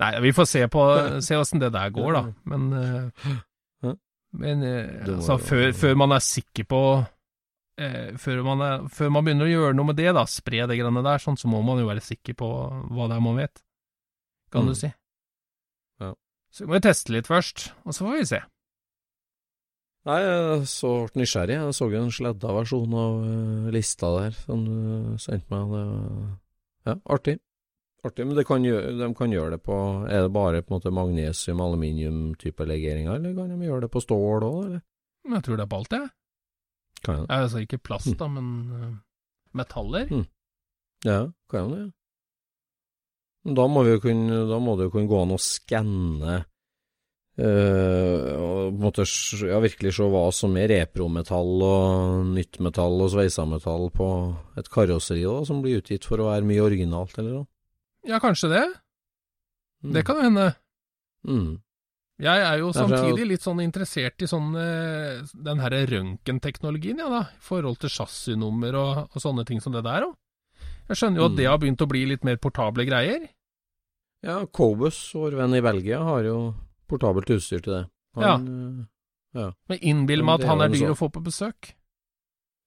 Nei, 0.00 0.10
vi 0.24 0.32
får 0.34 0.48
se 0.50 0.62
på 0.70 0.82
Se 1.22 1.36
åssen 1.38 1.62
det 1.62 1.70
der 1.74 1.92
går, 1.94 2.16
da. 2.16 2.22
Men, 2.50 2.64
eh, 2.78 3.92
men 4.34 4.64
eh, 4.66 5.04
altså, 5.14 5.36
før, 5.38 5.68
før 5.78 5.94
man 6.00 6.14
er 6.16 6.24
sikker 6.26 6.66
på 6.70 6.80
eh, 7.78 8.16
før, 8.18 8.40
man 8.46 8.64
er, 8.66 8.88
før 8.90 9.12
man 9.14 9.26
begynner 9.28 9.46
å 9.46 9.52
gjøre 9.52 9.76
noe 9.78 9.92
med 9.92 9.98
det, 10.00 10.08
da, 10.16 10.24
spre 10.30 10.64
det 10.66 10.78
greiene 10.80 11.04
der, 11.06 11.22
sånn, 11.22 11.38
så 11.38 11.50
må 11.50 11.60
man 11.66 11.78
jo 11.82 11.86
være 11.90 12.02
sikker 12.02 12.34
på 12.40 12.48
hva 12.90 13.06
det 13.10 13.18
er 13.20 13.24
man 13.28 13.38
vet, 13.38 13.62
kan 14.54 14.66
Mm. 14.66 14.72
du 14.72 14.78
si. 14.78 14.90
Ja. 16.02 16.10
Så 16.54 16.64
vi 16.64 16.70
må 16.72 16.80
jo 16.80 16.86
teste 16.88 17.14
litt 17.14 17.30
først, 17.30 17.68
og 17.86 17.94
så 17.94 18.08
får 18.08 18.18
vi 18.18 18.26
se. 18.34 18.42
Nei, 20.04 20.18
jeg 20.20 20.68
så 20.68 20.90
ble 21.06 21.22
nysgjerrig. 21.22 21.56
Jeg 21.56 21.76
så 21.76 21.88
en 21.96 22.12
sledda 22.12 22.54
versjon 22.58 22.96
av 23.00 23.20
eh, 23.24 23.68
lista 23.72 24.10
der 24.18 24.36
som 24.36 24.64
du 24.66 25.20
sendte 25.22 25.48
meg. 25.48 25.72
Det 25.72 26.90
ja, 26.90 26.98
artig. 27.08 27.38
Artig, 28.04 28.26
men 28.28 28.36
det 28.36 28.44
kan 28.44 28.64
gjøre, 28.66 28.90
de 29.00 29.06
kan 29.16 29.32
gjøre 29.32 29.54
det 29.54 29.62
på 29.64 29.76
Er 30.12 30.26
det 30.26 30.32
bare 30.34 30.60
på 30.60 30.74
en 30.74 30.76
måte 30.76 30.92
magnesium, 30.92 31.62
aluminium-type 31.64 32.66
legeringer, 32.68 33.16
eller 33.16 33.32
kan 33.38 33.54
de 33.54 33.64
gjøre 33.70 33.86
det 33.86 33.92
på 33.94 34.02
stål 34.04 34.44
òg, 34.44 34.58
eller? 34.66 34.82
Jeg 35.32 35.44
tror 35.46 35.56
det 35.56 35.64
er 35.64 35.70
på 35.72 35.78
alt, 35.80 35.96
jeg. 35.96 36.10
Kan 37.04 37.22
jeg. 37.22 37.26
Altså 37.32 37.62
ikke 37.64 37.80
plast, 37.80 38.12
da, 38.20 38.28
men 38.28 38.50
eh, 38.76 38.90
metaller. 39.56 40.12
Mm. 40.12 40.26
Ja, 41.08 41.20
kan 41.48 41.70
de 41.72 41.78
det? 41.78 41.92
Men 43.44 43.56
Da 43.56 43.66
må, 43.68 43.84
vi 43.84 43.96
jo 43.96 44.00
kunne, 44.04 44.42
da 44.52 44.58
må 44.60 44.76
det 44.76 44.88
jo 44.88 44.92
kunne 44.92 45.08
gå 45.08 45.22
an 45.24 45.34
å 45.34 45.40
skanne 45.40 46.36
eh, 47.38 48.34
og 48.38 48.70
på 48.70 48.76
en 48.76 48.80
måte 48.84 49.04
ja, 49.48 49.58
virkelig 49.64 49.94
se 49.96 50.06
hva 50.10 50.24
som 50.34 50.54
er 50.60 50.70
reprometall 50.72 51.64
og 51.66 52.28
nytt 52.34 52.60
metall 52.64 53.00
og 53.04 53.10
sveisametall 53.14 53.90
på 53.94 54.08
et 54.60 54.70
karosseri 54.72 55.24
da, 55.26 55.40
som 55.48 55.62
blir 55.64 55.80
utgitt 55.82 56.06
for 56.08 56.22
å 56.22 56.30
være 56.30 56.46
mye 56.48 56.62
originalt, 56.64 57.18
eller 57.18 57.40
noe. 57.40 57.46
Ja, 58.06 58.18
kanskje 58.22 58.50
det. 58.52 58.64
Mm. 59.84 59.92
Det 59.98 60.04
kan 60.08 60.20
hende. 60.22 60.48
mm. 61.28 61.52
Jeg 62.22 62.42
er 62.46 62.60
jo 62.60 62.68
samtidig 62.70 63.24
litt 63.26 63.42
sånn 63.42 63.58
interessert 63.64 64.22
i 64.22 64.26
sånn 64.30 64.52
eh, 64.54 65.24
den 65.34 65.58
herre 65.58 65.80
røntgenteknologien, 65.90 67.00
ja 67.02 67.08
da, 67.10 67.22
i 67.34 67.40
forhold 67.42 67.80
til 67.82 67.90
chassisnummer 67.90 68.76
og, 68.78 69.00
og 69.10 69.18
sånne 69.24 69.42
ting 69.48 69.58
som 69.60 69.74
det 69.74 69.82
der 69.82 70.06
òg. 70.06 70.12
Jeg 70.86 71.00
skjønner 71.00 71.18
jo 71.18 71.24
at 71.26 71.32
Mm. 71.34 71.38
det 71.40 71.46
har 71.48 71.58
begynt 71.58 71.82
å 71.82 71.88
bli 71.90 72.04
litt 72.12 72.22
mer 72.28 72.36
portable 72.38 72.84
greier. 72.86 73.24
Ja, 74.22 74.44
Cobus, 74.46 75.00
vår 75.16 75.34
venn 75.40 75.56
i 75.58 75.62
Belgia, 75.64 75.98
har 76.06 76.22
jo 76.28 76.36
portabelt 76.88 77.30
utstyr 77.36 77.60
til 77.62 77.72
det. 77.72 77.86
Han, 78.16 78.86
eh, 79.34 79.50
Men 79.68 79.78
innbill 79.82 80.22
meg 80.24 80.40
at 80.40 80.46
han 80.48 80.60
er 80.60 80.68
dyr 80.68 80.86
så- 80.88 80.94
å 80.94 80.98
få 80.98 81.08
på 81.12 81.22
besøk. 81.24 81.74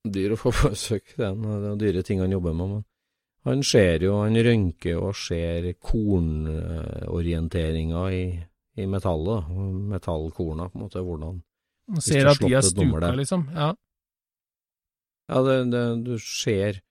dyr 0.08 0.32
å 0.32 0.38
få 0.38 0.52
på 0.52 0.70
besøk. 0.72 1.16
Det 1.18 1.26
er 1.26 1.32
en 1.72 1.78
dyre 1.78 2.04
ting 2.04 2.20
han 2.20 2.32
jobber 2.32 2.54
med. 2.54 2.68
Men 2.70 2.84
han 3.46 3.64
ser 3.64 4.00
jo, 4.04 4.22
han 4.22 4.34
rønker 4.36 4.98
og 5.02 5.16
ser 5.16 5.74
kornorienteringa 5.80 8.12
i, 8.14 8.44
i 8.82 8.86
metallet. 8.86 9.44
Metallkorna, 9.94 10.70
på 10.72 10.76
en 10.76 10.82
måte. 10.86 11.00
Hvordan 11.04 11.42
Man 11.88 12.02
ser 12.02 12.28
at 12.28 12.40
de 12.40 12.54
er 12.54 12.62
der. 13.00 13.14
liksom. 13.16 13.50
Ja. 13.54 13.74
Ja, 15.30 15.42
det, 15.44 15.72
det, 15.72 16.04
du 16.06 16.18
ser 16.20 16.82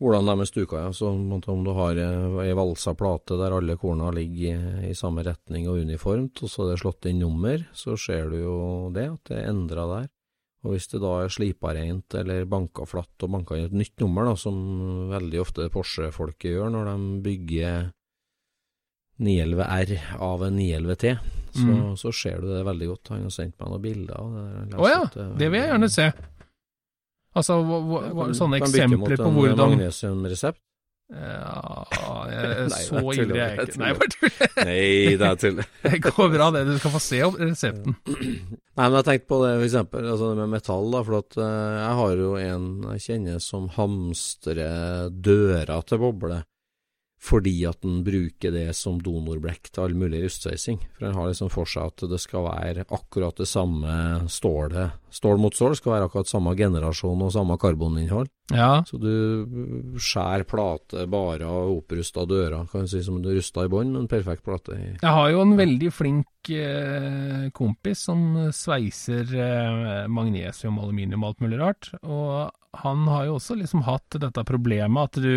hvordan 0.00 0.26
de 0.30 0.34
er 0.40 0.48
stuka, 0.48 0.78
ja. 0.86 0.92
Så 0.96 1.10
om 1.12 1.64
du 1.64 1.72
har 1.76 1.98
eh, 2.00 2.38
ei 2.46 2.54
valsa 2.56 2.94
plate 2.96 3.36
der 3.36 3.52
alle 3.52 3.76
korna 3.76 4.08
ligger 4.16 4.80
i, 4.86 4.90
i 4.90 4.94
samme 4.96 5.22
retning 5.26 5.68
og 5.68 5.82
uniformt, 5.84 6.40
og 6.42 6.48
så 6.50 6.64
er 6.64 6.72
det 6.74 6.80
slått 6.82 7.06
inn 7.10 7.20
nummer, 7.20 7.66
så 7.76 7.96
ser 8.00 8.30
du 8.32 8.38
jo 8.40 8.56
det, 8.96 9.06
at 9.12 9.28
det 9.30 9.38
er 9.42 9.50
endra 9.52 9.84
der. 9.92 10.08
Og 10.64 10.74
hvis 10.74 10.90
det 10.92 10.98
da 11.00 11.14
er 11.22 11.30
slipa 11.32 11.70
rent 11.72 12.12
eller 12.20 12.44
banka 12.44 12.84
flatt 12.84 13.22
og 13.24 13.30
banka 13.32 13.56
inn 13.56 13.68
et 13.70 13.76
nytt 13.80 14.02
nummer, 14.02 14.26
da, 14.28 14.34
som 14.36 14.58
veldig 15.08 15.40
ofte 15.40 15.68
Porsche-folket 15.72 16.50
gjør 16.52 16.72
når 16.74 16.90
de 16.90 17.20
bygger 17.24 17.86
911R 19.20 19.94
av 20.20 20.42
en 20.44 20.56
911T, 20.58 21.14
så, 21.52 21.64
Mm. 21.66 21.96
så 21.98 22.12
ser 22.14 22.40
du 22.40 22.46
det 22.48 22.64
veldig 22.64 22.86
godt. 22.88 23.08
Han 23.10 23.22
har 23.26 23.30
sendt 23.34 23.56
meg 23.58 23.68
noen 23.72 23.82
bilder 23.82 24.20
Å 24.20 24.28
det. 24.70 24.90
Ja, 24.92 25.00
det 25.36 25.48
vil 25.50 25.60
jeg 25.60 25.68
gjerne 25.72 25.88
se. 25.90 26.12
Altså, 27.38 27.60
hva, 27.62 27.78
hva, 27.86 28.02
hva, 28.16 28.26
sånne 28.34 28.58
eksempler 28.58 29.20
på 29.20 29.30
hvordan 29.36 29.76
Magnesiumresept? 29.76 30.62
Ja, 31.10 31.86
jeg, 32.30 32.66
Nei, 32.70 32.82
så 32.86 33.00
jeg 33.00 33.02
tuller, 33.02 33.24
ivrig 33.24 33.40
er 33.40 33.48
jeg 33.48 33.56
jeg 33.58 33.68
ikke. 33.68 33.80
Nei, 33.82 33.90
bare 33.98 34.12
tuller. 34.14 34.52
Nei, 34.68 35.14
det 35.18 35.26
er 35.26 35.40
tull. 35.42 35.62
Det 35.82 36.00
går 36.06 36.28
bra, 36.36 36.50
det. 36.54 36.62
Du 36.68 36.76
skal 36.78 36.94
få 36.94 37.02
se 37.02 37.20
opp 37.26 37.40
resepten. 37.40 37.96
Nei, 38.78 38.84
men 38.84 38.98
jeg 39.00 39.06
tenkte 39.08 39.30
på 39.32 39.40
det 39.42 39.50
for 39.56 39.66
eksempel, 39.66 40.06
altså 40.12 40.30
det 40.30 40.38
med 40.40 40.52
metall, 40.54 40.86
da, 40.94 41.02
for 41.08 41.18
at 41.18 41.40
eh, 41.42 41.72
jeg 41.80 41.98
har 42.00 42.22
jo 42.22 42.30
en 42.38 42.68
jeg 42.92 43.04
kjenner 43.08 43.42
som 43.44 43.66
hamstrer 43.74 45.10
døra 45.10 45.80
til 45.86 46.02
boble, 46.04 46.40
fordi 47.20 47.66
at 47.68 47.84
han 47.84 48.00
bruker 48.04 48.54
det 48.54 48.70
som 48.76 48.96
donorblekk 49.04 49.68
til 49.68 49.84
all 49.84 49.94
mulig 49.98 50.22
rustsveising. 50.24 50.78
For 50.96 51.10
han 51.10 51.18
har 51.18 51.28
liksom 51.28 51.50
for 51.52 51.68
seg 51.68 51.90
at 51.92 52.04
det 52.08 52.20
skal 52.22 52.46
være 52.46 52.86
akkurat 52.88 53.36
det 53.36 53.48
samme 53.48 53.92
stålet, 54.32 54.96
stål 55.12 55.42
mot 55.42 55.56
stål, 55.56 55.76
skal 55.76 55.98
være 55.98 56.08
akkurat 56.08 56.30
samme 56.30 56.54
generasjon 56.56 57.26
og 57.26 57.34
samme 57.34 57.58
karboninnhold. 57.60 58.30
Ja. 58.56 58.80
Så 58.88 58.98
du 58.98 59.12
skjærer 60.00 60.46
plate 60.48 61.04
bare 61.12 61.46
av 61.46 61.74
opprusta 61.74 62.24
dører, 62.28 62.64
kan 62.72 62.88
du 62.88 62.90
si 62.90 63.02
som 63.04 63.20
du 63.22 63.30
rusta 63.36 63.66
i 63.66 63.70
bånn, 63.70 63.92
men 63.94 64.08
perfekt 64.10 64.46
plate 64.46 64.78
Jeg 64.80 65.04
har 65.04 65.30
jo 65.30 65.44
en 65.44 65.54
veldig 65.60 65.92
flink 65.92 66.50
eh, 66.56 67.50
kompis 67.54 68.06
som 68.08 68.48
sveiser 68.56 69.36
eh, 69.36 70.08
magnesium, 70.08 70.80
aluminium 70.80 71.22
og 71.28 71.34
alt 71.34 71.44
mulig 71.44 71.60
rart, 71.60 71.92
og 72.00 72.50
han 72.80 73.06
har 73.10 73.28
jo 73.28 73.38
også 73.38 73.58
liksom 73.58 73.84
hatt 73.86 74.18
dette 74.22 74.46
problemet 74.46 75.10
at 75.10 75.22
du, 75.22 75.32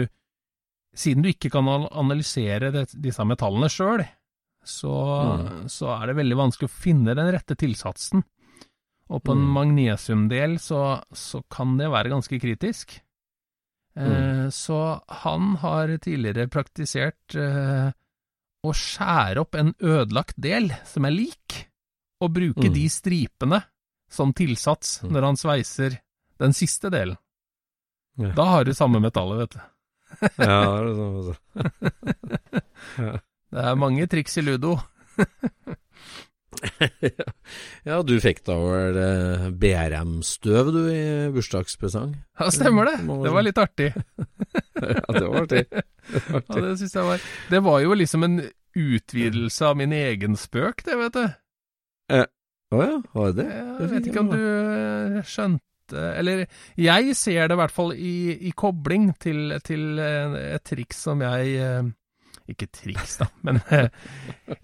siden 0.95 1.23
du 1.23 1.29
ikke 1.31 1.49
kan 1.51 1.67
analysere 1.67 2.71
det, 2.71 2.87
disse 3.01 3.23
metallene 3.25 3.69
sjøl, 3.71 4.03
så, 4.63 4.93
Mm. 5.39 5.67
så 5.69 5.89
er 6.01 6.07
det 6.07 6.15
veldig 6.15 6.37
vanskelig 6.37 6.69
å 6.69 6.77
finne 6.83 7.15
den 7.15 7.31
rette 7.33 7.55
tilsatsen. 7.55 8.23
Og 9.09 9.21
på 9.23 9.31
en 9.33 9.41
Mm. 9.43 9.53
magnesiumdel 9.53 10.57
så, 10.59 11.03
så 11.13 11.41
kan 11.49 11.75
det 11.77 11.89
være 11.91 12.09
ganske 12.09 12.39
kritisk. 12.39 12.99
Eh, 13.95 14.03
Mm. 14.03 14.51
Så 14.51 15.01
han 15.07 15.55
har 15.57 15.87
tidligere 15.97 16.47
praktisert 16.49 17.35
eh, 17.35 17.91
å 18.63 18.71
skjære 18.73 19.37
opp 19.41 19.55
en 19.55 19.73
ødelagt 19.81 20.35
del 20.39 20.69
som 20.85 21.05
er 21.05 21.11
lik, 21.11 21.67
og 22.21 22.33
bruke 22.33 22.69
Mm. 22.69 22.73
de 22.73 22.87
stripene 22.89 23.63
som 24.09 24.31
tilsats 24.33 25.01
Mm. 25.03 25.11
når 25.11 25.21
han 25.23 25.35
sveiser 25.35 25.99
den 26.39 26.51
siste 26.53 26.89
delen. 26.89 27.17
Ja. 28.17 28.31
Da 28.31 28.45
har 28.45 28.63
du 28.63 28.71
samme 28.73 28.99
metallet, 29.01 29.37
vet 29.39 29.49
du. 29.51 29.59
Ja, 30.21 30.61
det 30.79 30.89
er 30.89 30.95
sånn, 30.97 31.37
ja. 32.97 33.13
Det 33.53 33.61
er 33.69 33.75
mange 33.77 34.07
triks 34.09 34.39
i 34.41 34.43
ludo. 34.45 34.79
ja, 37.87 38.01
du 38.05 38.13
fikk 38.23 38.39
da 38.47 38.55
vel 38.57 38.97
eh, 38.97 39.43
BRM-støv 39.61 40.71
du 40.73 40.79
i 40.89 41.29
bursdagspresang? 41.33 42.15
Ja, 42.39 42.49
stemmer 42.53 42.89
det. 42.89 42.97
Det 43.05 43.33
var 43.35 43.43
litt 43.45 43.59
artig. 43.61 43.89
ja, 44.79 45.13
det 45.13 45.27
var 45.27 45.41
artig. 45.45 45.65
Ja, 46.03 46.59
det 46.59 46.73
syns 46.81 46.97
jeg 46.97 47.05
var 47.07 47.21
Det 47.47 47.59
var 47.63 47.77
jo 47.79 47.93
liksom 47.95 48.25
en 48.25 48.33
utvidelse 48.75 49.69
av 49.69 49.77
min 49.79 49.93
egen 49.95 50.35
spøk, 50.35 50.83
det, 50.83 50.97
vet 50.99 51.15
du. 51.15 51.29
Å 52.73 52.81
ja, 52.81 52.97
var 53.13 53.31
det 53.31 53.45
det? 53.45 53.53
Jeg 53.53 53.87
vet 53.93 54.09
ikke 54.09 54.23
om 54.25 54.31
du 54.33 54.41
eh, 54.41 55.21
Eller 55.93 56.45
jeg 56.79 57.15
ser 57.17 57.47
det 57.47 57.55
i 57.57 57.59
hvert 57.61 57.73
fall 57.73 57.93
i, 57.93 58.13
i 58.49 58.51
kobling 58.57 59.11
til, 59.21 59.53
til 59.65 59.99
eh, 60.01 60.37
et 60.55 60.63
triks 60.65 61.03
som 61.07 61.21
jeg 61.23 61.53
eh, 61.61 61.91
Ikke 62.51 62.67
triks, 62.73 63.17
da, 63.21 63.27
men 63.47 63.61
eh, 63.71 63.87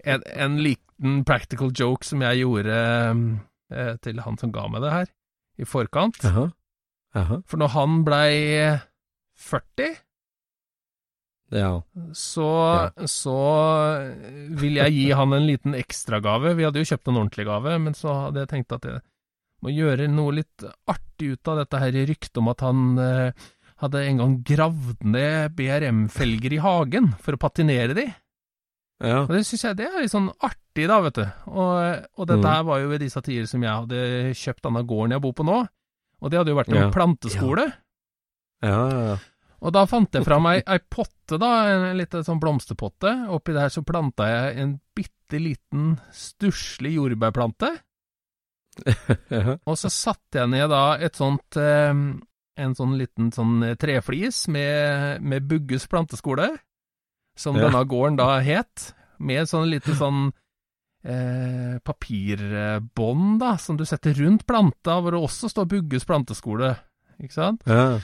en, 0.04 0.24
en 0.36 0.58
liten 0.60 1.22
practical 1.24 1.70
joke 1.72 2.04
som 2.04 2.20
jeg 2.26 2.42
gjorde 2.42 2.76
til 4.02 4.18
han 4.20 4.36
som 4.40 4.50
ga 4.52 4.64
meg 4.66 4.82
det 4.82 4.90
her, 4.92 5.10
i 5.62 5.66
forkant. 5.68 6.16
Jaha. 6.26 6.48
Jaha. 7.14 7.36
For 7.46 7.60
når 7.62 7.70
han 7.76 8.00
blei 8.04 8.32
40 9.38 9.94
Ja. 11.54 11.70
så, 12.14 12.48
så 13.10 13.36
vil 14.60 14.76
jeg 14.78 14.94
gi 14.94 15.06
han 15.16 15.32
en 15.34 15.46
liten 15.48 15.74
ekstragave. 15.78 16.52
Vi 16.58 16.66
hadde 16.66 16.82
jo 16.82 16.90
kjøpt 16.92 17.08
en 17.10 17.22
ordentlig 17.22 17.46
gave, 17.48 17.78
men 17.86 17.96
så 17.98 18.12
hadde 18.26 18.44
jeg 18.44 18.52
tenkt 18.52 18.76
at 18.76 18.86
jeg 18.86 19.00
må 19.62 19.72
gjøre 19.74 20.08
noe 20.08 20.32
litt 20.40 20.64
artig 20.88 21.34
ut 21.34 21.48
av 21.52 21.58
dette 21.62 21.80
her 21.82 21.92
ryktet 22.08 22.38
om 22.40 22.48
at 22.52 22.60
han 22.64 22.98
eh, 22.98 23.32
hadde 23.82 24.02
en 24.08 24.18
gang 24.22 24.34
gravd 24.44 25.04
ned 25.08 25.54
BRM-felger 25.56 26.52
i 26.56 26.60
hagen 26.64 27.12
for 27.20 27.36
å 27.36 27.40
patinere 27.40 27.94
de. 27.96 28.06
Ja. 29.00 29.22
Og 29.24 29.30
det 29.32 29.46
syns 29.48 29.64
jeg 29.64 29.78
det 29.78 29.86
er 29.88 30.02
litt 30.04 30.12
sånn 30.12 30.28
artig, 30.44 30.84
da, 30.90 30.98
vet 31.00 31.16
du. 31.16 31.24
Og, 31.48 32.06
og 32.20 32.26
dette 32.28 32.44
Mm. 32.44 32.50
her 32.52 32.64
var 32.68 32.80
jo 32.82 32.88
ved 32.92 33.00
disse 33.00 33.22
tider 33.24 33.46
som 33.48 33.62
jeg 33.64 33.72
hadde 33.72 34.34
kjøpt 34.36 34.62
denne 34.66 34.82
gården 34.84 35.14
jeg 35.16 35.22
bor 35.24 35.32
på 35.38 35.46
nå. 35.48 35.58
Og 36.20 36.28
det 36.30 36.36
hadde 36.40 36.52
jo 36.52 36.58
vært 36.58 36.68
en 36.74 36.82
Ja. 36.82 36.90
planteskole. 36.92 37.64
Ja, 38.62 38.80
ja, 38.90 39.00
ja. 39.08 39.16
Og 39.60 39.72
da 39.72 39.84
fant 39.88 40.12
jeg 40.12 40.24
fram 40.24 40.46
ei, 40.48 40.62
ei 40.66 40.78
potte, 40.88 41.36
da, 41.40 41.48
en 41.68 41.96
liten 41.96 42.24
sånn 42.24 42.40
blomsterpotte. 42.40 43.28
Oppi 43.32 43.52
der 43.56 43.68
så 43.72 43.82
planta 43.84 44.24
jeg 44.28 44.58
en 44.62 44.74
bitte 44.96 45.40
liten, 45.40 45.98
stusslig 46.12 46.94
jordbærplante. 46.96 47.68
Og 49.68 49.76
så 49.78 49.90
satte 49.92 50.40
jeg 50.42 50.50
ned 50.52 50.68
da 50.72 50.96
et 51.02 51.16
sånt 51.18 51.56
eh, 51.60 51.92
En 52.60 52.74
sånn 52.76 52.96
liten 53.00 53.30
sånn 53.32 53.62
treflis 53.80 54.42
med, 54.52 55.22
med 55.24 55.46
Bugges 55.48 55.86
planteskole, 55.88 56.50
som 57.38 57.56
Ja. 57.56 57.68
denne 57.68 57.84
gården 57.88 58.18
da 58.20 58.34
het, 58.44 58.90
med 59.18 59.48
sånn 59.48 59.70
lite 59.70 59.94
sånn 59.96 60.26
eh, 61.04 61.78
papirbånd, 61.86 63.38
da, 63.40 63.54
som 63.56 63.78
du 63.80 63.86
setter 63.88 64.14
rundt 64.18 64.44
planta, 64.48 64.98
hvor 65.00 65.14
det 65.16 65.22
også 65.24 65.48
står 65.52 65.68
Bugges 65.70 66.04
planteskole, 66.08 66.74
ikke 67.22 67.36
sant? 67.38 67.64
ja. 67.66 67.94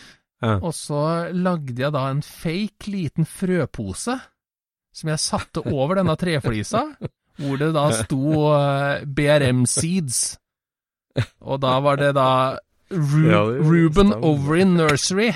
ja. 0.41 0.55
Og 0.61 0.73
så 0.77 1.03
lagde 1.33 1.77
jeg 1.83 1.93
da 1.93 2.07
en 2.13 2.23
fake 2.25 2.91
liten 2.93 3.29
frøpose 3.29 4.17
som 4.97 5.11
jeg 5.13 5.21
satte 5.21 5.63
over 5.69 5.99
denne 6.01 6.17
treflisa, 6.17 6.83
hvor 7.41 7.61
det 7.61 7.71
da 7.77 7.91
sto 7.93 8.47
eh, 8.57 9.05
BRM 9.05 9.67
Seeds. 9.69 10.39
Og 11.51 11.61
da 11.65 11.77
var 11.85 12.01
det 12.01 12.15
da 12.17 12.31
Ru 12.93 13.23
Ja, 13.27 13.43
det 13.51 13.65
Ruben. 13.67 14.13
Overy 14.23 14.65
Nursery. 14.69 15.33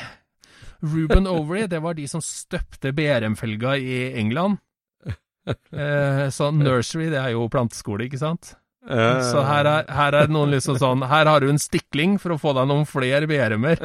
Ruben 0.80 1.26
Overy, 1.26 1.66
det 1.68 1.80
var 1.82 1.94
de 1.98 2.06
som 2.08 2.22
støpte 2.24 2.92
BRM-felga 2.96 3.76
i 3.76 4.00
England. 4.20 4.60
Eh, 5.50 6.26
så 6.30 6.50
nursery, 6.52 7.06
det 7.10 7.16
er 7.18 7.30
jo 7.32 7.46
planteskole, 7.50 8.04
ikke 8.06 8.18
sant? 8.20 8.52
Så 8.86 9.40
her 9.44 9.66
er, 9.66 9.88
her 9.92 10.14
er 10.14 10.30
noen 10.32 10.52
liksom 10.54 10.76
sånn 10.80 11.02
Her 11.08 11.28
har 11.28 11.42
du 11.42 11.48
en 11.50 11.58
stikling 11.60 12.18
for 12.20 12.34
å 12.34 12.38
få 12.40 12.52
deg 12.56 12.68
noen 12.70 12.86
flere 12.88 13.26
BRM-er. 13.28 13.80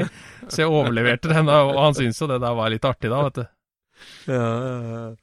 Så 0.48 0.62
jeg 0.62 0.70
overleverte 0.72 1.32
den, 1.32 1.50
og 1.50 1.80
han 1.80 1.98
syntes 1.98 2.22
jo 2.22 2.30
det 2.30 2.42
der 2.44 2.56
var 2.60 2.72
litt 2.72 2.86
artig, 2.86 3.10
da, 3.10 3.24
vet 3.28 3.40
du. 3.40 3.46
Ja. 4.28 5.16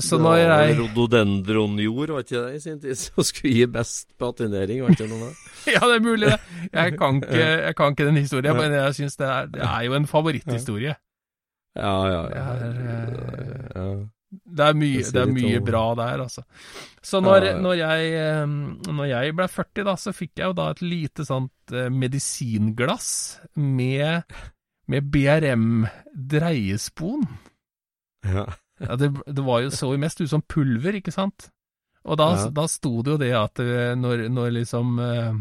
Så 0.00 0.18
når 0.22 0.34
jeg 0.40 0.78
Rododendronjord, 0.78 2.10
var 2.16 2.22
ikke 2.26 2.42
det 2.46 2.54
i 2.56 2.60
sin 2.64 2.78
tid, 2.82 2.94
som 3.00 3.20
skulle 3.26 3.54
gi 3.56 3.64
best 3.74 4.06
patinering, 4.20 4.78
var 4.84 4.90
ikke 4.96 5.10
noe 5.10 5.20
det? 5.28 5.34
Ja, 5.74 5.80
det 5.86 5.96
er 5.98 6.04
mulig, 6.04 6.26
det. 6.30 6.40
Jeg 6.72 6.88
kan 6.98 7.12
ikke, 7.22 7.46
jeg 7.66 7.74
kan 7.78 7.88
ikke 7.94 8.08
den 8.08 8.22
historien, 8.22 8.56
men 8.58 8.70
jeg 8.78 8.90
syns 8.98 9.16
det, 9.20 9.28
det 9.56 9.62
er 9.68 9.82
jo 9.88 9.92
en 9.98 10.10
favoritthistorie. 10.10 10.94
Ja, 11.78 11.94
ja, 12.08 12.20
Det 12.28 12.36
ja. 12.36 12.40
er, 12.52 12.58
ja. 13.76 13.86
Det 14.32 14.64
er 14.64 14.72
mye, 14.76 15.02
Det 15.04 15.20
er 15.20 15.26
mye 15.28 15.60
bra 15.60 15.94
der, 15.96 16.20
altså. 16.24 16.42
Så 17.04 17.20
når, 17.20 17.52
når 17.60 17.72
jeg, 17.76 18.12
eh, 18.16 18.46
når 18.88 19.04
jeg 19.10 19.34
ble 19.36 19.48
40, 19.48 19.84
da, 19.90 19.94
så 20.00 20.12
fikk 20.16 20.38
jeg 20.40 20.46
jo 20.48 20.52
da 20.56 20.70
et 20.72 20.80
lite 20.84 21.24
sånt 21.28 21.72
eh, 21.72 21.90
medisinglass 21.92 23.38
med, 23.60 24.22
med 24.88 25.02
BRM-dreiespon. 25.12 27.28
Ja. 28.26 28.46
Ja, 28.82 28.96
det, 28.98 29.12
det 29.30 29.42
var 29.46 29.60
jo 29.62 29.70
så 29.70 29.92
mest 30.00 30.20
ut 30.24 30.30
som 30.32 30.42
pulver, 30.42 30.96
ikke 30.98 31.12
sant? 31.14 31.50
Og 32.02 32.16
da, 32.18 32.30
Ja. 32.34 32.48
da 32.50 32.64
sto 32.66 32.96
det 33.06 33.12
jo 33.12 33.18
det 33.20 33.32
at 33.38 33.60
eh, 33.62 33.92
når, 33.94 34.24
når 34.32 34.48
liksom 34.56 34.96
eh, 34.98 35.36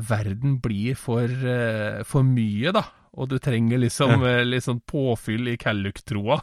verden 0.00 0.54
blir 0.64 0.96
for, 0.96 1.28
eh, 1.28 2.00
for 2.08 2.24
mye, 2.24 2.72
da, 2.72 2.86
og 3.12 3.28
du 3.28 3.36
trenger 3.42 3.82
liksom 3.82 4.22
eh, 4.24 4.44
litt 4.46 4.64
sånn 4.64 4.80
påfyll 4.88 5.50
i 5.52 5.58
Calluc-troa, 5.60 6.38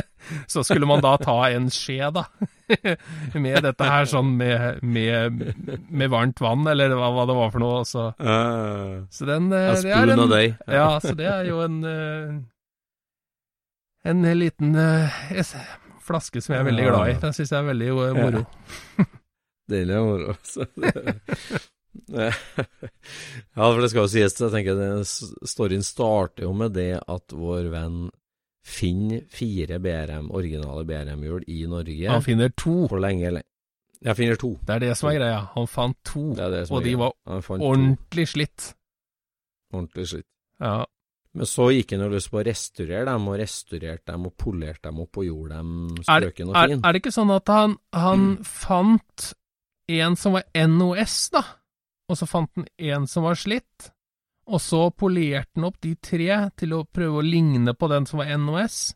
så 0.54 0.64
skulle 0.64 0.88
man 0.88 1.02
da 1.04 1.18
ta 1.20 1.36
en 1.50 1.68
skje, 1.74 2.08
da, 2.16 2.24
med 3.44 3.60
dette 3.66 3.90
her 3.90 4.08
sånn 4.08 4.32
med, 4.38 4.80
med, 4.80 5.44
med 5.90 6.14
varmt 6.14 6.40
vann, 6.40 6.64
eller 6.70 6.96
hva, 6.96 7.12
hva 7.12 7.26
det 7.28 7.36
var 7.42 7.52
for 7.52 7.60
noe. 7.66 7.84
Så, 7.84 8.08
Uh, 8.24 9.04
så 9.12 9.28
den 9.28 9.52
eh, 9.52 9.74
det 9.84 9.92
er 9.92 10.14
en, 10.16 10.34
ja, 10.78 10.88
så 11.02 11.12
det 11.18 11.28
er 11.28 11.44
jo 11.50 11.60
en 11.66 11.82
En 14.04 14.22
liten 14.38 14.74
eh, 14.76 15.20
flaske 16.04 16.42
som 16.44 16.54
jeg 16.54 16.60
er 16.60 16.66
veldig 16.68 16.84
glad 16.90 17.08
i. 17.08 17.14
Den 17.22 17.32
syns 17.36 17.52
jeg 17.54 17.60
er 17.62 17.68
veldig 17.70 17.88
eh, 17.88 18.18
moro. 18.18 18.42
Deilig 19.72 20.00
moro. 20.04 20.34
være 20.34 20.44
så 20.44 20.66
det- 20.76 21.20
Ja, 23.54 23.70
for 23.70 23.80
det 23.80 23.88
skal 23.92 24.02
jo 24.04 24.10
sies, 24.10 24.34
jeg 24.40 24.50
tenker 24.52 24.76
den 24.76 25.04
storyen 25.48 25.84
starter 25.86 26.44
jo 26.48 26.52
med 26.58 26.74
det 26.76 26.98
at 27.00 27.32
vår 27.32 27.68
venn 27.72 28.10
finner 28.64 29.22
fire 29.32 29.78
BRM, 29.80 30.30
originale 30.34 30.84
BRM-hjul 30.88 31.44
i 31.52 31.60
Norge. 31.70 32.08
Han 32.10 32.22
finner 32.24 32.50
to. 32.56 32.88
For 32.90 33.00
lenge 33.00 33.26
eller 33.28 33.42
Jeg 34.04 34.16
finner 34.18 34.36
to. 34.40 34.50
Det 34.66 34.74
er 34.74 34.80
det 34.84 34.94
som 34.98 35.08
er 35.08 35.16
greia. 35.20 35.38
Han 35.54 35.66
fant 35.70 35.96
to, 36.04 36.26
Det 36.36 36.50
det 36.52 36.62
og 36.70 36.82
de 36.84 36.94
var 37.00 37.12
ordentlig 37.56 38.26
slitt. 38.34 38.74
ordentlig 39.72 40.06
slitt. 40.10 40.26
Ja. 40.60 40.84
Men 41.34 41.48
så 41.50 41.64
gikk 41.74 41.90
han 41.96 42.04
jo 42.04 42.08
lyst 42.12 42.30
på 42.30 42.38
å 42.38 42.44
restaurere 42.46 43.06
dem, 43.08 43.24
og 43.28 43.38
restaurerte 43.40 44.12
dem 44.12 44.26
og 44.28 44.36
polerte 44.38 44.86
dem 44.86 45.00
opp 45.02 45.18
og 45.18 45.24
gjorde 45.26 45.56
dem 45.58 45.72
Er, 45.98 46.04
strøken 46.06 46.48
og 46.52 46.56
er, 46.60 46.68
fin. 46.70 46.84
er 46.84 46.92
det 46.94 47.00
ikke 47.02 47.14
sånn 47.16 47.32
at 47.34 47.50
han, 47.50 47.74
han 47.92 48.26
fant 48.46 49.32
en 49.90 50.16
som 50.16 50.36
var 50.38 50.44
NOS, 50.54 51.16
da, 51.34 51.42
og 52.08 52.16
så 52.20 52.28
fant 52.30 52.50
han 52.60 52.68
en 52.78 53.06
som 53.10 53.26
var 53.26 53.34
slitt, 53.40 53.90
og 54.46 54.60
så 54.60 54.84
polerte 54.94 55.56
han 55.58 55.66
opp 55.66 55.80
de 55.82 55.94
tre 55.96 56.36
til 56.60 56.76
å 56.76 56.84
prøve 56.86 57.18
å 57.18 57.24
ligne 57.26 57.74
på 57.74 57.88
den 57.90 58.06
som 58.06 58.22
var 58.22 58.30
NOS, 58.38 58.94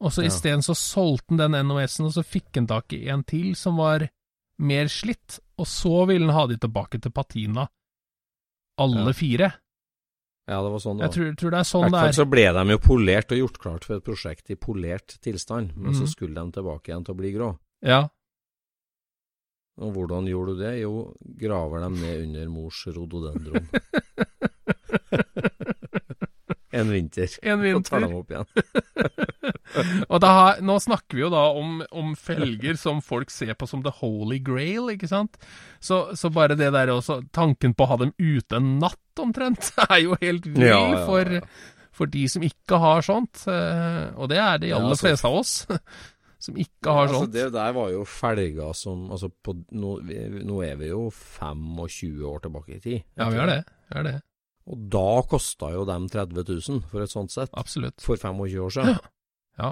og 0.00 0.12
så 0.12 0.24
Ja. 0.24 0.28
isteden 0.32 0.62
så 0.64 0.74
solgte 0.74 1.36
han 1.36 1.52
den 1.52 1.68
NOS-en, 1.68 2.06
og 2.06 2.12
så 2.16 2.24
fikk 2.24 2.56
han 2.56 2.66
tak 2.66 2.92
i 2.96 3.08
en 3.12 3.22
til 3.24 3.54
som 3.54 3.76
var 3.76 4.08
mer 4.58 4.88
slitt, 4.88 5.40
og 5.58 5.66
så 5.66 6.06
ville 6.08 6.24
han 6.26 6.34
ha 6.34 6.46
de 6.46 6.56
tilbake 6.56 7.00
til 7.02 7.12
patina, 7.12 7.68
alle 8.78 9.06
Ja. 9.06 9.12
fire. 9.12 9.52
Ja, 10.46 10.58
det 10.62 10.70
var 10.74 10.78
sånn 10.82 10.98
det 10.98 11.06
Jeg 11.06 11.08
var. 11.08 11.14
tror, 11.14 11.36
tror 11.40 11.50
det 11.50 11.58
er 11.58 11.68
sånn 11.70 11.90
det 11.90 12.00
er. 12.04 12.12
så 12.12 12.24
ble 12.28 12.42
de 12.52 12.64
jo 12.74 12.78
polert 12.78 13.32
og 13.32 13.38
gjort 13.38 13.58
klart 13.62 13.84
for 13.84 13.96
et 13.96 14.04
prosjekt 14.04 14.50
i 14.50 14.56
polert 14.56 15.16
tilstand, 15.24 15.76
men 15.76 15.94
så 15.94 16.02
Mhm. 16.04 16.10
skulle 16.12 16.34
de 16.34 16.52
tilbake 16.52 16.88
igjen 16.92 17.04
til 17.04 17.14
å 17.14 17.16
bli 17.16 17.32
grå. 17.32 17.58
Ja. 17.82 18.08
Og 19.80 19.92
hvordan 19.94 20.28
gjorde 20.28 20.56
du 20.56 20.62
det? 20.62 20.80
Jo, 20.82 21.14
graver 21.40 21.80
dem 21.80 21.94
ned 22.00 22.22
under 22.28 22.48
mors 22.48 22.84
rododendron. 22.86 23.68
en 26.74 26.90
vinter. 26.90 27.30
En 27.42 27.60
Og 27.76 27.84
tar 27.86 28.02
vinter. 28.02 28.08
dem 28.08 28.16
opp 28.18 28.30
igjen. 28.34 28.46
Og 30.12 30.22
har- 30.24 30.60
nå 30.64 30.76
snakker 30.82 31.16
vi 31.18 31.22
jo 31.24 31.30
da 31.32 31.44
om, 31.56 31.78
om 31.92 32.14
felger 32.18 32.76
som 32.80 33.00
folk 33.04 33.30
ser 33.32 33.54
på 33.58 33.68
som 33.70 33.82
the 33.84 33.92
holy 34.00 34.38
grail, 34.44 34.90
ikke 34.94 35.08
sant? 35.10 35.36
Så, 35.82 36.14
så 36.18 36.30
bare 36.34 36.56
det 36.58 36.72
der 36.74 36.92
også, 36.94 37.20
tanken 37.34 37.74
på 37.74 37.84
å 37.86 37.90
ha 37.94 38.00
dem 38.04 38.12
ute 38.18 38.58
en 38.60 38.74
natt 38.82 39.22
omtrent, 39.22 39.72
er 39.88 40.02
jo 40.04 40.18
helt 40.22 40.46
vill 40.50 40.66
Ja, 40.68 40.80
ja, 40.80 40.90
ja. 40.98 41.04
For, 41.08 41.38
for 41.94 42.10
de 42.10 42.24
som 42.30 42.42
ikke 42.46 42.78
har 42.82 43.04
sånt. 43.06 43.44
eh, 43.50 44.10
Og 44.18 44.28
det 44.32 44.38
er 44.42 44.58
de 44.62 44.72
aller 44.74 44.92
altså- 44.94 45.08
fleste 45.08 45.30
av 45.30 45.40
oss 45.42 45.54
som 46.44 46.58
ikke 46.60 46.92
har 46.92 47.06
altså, 47.06 47.22
sånt. 47.22 47.32
det 47.32 47.44
der 47.54 47.70
var 47.72 47.88
jo 47.88 48.02
felger 48.04 48.74
som 48.76 49.06
altså 49.14 49.30
på, 49.32 49.54
nå, 49.72 49.94
vi, 50.04 50.18
nå 50.44 50.58
er 50.66 50.74
vi 50.76 50.90
jo 50.90 51.06
25 51.08 52.18
år 52.28 52.42
tilbake 52.44 52.74
i 52.76 52.80
tid. 52.84 52.98
Ja, 53.16 53.30
vi 53.32 53.38
er 53.40 53.48
det. 53.48 53.60
Vi 53.88 53.96
er 54.02 54.04
det. 54.10 54.12
Og 54.66 54.78
da 54.92 55.22
kosta 55.28 55.68
jo 55.74 55.82
dem 55.84 56.06
30 56.08 56.44
000 56.48 56.82
for 56.88 57.04
et 57.04 57.10
sånt 57.12 57.30
sett. 57.34 57.50
Absolutt. 57.52 58.00
For 58.00 58.16
25 58.16 58.60
år 58.64 58.70
siden. 58.78 58.98
Ja, 59.60 59.68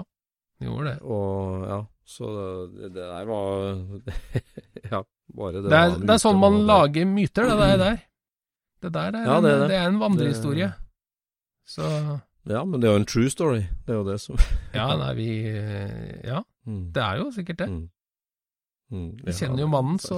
de 0.61 0.65
gjorde 0.69 0.91
det. 0.93 0.99
Og 1.03 1.63
ja, 1.67 1.77
så 2.07 2.27
det, 2.71 2.91
det 2.93 3.01
der 3.03 3.25
var 3.27 3.73
Ja, 4.93 5.01
bare 5.35 5.53
det 5.57 5.63
Det 5.73 5.79
er, 5.79 5.95
det 5.99 6.13
er 6.13 6.21
sånn 6.23 6.39
man 6.39 6.61
lager 6.69 7.03
myter, 7.09 7.49
det 7.49 7.57
der. 7.59 7.77
der. 7.81 7.97
Det 8.83 8.91
der 8.93 9.15
er, 9.15 9.25
Ja, 9.27 9.35
det 9.43 9.49
er 9.51 9.61
en, 9.63 9.69
det. 9.71 9.75
er 9.79 9.87
en 9.89 9.99
vandrehistorie. 9.99 10.69
Så 11.67 11.83
Ja, 12.51 12.63
men 12.67 12.81
det 12.83 12.87
er 12.89 12.93
jo 12.97 12.99
en 13.01 13.05
true 13.07 13.29
story. 13.31 13.61
Det 13.87 13.93
er 13.93 13.99
jo 14.01 14.05
det 14.07 14.17
som 14.21 14.35
ja, 14.75 14.87
nei, 14.99 15.13
vi 15.19 15.27
Ja, 16.27 16.41
Mm. 16.65 16.93
det 16.95 17.03
er 17.03 17.17
jo 17.19 17.25
sikkert 17.35 17.57
det. 17.59 17.67
Mm. 17.69 17.89
Mm, 18.91 19.07
Vi 19.25 19.33
kjenner 19.35 19.59
jo 19.59 19.67
mannen, 19.67 19.97
så 19.99 20.15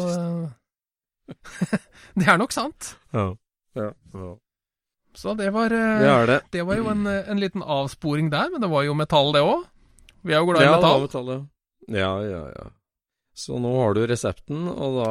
Det 2.19 2.27
er 2.27 2.37
nok 2.37 2.51
sant. 2.53 2.91
Ja. 3.13 3.31
ja, 3.75 3.89
ja. 4.13 4.33
Så 5.15 5.35
det 5.39 5.51
var, 5.55 5.71
eh, 5.73 5.99
Det 6.01 6.27
det. 6.27 6.39
det 6.51 6.65
var 6.67 6.75
jo 6.79 6.89
en, 6.91 7.05
eh, 7.07 7.29
en 7.31 7.39
liten 7.39 7.63
avsporing 7.63 8.29
der, 8.29 8.49
men 8.51 8.61
det 8.61 8.69
var 8.69 8.83
jo 8.83 8.93
metall, 8.93 9.31
det 9.33 9.41
òg. 9.41 9.65
Vi 10.25 10.33
er 10.33 10.41
jo 10.41 10.49
glad 10.51 10.61
i 10.61 10.65
Ja, 10.65 10.75
metall. 10.75 11.47
Ja, 11.87 12.13
ja, 12.21 12.43
ja. 12.55 12.69
Så 13.35 13.59
nå 13.59 13.71
har 13.83 13.93
du 13.93 14.05
resepten, 14.07 14.67
og 14.71 14.95
da 15.03 15.09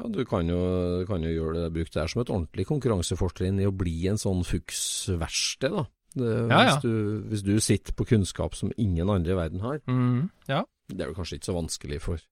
ja, 0.00 0.08
du 0.08 0.24
kan 0.24 0.48
jo, 0.48 1.04
kan 1.06 1.20
jo 1.22 1.28
gjøre 1.28 1.66
det, 1.66 1.72
bruke 1.74 1.92
det 1.92 2.00
her 2.00 2.08
som 2.08 2.22
et 2.22 2.30
ordentlig 2.32 2.64
konkurransefortrinn 2.66 3.60
i 3.60 3.66
å 3.68 3.74
bli 3.76 4.06
en 4.08 4.16
sånn 4.16 4.40
fuksverksted, 4.42 5.70
da. 5.76 5.84
Det, 6.16 6.48
Ja, 6.48 6.62
ja. 6.64 6.70
Hvis, 6.70 6.80
du, 6.80 7.22
hvis 7.28 7.42
du 7.44 7.60
sitter 7.60 7.92
på 7.92 8.06
kunnskap 8.08 8.54
som 8.56 8.72
ingen 8.78 9.10
andre 9.12 9.34
i 9.34 9.36
verden 9.36 9.60
har. 9.60 9.80
Mm, 9.86 10.30
ja. 10.48 10.62
Det 10.88 11.02
er 11.04 11.10
jo 11.10 11.18
kanskje 11.18 11.36
ikke 11.36 11.50
så 11.50 11.56
vanskelig 11.58 12.00
for 12.00 12.22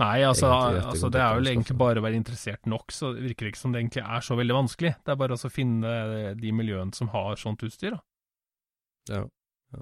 Nei, 0.00 0.24
altså, 0.24 0.48
Egentlig 0.48 0.88
altså 0.92 1.10
det 1.12 1.20
er 1.20 1.34
vel 1.36 1.50
egentlig 1.50 1.76
bare 1.78 2.00
å 2.00 2.04
være 2.06 2.18
interessert 2.18 2.68
nok, 2.70 2.94
så 2.94 3.12
det 3.12 3.24
virker 3.26 3.50
ikke 3.50 3.60
som 3.60 3.74
det 3.74 3.82
egentlig 3.82 4.04
er 4.04 4.24
så 4.24 4.36
veldig 4.38 4.56
vanskelig. 4.56 4.92
Det 5.04 5.12
er 5.12 5.20
bare 5.20 5.36
å 5.36 5.52
finne 5.52 5.92
de 6.40 6.52
miljøene 6.56 6.96
som 6.96 7.10
har 7.12 7.36
sånt 7.40 7.64
utstyr, 7.66 7.98
da. 7.98 8.02
Ja. 9.12 9.22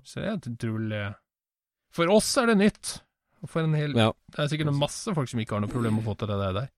Så 0.04 0.24
jeg 0.24 0.56
tror 0.58 0.78
vel 0.80 0.94
For 1.94 2.10
oss 2.10 2.32
er 2.40 2.50
det 2.50 2.58
nytt. 2.58 2.96
For 3.48 3.64
en 3.64 3.76
hel 3.76 3.94
ja. 3.96 4.10
Det 4.32 4.40
er 4.40 4.50
sikkert 4.50 4.76
masse 4.76 5.12
folk 5.16 5.30
som 5.30 5.40
ikke 5.42 5.56
har 5.56 5.64
noe 5.64 5.72
problem 5.72 5.98
med 5.98 6.04
å 6.04 6.10
få 6.10 6.16
til 6.20 6.30
det 6.32 6.38
der. 6.56 6.70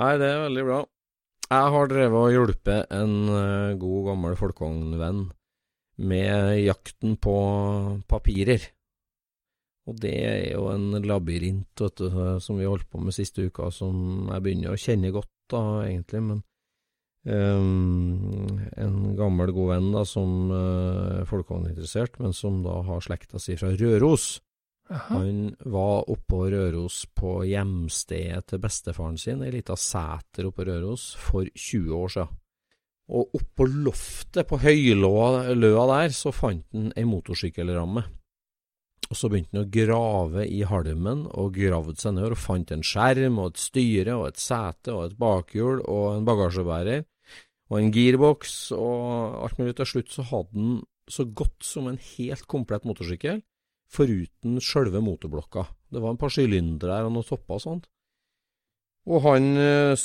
Nei, 0.00 0.14
det 0.20 0.30
er 0.30 0.42
veldig 0.46 0.64
bra. 0.66 0.80
Jeg 1.50 1.70
har 1.74 1.90
drevet 1.90 2.18
og 2.20 2.32
hjulpet 2.34 2.92
en 2.94 3.14
eh, 3.34 3.76
god, 3.80 4.00
gammel 4.06 4.36
folkevognvenn 4.38 5.24
med 6.10 6.60
jakten 6.62 7.16
på 7.20 7.34
papirer. 8.10 8.68
Og 9.88 9.96
det 10.02 10.12
er 10.26 10.42
jo 10.52 10.68
en 10.70 11.00
labyrint, 11.06 11.72
vet 11.80 12.02
du, 12.02 12.20
som 12.42 12.58
vi 12.60 12.68
holdt 12.68 12.88
på 12.92 13.00
med 13.02 13.16
siste 13.16 13.46
uka, 13.48 13.70
som 13.74 14.28
jeg 14.28 14.44
begynner 14.44 14.74
å 14.74 14.80
kjenne 14.80 15.12
godt, 15.14 15.32
da, 15.50 15.62
egentlig, 15.86 16.20
men 16.22 16.42
um, 17.26 18.60
En 18.76 19.00
gammel, 19.18 19.54
god 19.56 19.72
venn 19.72 19.88
da, 19.96 20.04
som 20.06 20.52
uh, 20.52 21.22
er 21.22 21.26
folkevogninteressert, 21.30 22.20
men 22.22 22.36
som 22.36 22.60
da 22.66 22.76
har 22.86 23.02
slekta 23.04 23.40
si 23.42 23.56
fra 23.60 23.72
Røros. 23.74 24.36
Aha. 24.90 25.20
Han 25.20 25.54
var 25.70 26.08
oppå 26.10 26.44
Røros 26.50 27.04
på 27.14 27.40
hjemstedet 27.46 28.48
til 28.50 28.62
bestefaren 28.62 29.18
sin, 29.20 29.42
ei 29.46 29.52
lita 29.54 29.78
sæter 29.78 30.48
oppå 30.50 30.66
Røros, 30.66 31.12
for 31.18 31.46
20 31.46 31.96
år 31.96 32.14
siden. 32.16 32.38
Og 33.10 33.34
oppå 33.34 33.66
loftet 33.66 34.46
på 34.46 34.60
høyløa 34.62 35.86
der, 35.90 36.12
så 36.14 36.30
fant 36.34 36.66
han 36.74 36.92
ei 36.94 37.06
motorsykkelramme. 37.10 38.04
Og 39.08 39.18
så 39.18 39.30
begynte 39.30 39.56
han 39.56 39.64
å 39.64 39.70
grave 39.74 40.44
i 40.46 40.60
halmen, 40.68 41.24
og 41.34 41.56
gravde 41.56 41.96
seg 41.98 42.14
ned, 42.14 42.30
og 42.30 42.38
fant 42.38 42.70
en 42.74 42.84
skjerm, 42.86 43.40
og 43.42 43.54
et 43.54 43.62
styre, 43.62 44.14
og 44.18 44.28
et 44.28 44.42
sete, 44.42 44.92
og 44.94 45.08
et 45.08 45.16
bakhjul, 45.18 45.82
og 45.82 46.06
en 46.12 46.28
bagasjebærer, 46.28 47.06
og 47.70 47.78
en 47.78 47.92
gearbox, 47.94 48.58
og 48.76 49.40
alt 49.46 49.58
mulig. 49.58 49.74
Til 49.78 49.90
slutt 49.94 50.14
så 50.14 50.26
hadde 50.30 50.54
han 50.54 50.80
så 51.10 51.26
godt 51.26 51.66
som 51.66 51.88
en 51.90 51.98
helt 51.98 52.46
komplett 52.50 52.86
motorsykkel, 52.86 53.40
foruten 53.90 54.60
sjølve 54.62 55.02
motorblokka. 55.02 55.66
Det 55.90 56.02
var 56.02 56.14
en 56.14 56.20
par 56.20 56.30
sylindere 56.30 57.00
og 57.06 57.16
noen 57.16 57.26
topper 57.26 57.58
og 57.58 57.64
sånt. 57.64 57.88
Og 59.10 59.24
han 59.24 59.46
eh, 59.58 60.02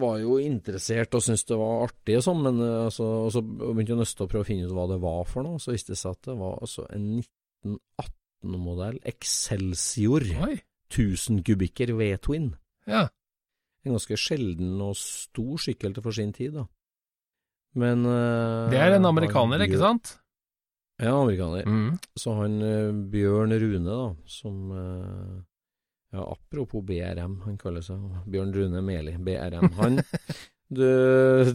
var 0.00 0.16
jo 0.22 0.38
interessert 0.42 1.14
og 1.14 1.22
syntes 1.22 1.44
det 1.46 1.58
var 1.60 1.84
artig 1.84 2.16
og 2.18 2.24
sånn, 2.24 2.40
men 2.46 2.62
eh, 2.64 2.86
altså, 2.88 3.06
og 3.26 3.34
så 3.34 3.42
begynte 3.44 3.94
han 3.94 4.02
nøste 4.02 4.24
å 4.24 4.30
prøve 4.30 4.46
å 4.46 4.48
finne 4.48 4.66
ut 4.66 4.74
hva 4.74 4.88
det 4.90 4.98
var 5.02 5.28
for 5.28 5.46
noe. 5.46 5.60
Så 5.62 5.74
viste 5.74 5.94
det 5.94 6.00
seg 6.00 6.16
at 6.16 6.30
det 6.32 6.36
var 6.40 6.56
altså 6.58 6.86
en 6.96 7.20
1918-modell 8.40 8.98
Excelsior 9.04 10.26
Oi. 10.46 10.58
1000 10.90 11.44
kubikker 11.46 11.92
V-twin. 11.94 12.54
Ja. 12.86 13.08
En 13.84 13.94
ganske 13.94 14.16
sjelden 14.18 14.80
og 14.82 14.96
stor 14.98 15.60
sykkel 15.62 15.94
til 15.94 16.04
for 16.04 16.16
sin 16.16 16.32
tid, 16.36 16.56
da. 16.58 16.66
Men 17.78 18.02
uh, 18.04 18.66
Det 18.72 18.80
er 18.80 18.96
en 18.96 19.06
amerikaner, 19.06 19.62
ikke 19.62 19.78
sant? 19.78 20.16
Ja, 21.00 21.14
amerikaner. 21.14 21.64
Mm. 21.64 21.94
Så 22.18 22.34
han 22.36 22.58
eh, 22.60 22.90
Bjørn 23.12 23.54
Rune, 23.56 23.86
da, 23.86 24.10
som 24.28 24.72
uh, 24.74 25.38
Ja, 26.12 26.26
apropos 26.26 26.82
BRM, 26.84 27.38
han 27.46 27.56
kaller 27.56 27.84
seg 27.86 28.02
Bjørn 28.28 28.52
Rune 28.52 28.82
Meli, 28.84 29.14
BRM. 29.16 29.70
Han 29.78 30.02
du, 30.76 30.84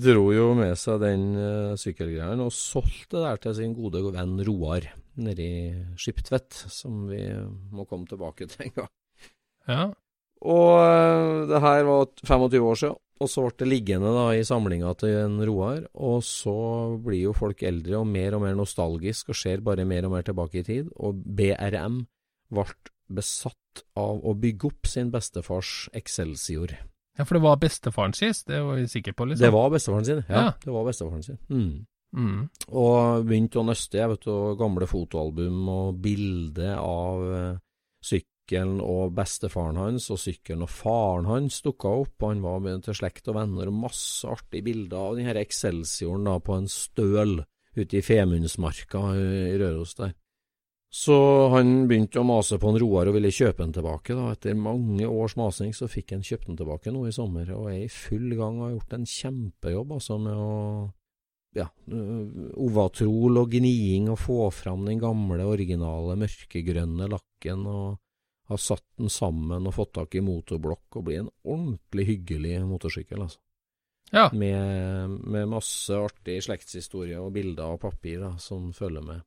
dro 0.02 0.30
jo 0.34 0.48
med 0.58 0.74
seg 0.80 1.04
den 1.04 1.28
uh, 1.38 1.76
sykkelgreia 1.78 2.32
og 2.40 2.56
solgte 2.56 3.20
det 3.20 3.26
der 3.28 3.44
til 3.44 3.58
sin 3.60 3.76
gode 3.78 4.02
venn 4.16 4.40
Roar 4.48 4.88
nede 5.18 5.46
i 5.46 5.72
Skiptvet, 6.00 6.54
som 6.72 7.06
vi 7.10 7.22
må 7.72 7.86
komme 7.90 8.08
tilbake 8.10 8.48
til 8.52 8.68
en 8.68 8.76
gang. 8.82 8.92
Ja. 9.70 9.86
Og 10.46 10.72
eh, 10.84 11.46
det 11.50 11.62
her 11.64 11.88
var 11.88 12.08
25 12.22 12.70
år 12.70 12.80
siden, 12.82 13.02
og 13.24 13.30
så 13.32 13.46
ble 13.46 13.56
det 13.62 13.70
liggende 13.72 14.12
da 14.12 14.26
i 14.36 14.44
samlinga 14.44 14.92
til 15.00 15.14
en 15.22 15.38
Roar. 15.48 15.86
Og 15.96 16.20
så 16.28 16.56
blir 17.02 17.30
jo 17.30 17.36
folk 17.38 17.64
eldre 17.64 18.02
og 18.02 18.10
mer 18.12 18.36
og 18.36 18.44
mer 18.44 18.58
nostalgisk 18.60 19.32
og 19.32 19.40
ser 19.40 19.64
bare 19.64 19.88
mer 19.88 20.08
og 20.08 20.18
mer 20.18 20.28
tilbake 20.28 20.60
i 20.60 20.66
tid. 20.68 20.92
Og 21.00 21.24
BRM 21.24 22.04
ble 22.52 22.68
besatt 23.16 23.86
av 24.00 24.20
å 24.26 24.36
bygge 24.36 24.68
opp 24.72 24.90
sin 24.90 25.12
bestefars 25.14 25.88
Excelsior. 25.96 26.76
ja, 27.16 27.24
for 27.24 27.38
det 27.38 27.44
var 27.46 27.60
bestefaren 27.62 28.14
sin, 28.18 28.34
det 28.50 28.60
var 28.66 28.76
vi 28.76 28.88
sikre 28.92 29.14
på, 29.14 29.28
liksom. 29.30 29.46
Det 29.46 29.52
var 29.54 29.70
bestefaren 29.72 30.06
sin, 30.08 30.24
ja. 30.28 30.42
Ja. 30.42 30.54
Det 30.64 30.74
var 30.74 30.88
bestefaren 30.88 31.24
sin. 31.24 31.38
Mm. 31.48 31.86
Mm. 32.16 32.40
Og 32.76 33.28
begynte 33.28 33.62
å 33.62 33.68
nøste, 33.68 34.00
jeg 34.00 34.12
vet 34.14 34.28
du, 34.28 34.34
gamle 34.60 34.88
fotoalbum 34.90 35.70
og 35.72 36.02
bilder 36.04 36.76
av 36.80 37.26
eh, 37.40 37.62
sykkelen 38.06 38.80
og 38.84 39.16
bestefaren 39.18 39.80
hans, 39.82 40.10
og 40.14 40.22
sykkelen 40.22 40.66
og 40.66 40.72
faren 40.72 41.30
hans 41.30 41.62
dukka 41.66 41.96
opp, 42.04 42.16
og 42.22 42.30
han 42.32 42.44
var 42.46 42.62
med 42.66 42.86
til 42.86 42.98
slekt 42.98 43.32
og 43.32 43.40
venner, 43.40 43.72
og 43.72 43.82
masse 43.88 44.28
artige 44.30 44.66
bilder 44.70 45.02
av 45.02 45.18
den 45.18 45.30
her 45.30 45.42
Excelsioren 45.42 46.30
da 46.30 46.38
på 46.40 46.60
en 46.60 46.70
støl 46.72 47.42
ute 47.76 48.00
i 48.00 48.06
Femundsmarka 48.06 49.10
i 49.20 49.58
Røros 49.60 49.98
der. 50.00 50.14
Så 50.96 51.16
han 51.52 51.90
begynte 51.90 52.22
å 52.22 52.28
mase 52.28 52.56
på 52.62 52.70
en 52.72 52.78
Roar 52.80 53.10
og 53.10 53.18
ville 53.18 53.34
kjøpe 53.34 53.66
den 53.66 53.74
tilbake. 53.76 54.16
da. 54.16 54.30
Etter 54.32 54.56
mange 54.56 55.04
års 55.04 55.36
masing 55.36 55.74
så 55.76 55.90
fikk 55.92 56.14
han 56.16 56.24
kjøpt 56.24 56.48
den 56.48 56.60
tilbake 56.62 56.94
nå 56.94 57.02
i 57.10 57.16
sommer, 57.16 57.50
og 57.52 57.68
er 57.74 57.82
i 57.82 57.92
full 57.92 58.30
gang 58.38 58.62
og 58.62 58.64
har 58.64 58.76
gjort 58.78 58.96
en 58.96 59.10
kjempejobb 59.12 59.92
altså 59.98 60.20
med 60.24 60.40
å 60.40 60.54
ja, 61.56 61.70
ovatrol 62.60 63.40
og 63.42 63.54
gniing 63.56 64.10
og 64.12 64.20
få 64.20 64.50
fram 64.52 64.86
den 64.90 65.00
gamle, 65.02 65.46
originale, 65.48 66.18
mørkegrønne 66.20 67.08
lakken 67.12 67.64
og 67.72 68.02
har 68.52 68.62
satt 68.62 68.86
den 69.00 69.10
sammen 69.10 69.66
og 69.66 69.74
fått 69.74 69.96
tak 69.98 70.18
i 70.20 70.24
motorblokk 70.26 71.00
og 71.00 71.08
blir 71.08 71.24
en 71.24 71.32
ordentlig 71.48 72.10
hyggelig 72.12 72.60
motorsykkel, 72.70 73.26
altså. 73.26 73.42
Ja. 74.14 74.28
Med, 74.38 75.16
med 75.26 75.50
masse 75.50 75.96
artig 75.98 76.38
slektshistorie 76.46 77.18
og 77.18 77.32
bilder 77.34 77.74
og 77.74 77.82
papir 77.82 78.20
da, 78.22 78.36
som 78.38 78.70
følger 78.76 79.02
med. 79.02 79.24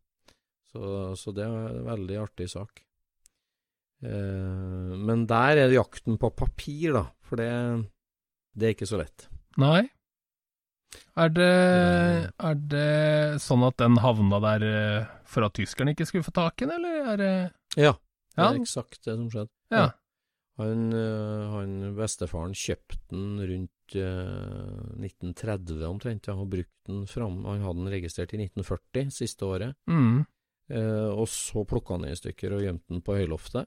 Så, 0.71 1.17
så 1.19 1.35
det 1.35 1.49
er 1.49 1.73
en 1.73 1.89
veldig 1.89 2.21
artig 2.23 2.47
sak. 2.53 2.85
Eh, 4.07 4.95
men 5.09 5.27
der 5.27 5.65
er 5.65 5.67
det 5.67 5.81
jakten 5.81 6.19
på 6.21 6.31
papir, 6.31 6.95
da, 6.95 7.05
for 7.27 7.43
det, 7.43 7.51
det 8.55 8.69
er 8.69 8.77
ikke 8.77 8.91
så 8.91 9.01
lett. 9.03 9.27
Nei. 9.59 9.89
Er 11.19 11.29
det, 11.35 11.49
er 12.41 12.55
det 12.73 13.41
sånn 13.45 13.65
at 13.67 13.77
den 13.81 13.99
havna 14.01 14.39
der 14.41 14.65
eh, 14.69 15.09
for 15.29 15.45
at 15.45 15.53
tyskerne 15.59 15.93
ikke 15.95 16.07
skulle 16.09 16.25
få 16.25 16.33
tak 16.37 16.63
i 16.63 16.69
den, 16.69 16.77
eller 16.79 17.11
er 17.13 17.17
det 17.21 17.33
Ja, 17.77 17.93
det 17.93 18.39
Ja. 18.45 18.51
er 18.53 18.61
eksakt 18.63 19.01
det 19.05 19.17
som 19.17 19.29
skjedde. 19.31 19.51
Ja. 19.75 19.89
Han, 20.59 20.89
øh, 20.93 21.51
han 21.53 21.75
bestefaren 21.95 22.55
kjøpte 22.57 22.99
den 23.13 23.37
rundt 23.39 23.95
øh, 23.95 24.97
1930 25.05 25.85
omtrent, 25.87 26.27
ja, 26.27 26.35
og 26.35 26.49
brukte 26.51 26.89
den 26.89 27.05
fram 27.07 27.45
Han 27.45 27.63
hadde 27.63 27.79
den 27.85 27.93
registrert 27.93 28.33
i 28.35 28.41
1940, 28.49 29.11
siste 29.15 29.45
året. 29.47 29.77
Mm. 29.87 30.25
Eh, 30.71 31.09
og 31.15 31.29
så 31.31 31.63
plukka 31.69 31.95
han 31.95 32.03
den 32.09 32.13
i 32.17 32.19
stykker 32.19 32.57
og 32.57 32.65
gjemte 32.65 32.89
den 32.91 33.03
på 33.07 33.15
høyloftet. 33.21 33.67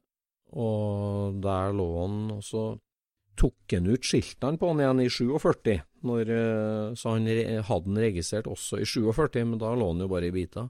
Og 0.51 1.37
der 1.41 1.71
lå 1.73 1.87
han, 2.01 2.17
og 2.35 2.43
så 2.43 2.63
tok 3.39 3.73
han 3.73 3.87
ut 3.87 4.03
skiltene 4.05 4.57
på 4.59 4.67
den 4.71 4.81
igjen 4.83 5.01
i 5.05 5.09
47, 5.09 5.79
når, 6.07 6.29
eh, 6.35 6.93
så 6.97 7.15
han 7.15 7.25
hadde 7.67 7.85
den 7.87 8.01
registrert 8.03 8.49
også 8.51 8.81
i 8.81 8.85
47, 8.89 9.43
men 9.45 9.59
da 9.61 9.71
lå 9.77 9.87
han 9.93 10.03
jo 10.03 10.09
bare 10.11 10.27
i 10.29 10.35
biter. 10.35 10.69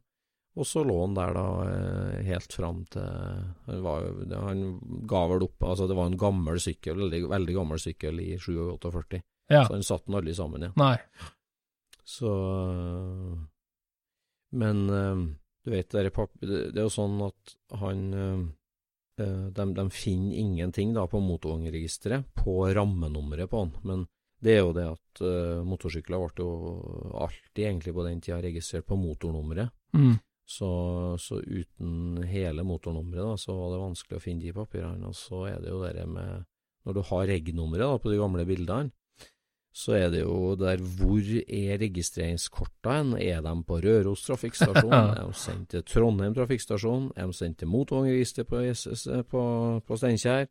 Og 0.60 0.67
så 0.67 0.82
lå 0.84 0.97
han 1.06 1.13
der 1.15 1.32
da 1.38 1.43
eh, 1.63 2.24
helt 2.28 2.52
fram 2.52 2.82
til 2.91 3.06
Han, 3.69 3.78
var, 3.86 4.08
han 4.36 4.63
ga 5.08 5.21
vel 5.32 5.45
opp 5.45 5.63
Altså, 5.63 5.86
det 5.88 5.95
var 5.95 6.10
en 6.12 6.17
gammel 6.19 6.60
sykkel, 6.60 6.97
veldig, 7.06 7.21
veldig 7.32 7.56
gammel 7.56 7.80
sykkel 7.80 8.19
i 8.19 8.34
47, 8.36 9.21
Ja. 9.47 9.63
så 9.63 9.78
han 9.78 9.84
satte 9.88 10.10
den 10.12 10.17
aldri 10.19 10.34
sammen 10.36 10.65
igjen. 10.65 10.76
Nei. 10.76 10.97
Så 12.04 12.34
Men 14.52 14.89
eh, 14.89 15.21
du 15.63 15.71
vet, 15.71 15.89
det 15.93 16.04
er, 16.04 16.12
det 16.41 16.76
er 16.82 16.84
jo 16.88 16.91
sånn 16.91 17.19
at 17.30 17.56
han 17.80 18.04
de, 19.55 19.67
de 19.77 19.86
finner 19.93 20.39
ingenting 20.41 20.95
da 20.95 21.05
på 21.10 21.21
motorvognregisteret, 21.23 22.27
på 22.38 22.65
rammenummeret 22.73 23.49
på 23.51 23.65
den. 23.65 23.77
Men 23.88 24.05
det 24.41 24.55
er 24.57 24.63
jo 24.63 24.73
det 24.73 24.88
at 24.89 25.21
uh, 25.21 25.62
motorsykler 25.67 26.21
ble 26.23 26.45
jo 26.45 26.51
alltid 27.13 27.65
egentlig 27.67 27.93
på 27.93 28.05
den 28.07 28.21
tida 28.23 28.39
registrert 28.41 28.88
på 28.89 28.97
motornummeret. 28.97 29.73
Mm. 29.93 30.15
Så, 30.51 30.69
så 31.21 31.38
uten 31.39 32.23
hele 32.27 32.65
motornummeret 32.67 33.23
da, 33.23 33.36
så 33.39 33.55
var 33.55 33.69
det 33.71 33.84
vanskelig 33.84 34.17
å 34.17 34.23
finne 34.23 34.43
de 34.43 34.55
papirene. 34.55 35.12
Og 35.12 35.15
så 35.15 35.45
er 35.51 35.62
det 35.62 35.69
jo 35.71 35.84
det 35.86 36.07
med 36.10 36.47
Når 36.81 36.95
du 36.97 37.01
har 37.12 37.27
reg-nummeret 37.29 38.01
på 38.01 38.10
de 38.10 38.17
gamle 38.17 38.43
bildene, 38.49 38.89
så 39.71 39.95
er 39.95 40.10
det 40.12 40.21
jo 40.25 40.55
der 40.60 40.81
hvor 40.99 41.27
er 41.47 41.79
registreringskorta 41.79 42.97
hen? 42.97 43.13
Er 43.23 43.39
de 43.45 43.53
på 43.67 43.79
Røros 43.84 44.25
trafikkstasjon? 44.27 44.91
er 45.17 45.21
de 45.23 45.38
sendt 45.39 45.69
til 45.71 45.86
Trondheim 45.88 46.36
trafikkstasjon? 46.36 47.12
Er 47.15 47.29
de 47.31 47.38
sendt 47.38 47.62
til 47.62 47.71
motorvognregisteret 47.71 48.49
på, 48.51 48.65
på, 49.31 49.43
på 49.88 49.99
Steinkjer? 50.01 50.49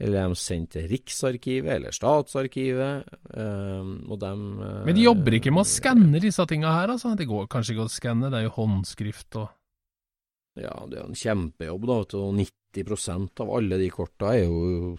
Eller 0.00 0.24
er 0.24 0.32
de 0.32 0.38
sendt 0.38 0.72
til 0.74 0.88
Riksarkivet 0.90 1.76
eller 1.76 1.94
Statsarkivet? 1.94 3.04
Ehm, 3.36 3.92
og 4.10 4.24
eh, 4.26 4.80
Men 4.88 4.96
de 4.96 5.04
jobber 5.04 5.36
ikke 5.38 5.52
med 5.54 5.62
å 5.62 5.70
skanne 5.70 6.22
disse 6.22 6.46
tinga 6.50 6.72
her, 6.80 6.94
altså? 6.96 7.12
Det 7.14 7.28
går 7.30 7.46
kanskje 7.52 7.76
ikke 7.76 7.86
å 7.86 7.92
skanne, 7.92 8.32
det 8.32 8.40
er 8.40 8.48
jo 8.48 8.56
håndskrift 8.56 9.38
og 9.38 9.52
Ja, 10.54 10.74
det 10.86 11.00
er 11.00 11.08
en 11.08 11.16
kjempejobb, 11.18 11.86
da. 11.88 11.96
Og 12.20 12.34
90% 12.38 13.42
av 13.42 13.50
alle 13.56 13.78
de 13.80 13.88
korta 13.90 14.34
er 14.36 14.44
jo 14.44 14.94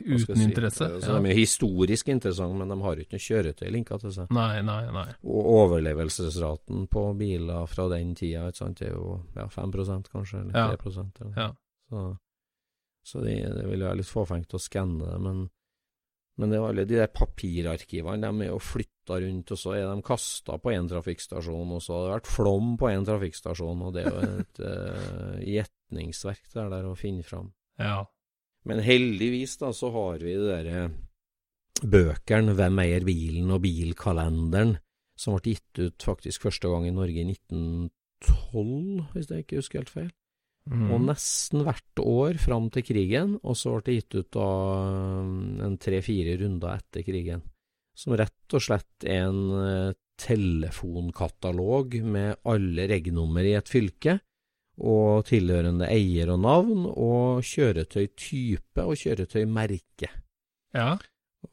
uten 0.00 0.36
si, 0.36 0.42
interesse. 0.44 0.88
ja. 0.88 1.00
Så 1.04 1.14
De 1.14 1.30
er 1.30 1.38
historisk 1.38 2.08
interessante, 2.10 2.58
men 2.58 2.72
de 2.72 2.78
har 2.82 3.02
ikke 3.02 3.18
noe 3.18 3.26
kjøretøy 3.26 3.68
linka 3.70 4.00
til 4.02 4.14
seg. 4.16 4.32
Nei, 4.34 4.62
nei, 4.66 4.82
nei. 4.94 5.06
Og 5.22 5.52
overlevelsesraten 5.54 6.88
på 6.90 7.04
biler 7.18 7.70
fra 7.70 7.86
den 7.92 8.16
tida 8.18 8.48
sant, 8.56 8.82
er 8.82 8.96
jo 8.96 9.20
ja, 9.36 9.46
5 9.50 9.76
kanskje, 10.10 10.42
eller 10.42 10.76
3% 10.76 11.22
eller. 11.24 11.38
Ja. 11.38 11.50
Så, 11.90 12.04
så 13.06 13.24
det, 13.24 13.38
det 13.56 13.66
vil 13.70 13.86
være 13.86 14.02
litt 14.02 14.10
fåfengt 14.10 14.54
å 14.54 14.62
skanne 14.62 15.06
det, 15.06 15.18
men, 15.22 15.44
men 16.38 16.50
det 16.50 16.58
er 16.58 16.66
alle 16.66 16.86
de 16.86 16.98
der 16.98 17.14
papirarkivene, 17.14 18.26
de 18.26 18.46
er 18.46 18.52
jo 18.54 18.58
flytta 18.62 18.90
rundt, 19.18 19.50
og 19.50 19.58
så 19.58 19.74
er 19.76 19.88
de 19.88 20.06
kasta 20.06 20.56
på 20.62 20.72
én 20.74 20.88
trafikkstasjon, 20.90 21.74
og 21.76 21.82
så 21.82 21.96
har 21.96 22.06
det 22.06 22.14
vært 22.18 22.30
flom 22.30 22.72
på 22.80 22.90
én 22.92 23.06
trafikkstasjon, 23.08 23.84
og 23.86 23.96
det 23.96 24.04
er 24.04 24.10
jo 24.14 24.30
et 24.44 24.62
uh, 24.62 25.36
gjetningsverk 25.56 26.50
det 26.52 26.62
er 26.62 26.72
der 26.76 26.88
å 26.90 26.96
finne 26.98 27.26
fram. 27.26 27.50
Ja. 27.80 28.02
Men 28.68 28.82
heldigvis 28.84 29.56
da, 29.60 29.72
så 29.72 29.90
har 29.94 30.20
vi 30.20 30.36
de 30.36 30.46
der 30.46 30.70
eh, 30.70 30.96
bøkene 31.80 32.54
'Hvem 32.54 32.82
eier 32.84 33.06
bilen' 33.06 33.54
og 33.54 33.62
'Bilkalenderen', 33.64 34.76
som 35.16 35.36
ble 35.36 35.54
gitt 35.54 35.80
ut 35.80 36.04
faktisk 36.04 36.48
første 36.48 36.68
gang 36.68 36.86
i 36.88 36.94
Norge 36.94 37.22
i 37.22 37.28
1912, 37.32 39.06
hvis 39.14 39.30
jeg 39.30 39.44
ikke 39.44 39.60
husker 39.60 39.80
helt 39.80 39.94
feil. 39.94 40.10
Mm. 40.68 40.90
Og 40.92 41.00
nesten 41.08 41.64
hvert 41.64 42.02
år 42.04 42.36
fram 42.40 42.68
til 42.72 42.84
krigen, 42.84 43.38
og 43.42 43.56
så 43.56 43.72
ble 43.78 43.86
det 43.86 43.96
gitt 43.96 44.18
ut 44.20 44.28
da 44.36 44.50
um, 45.24 45.32
en 45.64 45.78
tre-fire 45.80 46.36
runder 46.42 46.76
etter 46.76 47.06
krigen. 47.06 47.42
Som 48.00 48.16
rett 48.16 48.56
og 48.56 48.64
slett 48.64 49.04
er 49.04 49.26
en 49.28 49.42
eh, 49.60 49.98
telefonkatalog 50.20 51.98
med 52.04 52.40
alle 52.48 52.88
regnummer 52.88 53.44
i 53.44 53.56
et 53.58 53.68
fylke, 53.70 54.18
og 54.80 55.26
tilhørende 55.28 55.88
eier 55.92 56.32
og 56.32 56.40
navn, 56.40 56.84
og 56.88 57.44
kjøretøytype 57.44 58.86
og 58.86 59.00
kjøretøymerke. 59.00 60.12
ja. 60.76 60.94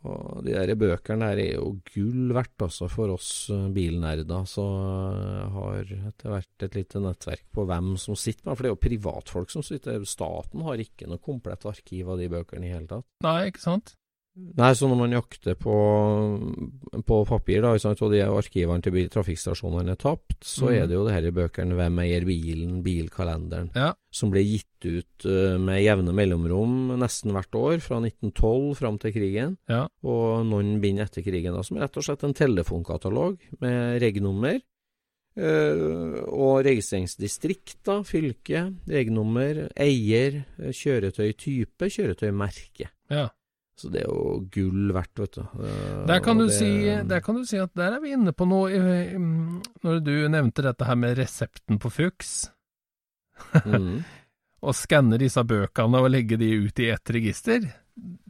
Og 0.04 0.44
de 0.44 0.52
der 0.52 0.76
bøkene 0.76 1.30
der 1.32 1.40
er 1.40 1.54
jo 1.56 1.70
gull 1.88 2.34
verdt, 2.36 2.66
altså, 2.66 2.90
for 2.92 3.14
oss 3.14 3.48
eh, 3.54 3.70
bilnerder. 3.72 4.44
Så 4.50 4.66
jeg 4.68 5.46
har 5.54 5.94
etter 6.10 6.34
hvert 6.34 6.66
et 6.68 6.76
lite 6.76 7.02
nettverk 7.04 7.46
på 7.56 7.64
hvem 7.70 7.94
som 8.02 8.18
sitter 8.20 8.50
med, 8.50 8.58
for 8.58 8.66
det 8.66 8.72
er 8.72 8.76
jo 8.76 8.82
privatfolk 8.84 9.54
som 9.54 9.64
sitter. 9.64 10.04
Staten 10.04 10.66
har 10.68 10.84
ikke 10.84 11.08
noe 11.08 11.24
komplett 11.24 11.64
arkiv 11.72 12.12
av 12.12 12.20
de 12.20 12.28
bøkene 12.36 12.68
i 12.68 12.74
hele 12.74 12.90
tatt. 12.92 13.08
Nei, 13.24 13.40
ikke 13.48 13.64
sant? 13.64 13.96
Nei, 14.38 14.70
så 14.78 14.86
når 14.90 15.00
man 15.00 15.14
jakter 15.16 15.56
på, 15.58 15.76
på 17.08 17.18
papir, 17.26 17.64
da, 17.66 17.72
sant, 17.82 18.02
og 18.06 18.12
de 18.14 18.20
arkivene 18.22 18.84
til 18.86 19.10
trafikkstasjonene 19.14 19.96
er 19.96 20.00
tapt, 20.02 20.38
så 20.46 20.68
mm. 20.68 20.74
er 20.76 20.90
det 20.90 20.98
jo 20.98 21.06
det 21.08 21.16
her 21.16 21.28
i 21.30 21.34
bøkene 21.34 21.78
'Hvem 21.78 22.02
eier 22.04 22.28
bilen?', 22.28 22.84
bilkalenderen, 22.86 23.72
Ja. 23.74 23.92
som 24.14 24.30
ble 24.34 24.44
gitt 24.46 24.86
ut 24.86 25.26
eh, 25.26 25.58
med 25.58 25.82
jevne 25.82 26.14
mellomrom 26.14 26.94
nesten 27.02 27.34
hvert 27.34 27.58
år, 27.58 27.80
fra 27.82 27.98
1912 28.02 28.78
fram 28.78 29.00
til 29.02 29.14
krigen, 29.16 29.58
Ja. 29.70 29.88
og 30.04 30.46
noen 30.46 30.78
bind 30.82 31.02
etter 31.02 31.26
krigen, 31.26 31.58
da, 31.58 31.64
som 31.66 31.78
er 31.78 31.88
rett 31.88 31.98
og 31.98 32.06
slett 32.06 32.24
en 32.24 32.38
telefonkatalog 32.38 33.38
med 33.62 34.02
regnummer. 34.02 34.62
Uh, 35.38 36.18
og 36.34 36.64
registreringsdistrikt, 36.66 37.86
fylke, 38.10 38.74
regnummer, 38.90 39.68
eier, 39.78 40.40
kjøretøytype, 40.58 41.92
kjøretøymerke. 41.94 42.90
ja. 43.14 43.28
Så 43.78 43.92
det 43.94 44.02
er 44.02 44.08
jo 44.10 44.40
gull 44.50 44.88
verdt, 44.96 45.20
vet 45.22 45.36
du. 45.38 45.42
Eh, 45.62 46.06
Der 46.10 46.20
kan 46.26 46.40
og 46.40 46.48
du, 46.48 46.50
det- 46.50 46.56
si, 46.58 46.70
der 47.06 47.20
kan 47.22 47.36
du 47.38 47.44
si 47.46 47.58
at 47.62 47.74
der 47.78 47.94
er 47.94 48.00
vi 48.02 48.14
inne 48.16 48.34
på 48.34 48.48
noe, 48.50 48.72
i- 48.74 49.14
i- 49.14 49.20
når 49.86 50.00
du 50.04 50.14
nevnte 50.34 50.64
dette 50.66 50.86
her 50.88 50.96
med 50.98 51.18
resepten 51.20 51.78
på 51.80 51.92
Fuchs. 51.94 52.50
Mm. 53.66 54.00
Å 54.68 54.74
skanne 54.74 55.20
disse 55.22 55.44
bøkene 55.46 56.00
og 56.02 56.10
legge 56.10 56.38
de 56.42 56.50
ut 56.66 56.80
i 56.82 56.90
ett 56.90 57.10
register. 57.14 57.62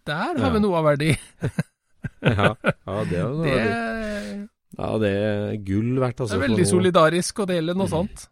Der 0.05 0.35
har 0.35 0.35
Ja. 0.37 0.49
vi 0.51 0.59
noe 0.59 0.75
av 0.75 0.83
verdi. 0.89 1.13
ja, 2.21 2.51
ja, 2.51 3.03
det 3.07 3.17
er 3.17 3.31
noe 3.31 3.43
Det, 3.47 3.55
verdi. 3.55 4.49
Ja, 4.77 4.89
det 4.99 5.11
er 5.15 5.55
gull 5.63 5.93
verdt, 6.03 6.17
det 6.17 6.23
altså. 6.27 6.35
er 6.35 6.41
for 6.41 6.47
veldig 6.49 6.67
solidarisk 6.67 7.39
å 7.39 7.47
dele 7.47 7.73
noe 7.73 7.87
sånt. 7.87 8.27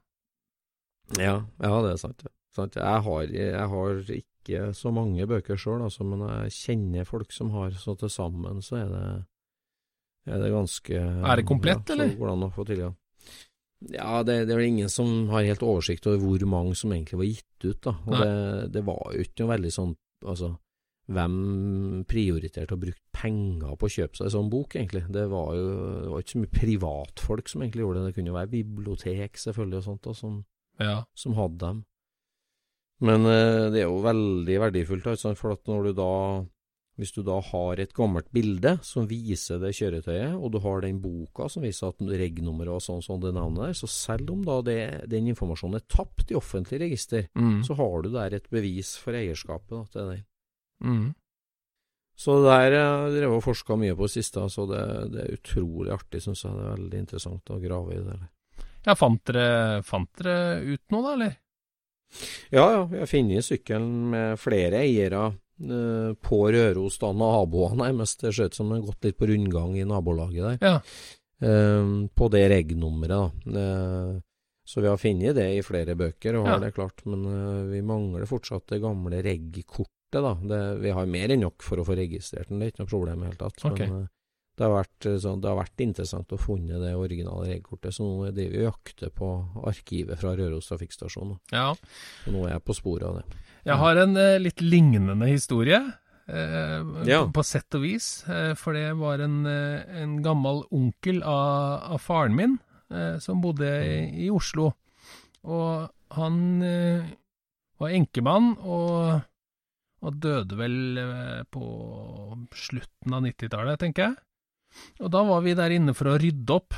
Ja, 1.17 1.39
ja, 1.63 1.81
det 1.81 1.93
er 1.95 1.97
sant. 1.97 2.17
det. 2.23 2.31
sant. 2.53 2.75
Jeg, 2.75 3.01
har, 3.07 3.21
jeg 3.31 3.67
har 3.71 4.03
ikke 4.03 4.34
så 4.77 4.91
mange 4.93 5.25
bøker 5.29 5.57
sjøl, 5.57 5.81
altså, 5.87 6.05
men 6.07 6.21
jeg 6.27 6.51
kjenner 6.55 7.05
folk 7.07 7.31
som 7.33 7.49
har, 7.55 7.71
så 7.81 7.95
til 7.97 8.09
sammen 8.13 8.61
så 8.61 8.77
er 8.83 8.91
det, 8.91 9.05
er 10.33 10.41
det 10.41 10.51
ganske 10.53 10.99
Er 10.99 11.35
det 11.41 11.45
komplett, 11.49 11.89
ja, 11.89 11.95
eller? 11.95 12.11
Så 12.13 12.19
går 12.19 12.27
det 12.29 12.35
an 12.37 12.47
å 12.47 12.53
få 12.53 12.65
tilgang. 12.69 12.95
Ja, 13.91 14.23
det, 14.23 14.35
det 14.47 14.53
er 14.55 14.57
vel 14.61 14.69
ingen 14.71 14.89
som 14.89 15.27
har 15.29 15.43
helt 15.45 15.61
oversikt 15.65 16.07
over 16.07 16.23
hvor 16.23 16.45
mange 16.49 16.75
som 16.79 16.93
egentlig 16.95 17.19
var 17.19 17.27
gitt 17.29 17.65
ut, 17.67 17.81
da. 17.85 17.93
Og 18.07 18.15
det, 18.21 18.71
det 18.73 18.85
var 18.87 19.01
jo 19.13 19.25
ikke 19.25 19.43
noe 19.43 19.53
veldig 19.57 19.73
sånn 19.75 19.95
Altså, 20.25 20.47
hvem 21.11 21.33
prioriterte 22.09 22.73
å 22.73 22.79
bruke 22.81 22.97
penger 23.13 23.75
på 23.77 23.85
å 23.85 23.91
kjøpe 23.93 24.17
seg 24.17 24.25
en 24.29 24.33
sånn 24.33 24.47
bok, 24.49 24.73
egentlig? 24.79 25.03
Det 25.13 25.25
var 25.29 25.51
jo 25.53 25.65
det 25.75 26.07
var 26.13 26.23
ikke 26.23 26.33
så 26.33 26.41
mye 26.41 26.55
privatfolk 26.55 27.51
som 27.51 27.61
egentlig 27.61 27.83
gjorde 27.83 27.99
det. 27.99 28.07
Det 28.09 28.15
kunne 28.17 28.31
jo 28.31 28.37
være 28.39 28.51
bibliotek, 28.55 29.37
selvfølgelig, 29.43 29.81
og 29.83 29.85
sånt, 29.85 30.01
da, 30.07 30.13
som 30.17 30.39
Ja. 30.81 30.95
som 31.13 31.35
hadde 31.37 31.59
dem. 31.61 31.83
Men 33.03 33.25
eh, 33.27 33.69
det 33.73 33.81
er 33.83 33.89
jo 33.89 34.01
veldig 34.05 34.59
verdifullt, 34.69 35.07
altså, 35.11 35.33
for 35.35 35.51
at 35.57 35.65
når 35.67 35.89
du 35.89 35.95
da 35.97 36.11
hvis 36.95 37.11
du 37.11 37.17
da 37.27 37.41
har 37.43 37.75
et 37.83 37.91
gammelt 37.91 38.29
bilde 38.31 38.77
som 38.87 39.03
viser 39.09 39.59
det 39.59 39.73
kjøretøyet, 39.75 40.37
og 40.39 40.53
du 40.53 40.61
har 40.63 40.79
den 40.85 41.01
boka 41.03 41.49
som 41.51 41.65
viser 41.65 41.89
at 41.91 41.99
reg-nummeret 41.99 42.71
og 42.71 42.79
sånn 42.85 43.01
som 43.03 43.19
det 43.19 43.33
navnet 43.35 43.65
der, 43.65 43.73
så 43.75 43.89
selv 43.91 44.31
om 44.31 44.45
da 44.47 44.61
det, 44.63 44.77
den 45.11 45.27
informasjonen 45.27 45.75
er 45.81 45.83
tapt 45.91 46.31
i 46.31 46.37
offentlig 46.39 46.79
register, 46.85 47.27
Mm. 47.35 47.65
så 47.67 47.75
har 47.75 48.01
du 48.05 48.09
der 48.13 48.37
et 48.37 48.47
bevis 48.49 48.93
for 48.95 49.11
eierskapet 49.11 49.75
da, 49.75 49.83
til 49.91 50.07
den. 50.13 50.23
Mm. 50.87 51.13
Så 52.15 52.37
det 52.39 52.47
der 52.47 52.71
jeg 52.77 53.11
drevet 53.19 53.37
og 53.41 53.43
forska 53.43 53.75
mye 53.75 53.95
på 53.99 54.07
i 54.07 54.13
siste, 54.15 54.47
så 54.55 54.63
det, 54.71 55.11
det 55.11 55.25
er 55.25 55.35
utrolig 55.35 55.91
artig, 55.91 56.21
syns 56.23 56.45
jeg. 56.45 56.55
Det 56.55 56.63
er 56.63 56.75
veldig 56.77 56.99
interessant 57.03 57.51
å 57.51 57.59
grave 57.59 57.91
i 57.91 57.99
det. 57.99 58.15
der. 58.15 58.67
Ja, 58.87 58.95
fant 58.95 59.19
dere, 59.27 59.81
fant 59.83 60.07
dere 60.15 60.61
ut 60.63 60.83
noe, 60.95 61.03
da, 61.03 61.13
eller? 61.19 61.35
Ja, 62.51 62.65
ja, 62.71 62.83
vi 62.91 62.99
har 63.01 63.09
funnet 63.09 63.45
sykkelen 63.47 63.89
med 64.13 64.39
flere 64.39 64.83
eiere 64.83 65.25
eh, 65.31 66.13
på 66.21 66.39
Røros, 66.53 66.99
da 67.01 67.11
naboene 67.15 67.83
nærmest. 67.83 68.21
Det 68.21 68.33
ser 68.35 68.51
ut 68.51 68.57
som 68.57 68.69
den 68.69 68.81
har 68.81 68.87
gått 68.91 69.07
litt 69.09 69.17
på 69.19 69.27
rundgang 69.31 69.75
i 69.79 69.85
nabolaget 69.87 70.59
der. 70.59 70.61
Ja. 70.65 70.75
Eh, 71.41 71.91
på 72.15 72.29
det 72.31 72.45
reg-nummeret, 72.53 73.11
da. 73.45 73.59
Uh, 73.59 74.21
så 74.65 74.81
vi 74.81 74.87
har 74.89 74.97
funnet 74.97 75.35
det 75.37 75.49
i 75.59 75.61
flere 75.61 75.93
bøker, 75.99 76.39
og 76.39 76.47
har 76.47 76.55
Ja. 76.57 76.63
det 76.63 76.73
klart. 76.73 77.03
Men 77.05 77.25
uh, 77.29 77.65
vi 77.69 77.81
mangler 77.85 78.25
fortsatt 78.25 78.65
det 78.71 78.81
gamle 78.81 79.19
reg-kortet, 79.21 79.91
da. 80.15 80.31
Det, 80.41 80.61
vi 80.81 80.93
har 80.95 81.05
mer 81.05 81.33
enn 81.35 81.43
nok 81.45 81.61
for 81.61 81.77
å 81.81 81.85
få 81.85 81.97
registrert 81.99 82.49
den, 82.49 82.59
det 82.63 82.69
er 82.69 82.71
ikke 82.73 82.85
noe 82.85 82.93
problem 82.95 83.19
i 83.19 83.25
det 83.25 83.29
hele 83.33 83.41
tatt. 83.43 83.65
Okay. 83.69 83.89
Men 83.91 83.99
eh, 84.05 84.07
det 84.55 84.63
har, 84.63 84.71
vært, 84.71 85.07
sånn, 85.19 85.41
det 85.43 85.49
har 85.51 85.57
vært 85.59 85.81
interessant 85.83 86.31
å 86.31 86.37
funne 86.39 86.77
det 86.79 86.93
originale 86.95 87.49
reg-kortet, 87.49 87.91
så 87.93 88.05
nå 88.07 88.29
driver 88.31 88.53
vi 88.55 88.61
og 88.63 88.69
jakter 88.69 89.11
på 89.11 89.29
arkivet 89.67 90.19
fra 90.21 90.31
Røros 90.39 90.69
trafikkstasjon. 90.71 91.33
ja. 91.51 91.73
Så 92.23 92.31
nå 92.31 92.45
er 92.47 92.53
jeg 92.55 92.63
på 92.63 92.75
sporet 92.77 93.03
av 93.09 93.17
det. 93.19 93.25
Jeg 93.65 93.75
har 93.81 93.97
en 94.05 94.15
eh, 94.21 94.37
litt 94.39 94.61
lignende 94.63 95.27
historie, 95.27 95.81
eh, 96.27 96.79
Ja. 97.09 97.25
på, 97.25 97.33
på 97.39 97.43
sett 97.43 97.75
og 97.75 97.81
vis. 97.83 98.23
Eh, 98.29 98.53
for 98.55 98.73
det 98.77 98.93
var 98.97 99.19
en, 99.25 99.45
eh, 99.45 99.83
en 100.03 100.21
gammel 100.23 100.63
onkel 100.71 101.19
av, 101.23 101.91
av 101.95 101.99
faren 101.99 102.35
min 102.37 102.55
eh, 102.91 103.17
som 103.19 103.41
bodde 103.43 103.67
i, 103.83 104.27
i 104.27 104.29
Oslo. 104.31 104.71
Og 105.43 105.89
han 106.15 106.37
var 107.77 107.89
enkemann 107.91 108.53
og, 108.63 109.21
og 110.05 110.19
døde 110.23 110.55
vel 110.57 110.77
på 111.51 111.65
slutten 112.55 113.13
av 113.17 113.25
90-tallet, 113.25 113.79
tenker 113.81 114.07
jeg. 114.07 114.15
Og 115.03 115.11
da 115.13 115.23
var 115.27 115.43
vi 115.45 115.55
der 115.57 115.73
inne 115.75 115.95
for 115.97 116.11
å 116.11 116.19
rydde 116.21 116.55
opp, 116.55 116.77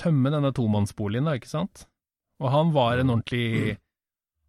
tømme 0.00 0.32
denne 0.32 0.52
tomannsboligen, 0.56 1.28
da, 1.28 1.36
ikke 1.38 1.50
sant. 1.50 1.84
Og 2.40 2.48
han 2.52 2.72
var 2.72 3.00
en 3.00 3.12
ordentlig 3.12 3.76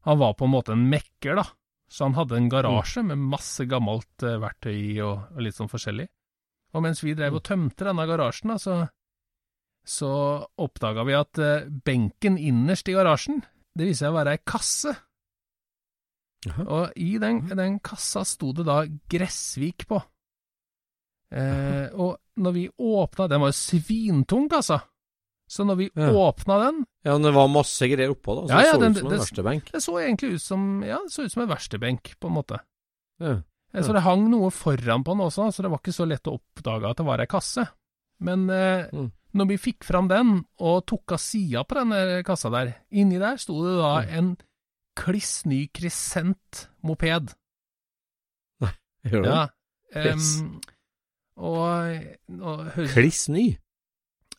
Han 0.07 0.17
var 0.17 0.33
på 0.33 0.47
en 0.47 0.53
måte 0.55 0.73
en 0.73 0.87
mekker, 0.89 1.35
da. 1.37 1.43
Så 1.91 2.07
han 2.07 2.15
hadde 2.17 2.39
en 2.39 2.47
garasje 2.49 3.03
med 3.05 3.19
masse 3.19 3.67
gammelt 3.69 4.23
eh, 4.23 4.39
verktøy 4.41 4.73
i 4.73 4.95
og, 5.03 5.27
og 5.35 5.43
litt 5.45 5.57
sånn 5.57 5.69
forskjellig. 5.69 6.07
Og 6.71 6.81
mens 6.85 7.03
vi 7.03 7.13
drev 7.13 7.37
og 7.37 7.43
tømte 7.45 7.85
denne 7.85 8.05
garasjen, 8.09 8.53
da, 8.53 8.57
så, 8.57 8.77
så 9.85 10.11
oppdaga 10.63 11.03
vi 11.05 11.17
at 11.19 11.41
eh, 11.43 11.67
benken 11.67 12.39
innerst 12.39 12.89
i 12.89 12.95
garasjen, 12.95 13.43
det 13.75 13.91
viser 13.91 14.07
seg 14.07 14.15
å 14.15 14.17
være 14.17 14.37
ei 14.37 14.41
kasse. 14.47 14.95
Og 16.63 16.95
i 16.97 17.11
den, 17.21 17.43
den 17.51 17.77
kassa 17.85 18.23
sto 18.25 18.55
det 18.57 18.65
da 18.65 18.81
Gressvik 19.11 19.85
på. 19.91 19.99
Eh, 21.31 21.87
og 21.95 22.17
når 22.37 22.51
vi 22.53 22.69
åpna 22.79 23.27
Den 23.29 23.39
var 23.39 23.47
jo 23.53 23.55
svintung, 23.55 24.49
altså. 24.51 24.81
Så 25.47 25.63
når 25.67 25.75
vi 25.77 25.89
Ja. 25.95 26.09
åpna 26.11 26.57
den 26.65 26.85
Ja, 27.03 27.13
men 27.13 27.21
det 27.23 27.33
var 27.33 27.47
masse 27.47 27.87
greier 27.87 28.11
oppå, 28.13 28.35
da. 28.35 28.47
Så 28.47 28.49
Ja, 28.49 28.57
det 28.61 28.71
så 28.73 28.79
den- 28.79 28.91
ut 28.91 28.97
som 28.97 29.05
en 29.07 29.11
det- 29.11 29.19
verkstedbenk. 29.19 29.71
Det 29.71 29.81
så 29.83 29.93
egentlig 29.99 30.33
ut 30.33 30.41
som 30.41 30.83
Ja, 30.83 30.97
det 31.03 31.11
så 31.11 31.23
ut 31.25 31.31
som 31.31 31.43
en 31.43 31.49
verkstedbenk, 31.49 32.19
på 32.19 32.27
en 32.27 32.33
måte. 32.35 32.59
Ja. 33.19 33.41
Ja. 33.73 33.81
Så 33.81 33.93
det 33.93 34.01
hang 34.03 34.29
noe 34.29 34.49
foran 34.51 35.03
på 35.03 35.11
den 35.15 35.21
også, 35.25 35.47
så 35.53 35.61
det 35.61 35.71
var 35.71 35.77
ikke 35.79 35.93
så 35.95 36.05
lett 36.07 36.23
å 36.27 36.39
oppdage 36.39 36.89
at 36.89 36.97
det 36.97 37.05
var 37.05 37.19
ei 37.21 37.25
kasse. 37.25 37.67
Men 38.19 38.49
eh, 38.49 38.89
Mm. 38.91 39.11
når 39.33 39.47
vi 39.47 39.57
fikk 39.57 39.83
fram 39.83 40.07
den, 40.09 40.45
og 40.59 40.85
tok 40.85 41.11
av 41.13 41.17
sida 41.19 41.63
på 41.63 41.75
denne 41.75 42.23
kassa 42.23 42.49
der, 42.51 42.75
inni 42.91 43.17
der 43.19 43.37
sto 43.37 43.63
det 43.63 43.77
da 43.81 44.01
Mm. 44.01 44.17
en 44.17 44.37
kliss 44.97 45.45
ny 45.45 45.67
Crescent 45.73 46.67
moped. 46.83 47.33
Gjør 49.05 49.23
det? 49.23 49.31
Ja. 49.31 49.47
Yes. 49.95 50.43
Og, 51.41 52.05
og 52.37 52.63
hø- 52.77 52.87
Kliss 52.93 53.25
ny. 53.33 53.47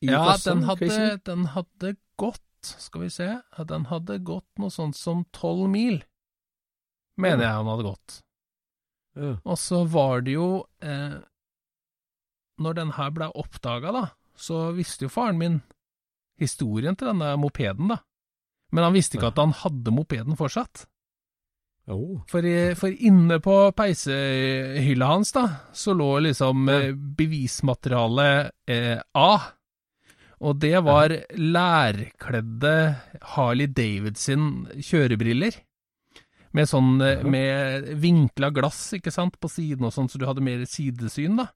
Ja, 0.02 0.36
den 0.42 0.64
hadde, 0.66 1.18
den 1.26 1.44
hadde 1.54 1.92
gått, 2.18 2.42
skal 2.62 3.04
vi 3.04 3.10
se, 3.10 3.28
den 3.68 3.84
hadde 3.90 4.16
gått 4.26 4.46
noe 4.62 4.70
sånt 4.74 4.98
som 4.98 5.24
tolv 5.34 5.68
mil, 5.70 6.00
mener 7.18 7.44
jeg 7.46 7.58
han 7.58 7.70
hadde 7.70 7.86
gått. 7.86 8.16
Ja. 9.18 9.34
Og 9.44 9.58
så 9.60 9.82
var 9.92 10.22
det 10.24 10.32
jo 10.38 10.46
eh, 10.80 11.18
Når 12.64 12.76
den 12.78 12.92
her 12.96 13.10
ble 13.12 13.26
oppdaga, 13.36 13.90
da, 13.92 14.04
så 14.38 14.70
visste 14.72 15.04
jo 15.04 15.12
faren 15.12 15.36
min 15.40 15.58
historien 16.40 16.96
til 16.96 17.10
denne 17.10 17.34
mopeden, 17.40 17.90
da. 17.92 17.98
Men 18.72 18.86
han 18.88 18.94
visste 18.96 19.18
ikke 19.18 19.28
at 19.34 19.40
han 19.42 19.52
hadde 19.52 19.92
mopeden 19.92 20.38
fortsatt. 20.38 20.86
Oh. 21.90 22.20
For, 22.30 22.46
for 22.78 22.94
inne 22.94 23.40
på 23.42 23.56
peisehylla 23.74 25.06
hans, 25.10 25.32
da, 25.34 25.42
så 25.74 25.94
lå 25.98 26.12
liksom 26.28 26.68
ja. 26.70 26.92
bevismaterialet 26.94 28.52
eh, 28.70 29.00
A. 29.18 29.32
Og 30.42 30.56
det 30.62 30.76
var 30.86 31.12
lærkledde 31.38 32.74
Harley 33.34 33.66
Davidson 33.70 34.68
kjørebriller. 34.78 35.58
Med 36.52 36.68
sånn 36.68 37.00
eh, 37.00 37.22
med 37.24 37.90
vinkla 38.02 38.50
glass, 38.54 38.80
ikke 38.98 39.12
sant, 39.14 39.38
på 39.40 39.48
siden 39.50 39.86
og 39.88 39.94
sånn, 39.94 40.10
så 40.12 40.20
du 40.20 40.26
hadde 40.28 40.44
mer 40.44 40.64
sidesyn, 40.68 41.38
da. 41.40 41.48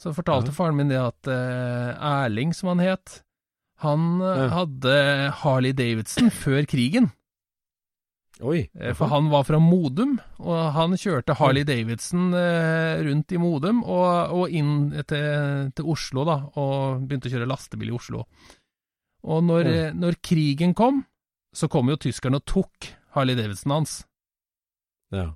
Så 0.00 0.14
fortalte 0.16 0.52
Ja. 0.52 0.56
faren 0.56 0.78
min 0.78 0.88
det 0.88 1.00
at 1.00 1.28
eh, 1.28 1.90
Erling, 2.24 2.54
som 2.56 2.70
han 2.72 2.80
het, 2.84 3.18
han 3.84 4.20
eh, 4.22 4.44
Ja. 4.46 4.48
hadde 4.60 4.94
Harley 5.42 5.72
Davidson 5.76 6.30
før 6.32 6.64
krigen. 6.68 7.10
Oi. 8.42 8.62
Eh, 8.80 8.94
For 8.96 9.10
han 9.12 9.26
var 9.32 9.44
fra 9.44 9.58
Modum, 9.60 10.14
og 10.40 10.60
han 10.72 10.94
kjørte 10.96 11.34
Harley 11.36 11.64
Davidson 11.68 12.30
eh, 12.36 13.02
rundt 13.04 13.32
i 13.36 13.40
Modum 13.42 13.82
og, 13.84 14.32
og 14.32 14.54
inn 14.56 14.90
til, 15.08 15.68
til 15.76 15.90
Oslo, 15.92 16.24
da, 16.28 16.38
og 16.56 17.02
begynte 17.04 17.28
å 17.28 17.34
kjøre 17.34 17.48
lastebil 17.50 17.90
i 17.92 17.96
Oslo. 17.98 18.24
Og 19.28 19.42
når, 19.44 19.68
eh, 19.68 19.90
når 19.92 20.16
krigen 20.24 20.72
kom, 20.78 21.02
så 21.52 21.68
kom 21.68 21.90
jo 21.92 21.98
tyskerne 22.00 22.40
og 22.40 22.46
tok 22.48 22.88
Harley 23.16 23.36
Davidson 23.36 23.74
hans. 23.74 23.98
Ja. 25.12 25.26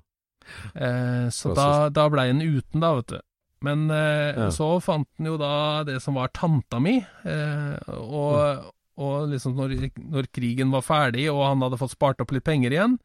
Eh, 0.73 1.27
så 1.33 1.53
da, 1.57 1.89
da 1.93 2.07
blei 2.09 2.29
han 2.31 2.41
uten, 2.41 2.81
da, 2.81 2.93
vet 2.99 3.13
du. 3.13 3.19
Men 3.65 3.85
eh, 3.93 4.33
Ja. 4.35 4.49
så 4.53 4.71
fant 4.83 5.07
han 5.17 5.29
jo 5.29 5.37
da 5.41 5.83
det 5.87 5.99
som 6.03 6.17
var 6.17 6.29
tanta 6.35 6.79
mi, 6.81 6.97
eh, 7.25 7.77
og, 7.95 8.71
og 8.95 9.29
liksom 9.31 9.57
når, 9.57 9.75
når 9.99 10.29
krigen 10.33 10.71
var 10.71 10.85
ferdig 10.85 11.27
og 11.31 11.43
han 11.43 11.63
hadde 11.65 11.79
fått 11.81 11.95
spart 11.97 12.21
opp 12.23 12.31
litt 12.35 12.45
penger 12.47 12.75
igjen, 12.75 12.97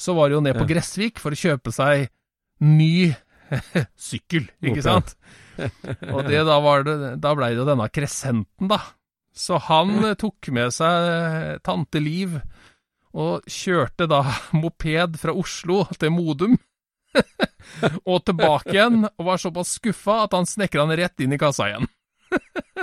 så 0.00 0.14
var 0.16 0.28
det 0.28 0.38
jo 0.38 0.44
ned 0.44 0.56
på. 0.56 0.68
Gressvik 0.68 1.20
for 1.20 1.36
å 1.36 1.40
kjøpe 1.40 1.72
seg 1.74 2.08
ny 2.64 3.12
sykkel, 4.10 4.48
ikke 4.62 4.84
sant? 4.84 5.14
Og 6.14 6.24
det, 6.24 6.40
da, 6.48 6.56
var 6.64 6.86
det, 6.86 6.96
da 7.20 7.34
blei 7.36 7.52
det 7.52 7.60
jo 7.60 7.68
denne 7.68 7.88
kresenten 7.92 8.70
da. 8.70 8.80
Så 9.36 9.60
han 9.68 9.92
tok 10.18 10.48
med 10.54 10.72
seg 10.74 11.10
eh, 11.10 11.58
tante 11.64 12.00
Liv 12.02 12.38
og 13.10 13.46
kjørte 13.50 14.06
da 14.10 14.22
moped 14.60 15.18
fra 15.20 15.34
Oslo 15.36 15.84
til 15.98 16.14
Modum. 16.14 16.58
og 18.06 18.20
tilbake 18.22 18.70
igjen, 18.70 19.02
og 19.18 19.24
var 19.26 19.40
såpass 19.42 19.72
skuffa 19.80 20.20
at 20.28 20.36
han 20.36 20.46
snekra 20.46 20.84
den 20.86 21.00
rett 21.00 21.24
inn 21.24 21.34
i 21.34 21.40
kassa 21.40 21.66
igjen. 21.66 21.88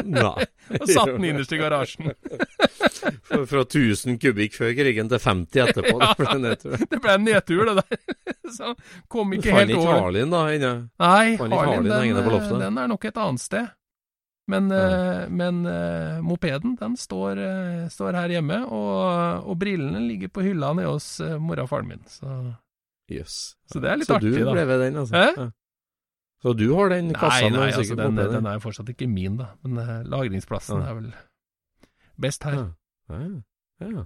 Nei. 0.06 0.46
Og 0.82 0.90
satt 0.90 1.14
den 1.14 1.26
innerst 1.30 1.54
i 1.56 1.60
garasjen. 1.60 2.12
Fra, 3.28 3.40
fra 3.48 3.62
1000 3.64 4.18
kubikk 4.20 4.56
før 4.58 4.74
krigen 4.78 5.10
til 5.12 5.22
50 5.22 5.64
etterpå. 5.68 5.96
Ja. 6.08 6.14
Det 6.18 6.26
ble 6.26 6.38
nedtur. 6.44 6.78
Det 6.92 7.00
ble 7.04 7.14
en 7.14 7.26
nedtur, 7.28 7.64
det 7.70 7.76
der. 7.80 8.00
Så 8.54 8.74
kom 9.12 9.34
ikke 9.36 9.54
helt 9.56 9.74
over. 9.78 10.18
Da? 10.32 10.72
Nei, 11.04 11.36
Fant 11.40 11.54
ikke 11.54 11.66
Harlin 11.68 11.90
da 11.90 12.00
den, 12.04 12.22
på 12.26 12.34
loftet? 12.34 12.56
eh, 12.56 12.64
den 12.66 12.80
er 12.82 12.90
nok 12.92 13.08
et 13.10 13.20
annet 13.24 13.44
sted. 13.44 13.70
Men, 14.48 14.70
Ja. 14.72 14.84
eh, 14.88 15.30
men 15.30 15.66
uh, 15.68 16.22
mopeden, 16.24 16.78
den 16.80 16.96
står, 16.98 17.38
uh, 17.42 17.88
står 17.92 18.16
her 18.16 18.36
hjemme, 18.38 18.62
og, 18.72 19.44
og 19.44 19.58
brillene 19.60 20.00
ligger 20.08 20.32
på 20.32 20.46
hylla 20.46 20.72
nede 20.78 20.94
hos 20.94 21.10
uh, 21.20 21.36
mora 21.44 21.66
og 21.68 21.72
faren 21.74 21.90
min. 21.92 22.04
Så, 22.08 22.32
yes. 23.12 23.58
så 23.68 23.84
det 23.84 23.92
er 23.92 24.00
litt 24.00 24.08
Så 24.08 24.16
artig, 24.20 24.32
du 24.38 24.48
ble 24.48 24.64
ved 24.70 24.86
den, 24.86 25.02
altså? 25.04 25.16
Hæ? 25.20 25.28
Ja. 25.36 25.50
Så 26.44 26.54
du 26.54 26.68
har 26.78 26.92
den 26.94 27.10
kassa 27.16 27.48
Nei, 27.48 27.54
nei, 27.56 27.70
altså, 27.72 27.82
sikkert 27.84 28.04
den, 28.04 28.20
den 28.36 28.50
er 28.50 28.60
fortsatt 28.62 28.92
ikke 28.94 29.08
min, 29.10 29.40
da. 29.40 29.50
Men 29.66 29.80
uh, 29.82 29.96
lagringsplassen 30.06 30.84
Ja. 30.84 30.92
er 30.92 31.00
vel 31.00 31.10
best 32.22 32.46
her. 32.46 32.60
Ja. 33.10 33.18
Ja. 33.82 33.88
ja. 33.88 34.06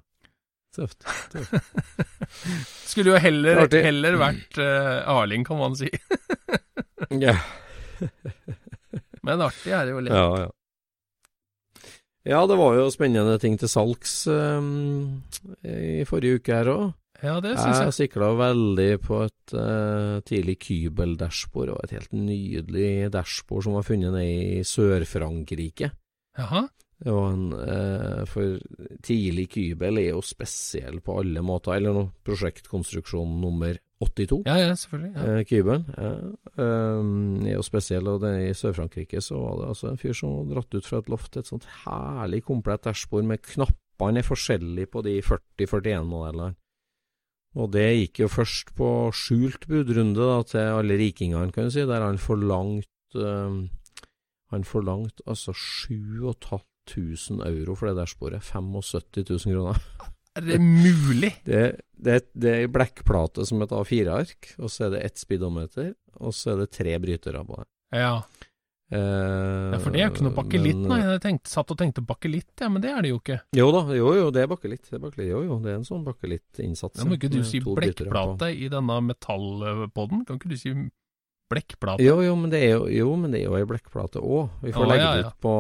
Tøft. 0.72 1.04
Skulle 2.92 3.18
jo 3.18 3.20
heller, 3.20 3.66
heller 3.68 4.16
vært 4.20 4.60
uh, 4.64 5.04
Arling, 5.12 5.44
kan 5.48 5.60
man 5.60 5.76
si. 5.80 5.92
Ja. 7.12 7.34
Men 9.26 9.42
artig 9.44 9.74
er 9.76 9.88
det 9.90 9.92
jo 9.92 10.02
litt. 10.06 10.16
Ja, 10.16 10.46
ja. 10.46 10.50
Ja, 12.24 12.40
det 12.48 12.56
var 12.60 12.76
jo 12.78 12.86
spennende 12.94 13.36
ting 13.42 13.58
til 13.60 13.68
salgs 13.72 14.14
um, 14.30 15.24
i 15.66 16.06
forrige 16.08 16.38
uke 16.38 16.54
her 16.54 16.70
òg. 16.70 16.84
Ja, 17.22 17.38
det 17.44 17.54
syns 17.54 17.78
Jeg 17.78 17.88
jeg. 17.90 17.98
sikla 18.00 18.32
veldig 18.40 18.92
på 19.06 19.22
et 19.28 19.54
uh, 19.54 20.18
tidlig 20.26 20.58
Kybel-dashbord, 20.66 21.76
og 21.76 21.84
et 21.86 21.96
helt 21.98 22.14
nydelig 22.18 23.12
dashbord 23.14 23.68
som 23.68 23.78
var 23.78 23.86
funnet 23.86 24.16
nede 24.16 24.26
i 24.26 24.64
Sør-Frankrike. 24.66 25.92
Jaha. 26.40 26.66
En, 27.06 27.46
uh, 27.54 28.24
for 28.30 28.58
tidlig 29.06 29.48
Kybel 29.54 30.02
er 30.02 30.12
jo 30.12 30.24
spesiell 30.26 31.00
på 31.02 31.20
alle 31.22 31.46
måter, 31.46 31.78
eller 31.78 31.98
noe 31.98 32.12
prosjektkonstruksjon 32.26 33.38
nummer 33.42 33.78
82. 34.02 34.42
Ja, 34.46 34.58
ja, 34.58 34.74
selvfølgelig. 34.78 35.12
Ja. 35.14 35.28
Uh, 35.28 35.44
Kybelen 35.46 35.86
ja. 35.94 36.12
um, 36.58 37.46
er 37.46 37.54
jo 37.54 37.66
spesiell, 37.66 38.10
og 38.10 38.26
det, 38.26 38.34
i 38.50 38.58
Sør-Frankrike 38.58 39.22
så 39.22 39.38
var 39.38 39.62
det 39.62 39.70
altså 39.76 39.92
en 39.92 40.02
fyr 40.02 40.18
som 40.18 40.50
dratt 40.50 40.74
ut 40.74 40.90
fra 40.90 41.02
et 41.04 41.14
loft, 41.14 41.38
et 41.38 41.54
sånt 41.54 41.70
herlig 41.84 42.42
komplett 42.50 42.86
dashbord 42.90 43.30
med 43.30 43.46
knappene 43.46 44.22
er 44.22 44.26
forskjellige 44.26 44.90
på 44.90 45.06
de 45.06 45.20
40-41-modellene. 45.22 46.56
Og 47.60 47.72
det 47.74 47.90
gikk 47.98 48.22
jo 48.24 48.28
først 48.32 48.72
på 48.78 49.12
skjult 49.16 49.68
budrunde 49.68 50.20
da, 50.20 50.44
til 50.48 50.60
alle 50.80 50.96
rikingene, 51.00 51.52
kan 51.52 51.68
du 51.68 51.72
si, 51.74 51.84
der 51.88 52.02
han 52.06 52.20
forlangt 52.22 53.18
um, 53.20 53.70
Han 54.52 54.64
forlangt 54.68 55.22
altså 55.28 55.52
7500 55.56 57.48
euro 57.48 57.76
for 57.76 57.88
det 57.88 57.96
der 58.02 58.06
sporet. 58.10 58.44
75 58.44 59.46
000 59.48 59.56
kroner. 59.56 59.80
Er 60.36 60.42
det 60.48 60.62
mulig? 60.64 61.34
Det, 61.44 61.76
det, 62.00 62.22
det 62.40 62.52
er 62.52 62.62
ei 62.64 62.68
blekkplate 62.72 63.44
som 63.48 63.62
et 63.66 63.74
A4-ark, 63.76 64.54
og 64.64 64.72
så 64.72 64.86
er 64.86 64.94
det 64.94 65.02
ett 65.04 65.20
speedometer, 65.20 65.90
og 66.24 66.32
så 66.36 66.54
er 66.54 66.62
det 66.62 66.72
tre 66.72 66.94
brytere 67.04 67.42
på 67.48 67.58
det. 67.60 67.68
Ja. 68.00 68.14
Eh, 68.92 69.72
ja, 69.72 69.78
for 69.80 69.90
det 69.94 70.02
er 70.02 70.10
jo 70.10 70.12
ikke 70.12 70.26
noe 70.26 70.36
bakelitt, 70.36 70.80
nei. 70.84 70.98
Jeg 71.00 71.22
tenkte, 71.24 71.48
satt 71.50 71.70
og 71.72 71.78
tenkte 71.80 72.02
bakelitt, 72.04 72.50
ja, 72.60 72.68
men 72.68 72.82
det 72.84 72.90
er 72.92 73.02
det 73.06 73.12
jo 73.14 73.20
ikke. 73.22 73.38
Jo 73.56 73.70
da, 73.72 73.84
jo 73.96 74.10
jo, 74.18 74.26
det 74.36 74.42
er 74.44 74.50
bakelitt. 74.52 74.84
Det 74.90 74.98
er 74.98 75.04
bakelitt. 75.06 75.30
Jo 75.32 75.44
jo, 75.48 75.60
det 75.64 75.72
er 75.72 75.78
en 75.80 75.86
sånn 75.88 76.04
bakelittinnsats. 76.04 77.00
Ja, 77.00 77.06
må 77.08 77.16
ikke 77.16 77.30
du 77.32 77.40
si 77.48 77.62
brytere 77.64 78.10
på. 78.10 78.12
blekkplate 78.12 78.50
i 78.52 78.68
denne 78.74 78.98
metallpodden? 79.08 80.26
Kan 80.28 80.42
ikke 80.42 80.52
du 80.52 80.58
si 80.60 80.74
blekkplate? 81.52 82.04
Jo, 82.04 82.18
jo, 82.24 82.36
men 82.40 82.52
det 82.52 82.62
er 82.68 82.74
jo, 82.78 82.86
jo, 82.92 83.16
men 83.20 83.32
det 83.32 83.42
er 83.42 83.48
jo 83.50 83.56
ei 83.60 83.66
blekkplate 83.68 84.20
òg. 84.24 84.50
Vi 84.64 84.72
får 84.76 84.86
Å, 84.86 84.90
legge 84.92 85.08
ja, 85.08 85.16
det 85.22 85.26
ut 85.32 85.40
på 85.48 85.56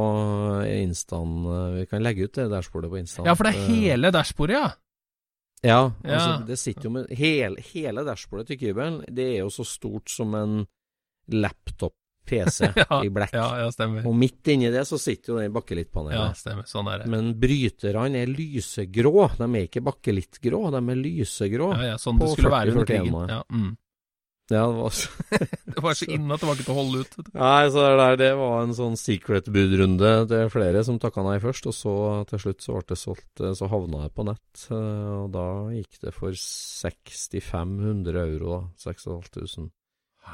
Instaen. 0.83 1.33
eh, 1.55 1.79
Vi 1.79 1.85
kan 1.91 2.03
legge 2.03 2.27
ut 2.27 2.33
det 2.35 2.49
dashbordet 2.51 2.91
på 2.91 2.99
Instaen. 2.99 3.25
Ja, 3.31 3.35
for 3.35 3.47
det 3.47 3.55
er 3.55 3.63
Eh, 3.63 3.71
hele 3.75 4.11
dashbordet, 4.11 4.59
ja. 4.59 4.69
Ja, 5.63 5.91
Ja. 6.03 6.11
altså 6.17 6.47
det 6.47 6.57
sitter 6.59 6.83
jo 6.83 6.89
med 6.89 7.07
hele, 7.15 7.61
hele 7.61 8.03
dashbordet 8.03 8.47
til 8.47 8.57
Kybelen. 8.57 9.03
Det 9.07 9.27
er 9.35 9.39
jo 9.43 9.49
så 9.53 9.63
stort 9.63 10.09
som 10.09 10.33
en 10.35 10.65
laptop-PC 12.31 12.71
Ja, 12.89 13.03
i 13.03 13.09
black. 13.09 13.33
Ja, 13.33 13.59
ja, 13.59 13.69
stemmer. 13.71 14.05
Og 14.07 14.15
midt 14.15 14.47
inni 14.53 14.71
det 14.71 14.85
så 14.87 14.99
sitter 15.01 15.33
jo 15.33 15.39
den 15.39 15.51
Ja, 16.15 16.31
stemmer. 16.33 16.63
Sånn 16.69 16.87
er 16.91 17.03
det. 17.03 17.11
Men 17.11 17.33
bryterne 17.39 18.23
er 18.23 18.27
lysegrå. 18.31 19.29
De 19.37 19.47
er 19.49 19.67
ikke 19.69 19.83
bakkelittgrå, 19.83 20.63
de 20.71 20.81
er 20.81 20.99
lysegrå. 21.05 21.71
Ja, 21.77 21.93
ja, 21.93 21.97
sånn 22.01 22.19
det 22.19 22.31
skulle 22.33 22.51
være 22.51 22.71
under 22.75 22.85
40-41 22.85 22.91
krigen. 22.91 23.29
ja. 23.29 23.43
Mm. 23.51 23.71
Ja, 24.51 24.65
det 24.67 24.81
var 24.81 24.89
så 24.91 25.07
Det 25.75 25.81
var 25.85 25.93
så 25.95 26.05
inne 26.11 26.35
at 26.35 26.41
det 26.41 26.47
var 26.49 26.57
ikke 26.57 26.65
til 26.67 26.73
å 26.73 26.81
holde 26.81 27.03
ut. 27.05 27.13
Nei, 27.39 27.69
så 27.71 27.83
det 27.85 27.91
der, 28.01 28.17
det 28.19 28.31
var 28.35 28.57
en 28.65 28.73
sånn 28.75 28.97
secret 28.99 29.45
budrunde. 29.47 30.09
Det 30.27 30.39
er 30.43 30.51
flere 30.51 30.81
som 30.83 30.97
takka 30.99 31.23
nei 31.23 31.37
først, 31.39 31.69
og 31.71 31.75
så 31.77 31.93
til 32.27 32.41
slutt 32.43 32.65
så 32.65 32.75
ble 32.75 32.83
det 32.89 32.97
solgt, 32.99 33.43
så 33.55 33.69
havna 33.71 34.01
jeg 34.03 34.13
på 34.17 34.25
nett. 34.27 34.65
eh, 34.75 35.13
Og 35.21 35.29
da 35.31 35.45
gikk 35.71 36.01
det 36.03 36.11
for 36.17 36.35
6500 36.35 38.19
euro, 38.25 38.57
da. 38.57 38.61
6500 38.83 39.71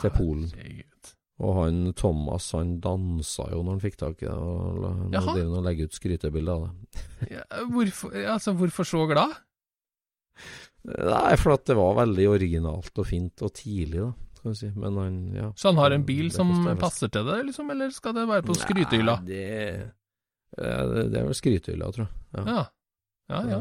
til 0.01 0.15
Polen. 0.17 0.49
Herregud. 0.55 1.13
Og 1.37 1.51
han 1.59 1.81
Thomas, 1.93 2.47
han 2.57 2.77
dansa 2.81 3.45
jo 3.51 3.59
når 3.61 3.75
han 3.75 3.81
fikk 3.83 3.97
tak 4.01 4.23
i 4.23 4.25
det, 4.25 4.33
og 4.33 5.11
Jaha. 5.13 5.35
driver 5.35 5.43
han 5.43 5.57
og 5.59 5.67
legger 5.67 5.89
ut 5.89 5.97
skrytebilder 5.97 6.53
av 6.55 6.63
det. 6.65 7.03
Ja, 7.35 7.43
hvorfor, 7.69 8.15
altså, 8.33 8.53
hvorfor 8.57 8.87
så 8.89 9.03
glad? 9.11 9.35
Nei, 10.87 11.35
for 11.37 11.53
at 11.57 11.67
det 11.69 11.75
var 11.77 11.97
veldig 11.99 12.25
originalt 12.31 13.01
og 13.01 13.05
fint 13.09 13.43
og 13.45 13.53
tidlig, 13.57 14.01
da, 14.01 14.39
skal 14.39 14.53
vi 14.53 14.57
si. 14.63 14.71
Men 14.81 14.97
han, 15.01 15.19
ja. 15.35 15.51
Så 15.59 15.69
han 15.69 15.81
har 15.83 15.93
en 15.93 16.07
bil 16.07 16.31
som 16.33 16.51
passer 16.81 17.11
til 17.13 17.27
det, 17.29 17.37
liksom, 17.51 17.69
eller 17.75 17.93
skal 17.93 18.17
det 18.17 18.25
være 18.29 18.47
på 18.47 18.57
skrytehylla? 18.57 19.19
Nei, 19.21 19.29
det, 19.29 19.45
eh, 20.57 20.83
det, 20.93 21.07
det 21.13 21.21
er 21.21 21.29
vel 21.29 21.37
skrytehylla, 21.37 21.91
tror 21.93 22.07
jeg. 22.07 22.13
Ja. 22.39 22.45
Ja. 22.47 22.65
Ja, 23.27 23.39
ja. 23.51 23.59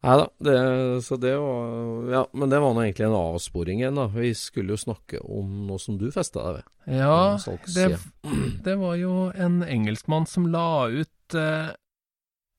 Eh, 0.00 0.08
Nei 0.08 0.16
da, 0.16 0.26
det, 0.40 1.02
så 1.04 1.16
det 1.20 1.34
var 1.36 2.06
Ja, 2.08 2.22
men 2.32 2.48
det 2.48 2.60
var 2.62 2.72
nå 2.72 2.80
egentlig 2.86 3.04
en 3.10 3.16
avsporing 3.18 3.82
igjen, 3.82 3.98
da. 4.00 4.06
Vi 4.14 4.30
skulle 4.34 4.72
jo 4.72 4.80
snakke 4.80 5.20
om 5.20 5.66
noe 5.68 5.78
som 5.82 5.98
du 6.00 6.06
festa 6.14 6.40
deg 6.46 6.60
ved. 6.60 6.70
Ja, 6.96 7.36
det, 7.76 7.88
det 8.64 8.76
var 8.80 8.96
jo 8.96 9.28
en 9.36 9.60
engelskmann 9.62 10.24
som 10.26 10.48
la 10.48 10.88
ut 10.88 11.36
eh, 11.36 11.68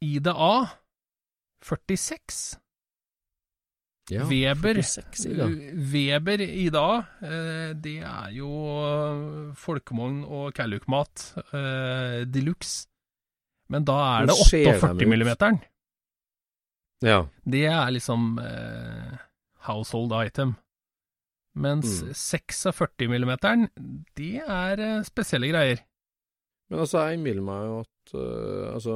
IDA 0.06 0.54
46. 1.66 2.42
Ja, 4.12 4.26
Weber. 4.28 4.82
46 4.82 5.26
i. 5.30 5.36
Weber 5.92 6.42
IDA, 6.42 6.86
eh, 7.24 7.74
det 7.80 7.98
er 8.04 8.32
jo 8.36 8.50
folkemogn 9.58 10.24
og 10.26 10.54
Kalluk-mat 10.58 11.28
eh, 11.54 12.22
de 12.28 12.46
luxe. 12.46 12.88
Men 13.72 13.86
da 13.88 13.98
er 14.18 14.28
det 14.28 14.36
Hvor 14.36 14.50
ser 14.50 14.74
48 14.74 14.94
ut? 14.98 15.08
millimeteren. 15.08 15.62
Ja. 17.02 17.26
Det 17.49 17.66
er 17.66 17.91
liksom 17.95 18.38
eh, 18.39 19.18
household 19.68 20.14
item. 20.26 20.56
Mens 21.56 22.02
Mm. 22.04 22.14
46 22.16 23.08
millimeteren, 23.12 23.68
det 24.16 24.38
er 24.47 24.80
eh, 24.80 25.02
spesielle 25.04 25.49
greier. 25.52 25.82
Men 26.70 26.80
altså, 26.86 27.02
jeg 27.10 27.18
innbiller 27.20 27.43
meg 27.43 27.66
jo 27.68 27.80
at 27.82 28.14
uh, 28.16 28.74
altså 28.78 28.93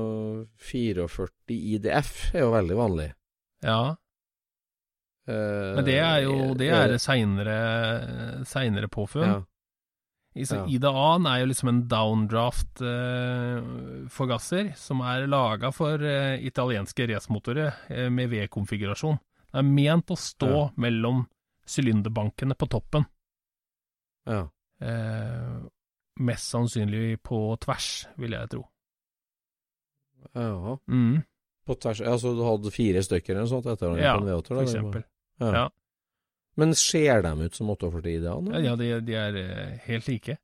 44 0.64 1.28
IDF 1.51 2.12
er 2.34 2.45
jo 2.45 2.51
veldig 2.56 2.78
vanlig. 2.80 3.10
Ja, 3.64 3.95
Uh, 5.26 5.74
men 5.74 5.86
det 5.88 5.95
er 5.97 6.20
jo 6.22 6.53
det 6.53 6.68
er 6.70 6.88
det- 6.91 6.99
seinere 7.01 7.56
seinere 8.45 8.86
påfunn. 8.88 9.24
ja. 9.26 9.39
I- 10.36 10.44
så 10.46 10.56
ja. 10.60 10.66
IDA-en 10.68 11.26
er 11.32 11.40
jo 11.40 11.46
liksom 11.48 11.70
en 11.72 11.88
downdraft-forgasser 13.56 14.74
som 14.78 15.00
er 15.02 15.28
laga 15.32 15.72
for 15.74 16.02
eh, 16.04 16.40
italienske 16.46 17.08
racemotorer 17.08 17.74
eh, 17.90 18.10
med 18.12 18.30
V-konfigurasjon. 18.34 19.18
Det 19.52 19.60
er 19.62 19.64
ment 19.70 20.12
å 20.12 20.18
stå 20.20 20.50
Ja. 20.52 20.70
mellom 20.76 21.26
sylinderbankene 21.66 22.56
på 22.56 22.68
toppen. 22.70 23.06
ja. 24.28 24.50
Eh, 24.82 25.62
mest 26.20 26.50
sannsynlig 26.52 27.22
på 27.24 27.56
tvers, 27.64 28.08
vil 28.18 28.32
jeg 28.32 28.50
tro. 28.50 28.66
ja. 30.36 30.78
Mm, 30.90 31.24
På 31.66 31.76
tvers 31.80 32.02
Altså, 32.02 32.36
du 32.36 32.44
hadde 32.44 32.72
fire 32.72 33.02
stykker 33.04 33.30
eller 33.32 33.42
noe 33.46 33.50
sånt 33.50 33.66
etter 33.66 33.88
hverandre 33.88 34.04
Ja, 34.04 34.18
på 34.18 34.22
en 34.22 34.28
V8? 34.28 34.48
for 34.48 34.62
eksempel. 34.64 35.04
Ja, 35.40 35.46
eksempel. 35.48 35.54
Ja. 35.56 35.70
Men 36.58 36.76
ser 36.80 37.22
de 37.26 37.34
ut 37.41 37.56
som 37.58 37.70
48 37.70 38.10
ideene? 38.10 38.53
Ja, 38.56 38.62
ja 38.72 38.76
de, 38.80 38.89
de 39.03 39.16
er 39.20 39.39
eh, 39.41 39.80
helt 39.89 40.08
like. 40.08 40.38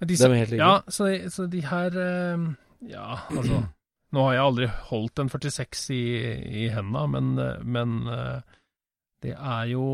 De, 0.00 0.06
De 0.14 0.16
er 0.24 0.34
helt 0.38 0.54
like? 0.54 0.62
Ja, 0.62 0.78
så, 0.88 1.08
så 1.32 1.46
de 1.50 1.60
her 1.66 1.98
eh, 1.98 2.46
Ja, 2.88 3.18
altså 3.30 3.64
Nå 4.16 4.22
har 4.24 4.32
jeg 4.38 4.44
aldri 4.46 4.66
holdt 4.88 5.20
en 5.20 5.28
46 5.28 5.80
i, 5.92 6.04
i 6.62 6.68
henda, 6.72 7.02
men, 7.12 7.34
eh, 7.42 7.58
men 7.60 7.98
eh, 8.08 8.54
det 9.20 9.34
er 9.36 9.66
jo 9.74 9.84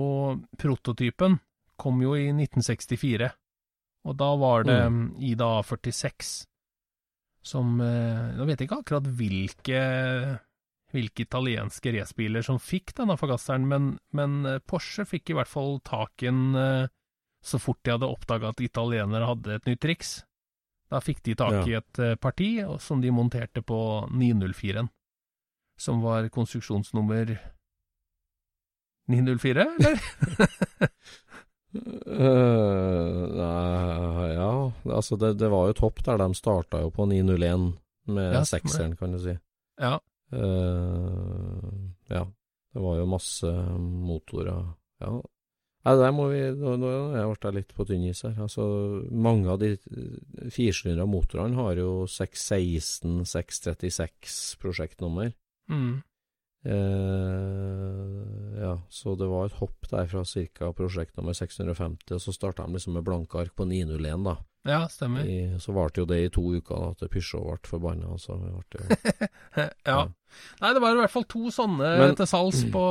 Prototypen 0.61 1.40
kom 1.80 1.99
jo 2.05 2.12
i 2.14 2.28
1964, 2.30 3.32
og 4.07 4.18
da 4.20 4.28
var 4.38 4.62
det 4.68 4.76
Mm. 4.92 5.16
Ida 5.18 5.49
A46 5.59 6.45
som 7.45 7.80
eh, 7.82 8.36
Nå 8.38 8.47
vet 8.47 8.61
jeg 8.61 8.68
ikke 8.68 8.78
akkurat 8.84 9.09
hvilke 9.18 9.80
hvilke 10.95 11.26
italienske 11.26 11.92
racerbiler 11.95 12.45
som 12.47 12.61
fikk 12.62 12.95
denne 12.99 13.16
forgasseren, 13.18 13.66
men, 13.68 13.95
men 14.14 14.45
eh, 14.49 14.61
Porsche 14.62 15.07
fikk 15.09 15.32
i 15.32 15.38
hvert 15.38 15.51
fall 15.51 15.80
tak 15.86 16.22
i 16.22 16.30
den 16.30 16.55
eh, 16.59 16.92
så 17.45 17.61
fort 17.61 17.82
de 17.84 17.92
hadde 17.92 18.09
oppdaga 18.09 18.55
at 18.55 18.62
italienere 18.64 19.28
hadde 19.28 19.59
et 19.59 19.66
nytt 19.68 19.82
triks. 19.84 20.14
Da 20.88 21.01
fikk 21.05 21.20
de 21.26 21.34
tak 21.36 21.66
i 21.68 21.76
et 21.76 22.01
eh, 22.01 22.14
parti 22.16 22.57
som 22.80 23.03
de 23.03 23.12
monterte 23.12 23.64
på 23.66 23.78
904-en, 24.09 24.88
som 25.80 26.01
var 26.05 26.30
konstruksjonsnummer 26.32 27.34
904, 29.12 29.66
eller? 29.78 30.01
uh, 32.09 33.24
nei, 33.42 34.28
ja 34.32 34.53
Altså, 34.88 35.18
det, 35.20 35.34
det 35.42 35.51
var 35.53 35.68
jo 35.68 35.76
topp 35.76 36.01
der. 36.07 36.22
De 36.22 36.38
starta 36.38 36.80
jo 36.80 36.88
på 36.95 37.05
901 37.11 37.74
med 38.09 38.38
Ja, 38.38 38.45
sekseren, 38.49 38.97
kan 38.97 39.12
du 39.12 39.20
si. 39.20 39.36
Ja. 39.80 39.99
Øh, 40.35 41.70
ja. 42.11 42.24
Det 42.74 42.82
var 42.82 42.99
jo 42.99 43.07
masse 43.07 43.51
motorer. 43.78 44.72
Ja. 45.05 45.12
Nei, 45.85 45.93
der 46.01 46.14
må 46.16 46.30
vi 46.32 46.41
Nå, 46.57 46.78
nå 46.80 46.91
jeg 47.12 47.37
ble 47.37 47.53
litt 47.59 47.74
på 47.76 47.85
tynn 47.87 48.07
is 48.09 48.24
her. 48.24 48.39
Altså, 48.47 48.64
mange 49.12 49.53
av 49.53 49.61
de 49.61 49.74
firsylindra 50.53 51.07
motorene 51.07 51.61
har 51.61 51.78
jo 51.78 52.09
616, 52.11 53.22
636 53.28 54.41
prosjektnummer. 54.62 55.35
Mm. 55.70 56.03
Eh, 56.64 58.62
ja, 58.62 58.82
Så 58.89 59.14
det 59.20 59.28
var 59.28 59.47
et 59.47 59.59
hopp 59.61 59.91
der 59.91 60.09
fra 60.09 60.24
ca. 60.24 60.72
prosjekt 60.72 61.16
nummer 61.16 61.37
650, 61.37 62.14
og 62.16 62.20
så 62.20 62.32
starta 62.32 62.64
de 62.64 62.78
liksom 62.78 62.97
med 62.97 63.05
blanke 63.05 63.39
ark 63.39 63.55
på 63.55 63.68
901, 63.68 64.24
da. 64.24 64.39
Ja, 64.64 64.89
stemmer. 64.89 65.28
I, 65.28 65.59
så 65.61 65.74
varte 65.76 66.01
jo 66.01 66.09
det 66.09 66.22
i 66.24 66.30
to 66.32 66.47
uker, 66.57 66.80
da, 66.80 66.95
at 66.95 67.11
Peugeot 67.12 67.45
ble 67.61 67.68
forbanna. 67.68 68.14
altså. 68.16 68.39
jo 68.41 68.62
ja. 69.85 70.07
Nei, 70.61 70.72
det 70.76 70.82
var 70.82 70.95
i 70.95 71.01
hvert 71.03 71.12
fall 71.12 71.26
to 71.30 71.51
sånne 71.55 71.91
Men- 72.01 72.16
til 72.18 72.28
salgs 72.30 72.62
på, 72.74 72.85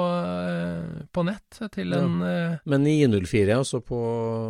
eh, 0.44 1.06
på 1.14 1.26
nett 1.28 1.60
til 1.74 1.94
en 1.98 2.22
eh, 2.22 2.58
Men 2.66 2.84
904, 2.84 3.58
altså 3.58 3.82
på, 3.86 4.00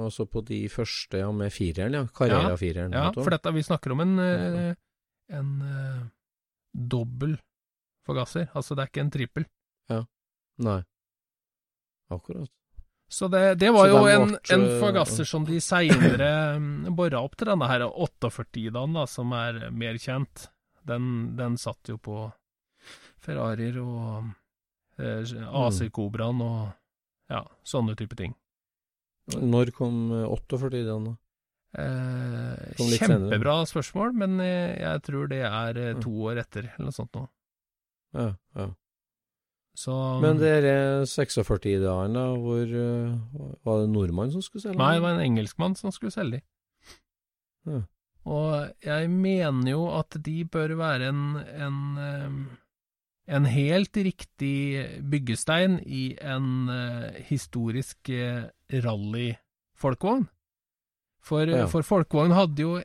altså 0.10 0.28
på 0.30 0.44
de 0.46 0.64
første, 0.70 1.22
ja, 1.24 1.32
med 1.32 1.54
fireren, 1.54 1.94
ja. 1.94 2.06
Carrera-fireren. 2.06 2.94
Ja, 2.94 3.12
for 3.16 3.34
dette 3.34 3.54
vi 3.54 3.64
snakker 3.66 3.96
om 3.96 4.04
en, 4.06 4.18
ja. 4.18 4.74
en 5.40 5.54
uh, 5.62 6.02
dobbel 6.74 7.38
forgasser. 8.08 8.50
Altså 8.54 8.76
det 8.76 8.84
er 8.84 8.92
ikke 8.92 9.06
en 9.06 9.14
trippel. 9.14 9.48
Ja. 9.92 10.04
Nei. 10.64 10.82
Akkurat. 12.14 12.52
Så 13.14 13.28
det, 13.28 13.56
det 13.62 13.70
var 13.72 13.88
Så 13.88 13.92
jo 13.92 13.98
en, 14.10 14.32
ble, 14.32 14.56
en 14.56 14.64
eh, 14.66 14.80
forgasser 14.82 15.28
som 15.30 15.44
de 15.46 15.60
seinere 15.62 16.30
bora 16.98 17.22
opp 17.22 17.36
til 17.38 17.52
denne 17.52 17.68
her 17.70 17.86
48-dagen, 17.86 18.96
da, 18.98 19.04
som 19.10 19.36
er 19.38 19.68
mer 19.70 20.00
kjent. 20.02 20.48
Den, 20.90 21.36
den 21.38 21.60
satt 21.62 21.92
jo 21.92 22.00
på 22.02 22.26
Ferrarier 23.24 23.80
og 23.82 24.32
eh, 25.00 25.34
AC 25.64 25.86
Cobraen 25.94 26.42
og 26.44 26.72
ja, 27.32 27.44
sånne 27.68 27.96
type 28.00 28.18
ting. 28.20 28.36
Når 29.40 29.72
kom 29.76 30.12
eh, 30.12 30.28
48 30.28 30.82
i 30.82 30.86
den, 30.88 31.10
da? 31.12 31.18
Eh, 31.74 32.78
kjempebra 32.78 33.56
senere. 33.58 33.66
spørsmål, 33.72 34.14
men 34.22 34.38
jeg, 34.44 34.78
jeg 34.84 35.04
tror 35.08 35.30
det 35.32 35.42
er 35.48 35.82
eh, 35.82 36.00
to 36.04 36.14
år 36.30 36.44
etter, 36.44 36.70
eller 36.76 36.92
noe 36.92 36.96
sånt 36.96 37.16
nå. 37.18 37.26
Ja, 38.14 38.30
ja. 38.60 38.70
Så 39.74 39.94
Men 40.22 40.38
dere 40.38 41.02
46-dagene, 41.10 42.14
da, 42.14 42.26
hvor 42.38 42.62
eh, 42.62 43.14
Var 43.66 43.80
det 43.80 43.88
en 43.88 43.96
nordmann 43.96 44.30
som 44.30 44.44
skulle 44.46 44.62
selge? 44.68 44.78
Nei, 44.78 44.92
det 45.00 45.06
var 45.06 45.16
en 45.16 45.24
engelskmann 45.24 45.74
som 45.80 45.94
skulle 45.96 46.14
selge 46.14 46.38
dem. 46.38 46.46
Ja. 47.74 47.80
Og 48.24 48.86
jeg 48.86 49.10
mener 49.10 49.72
jo 49.72 49.88
at 49.98 50.16
de 50.24 50.36
bør 50.46 50.76
være 50.80 51.10
en, 51.10 51.24
en, 51.66 51.80
eh, 52.00 52.38
en 53.28 53.46
helt 53.48 53.96
riktig 53.96 55.02
byggestein 55.10 55.78
i 55.88 56.18
en 56.20 56.68
uh, 56.70 57.12
historisk 57.30 58.10
eh, 58.10 58.50
rally-folkevogn. 58.84 60.26
For, 61.24 61.46
Ja. 61.48 61.68
for 61.72 61.82
folkevogn 61.88 62.34
hadde 62.36 62.60
jo 62.66 62.82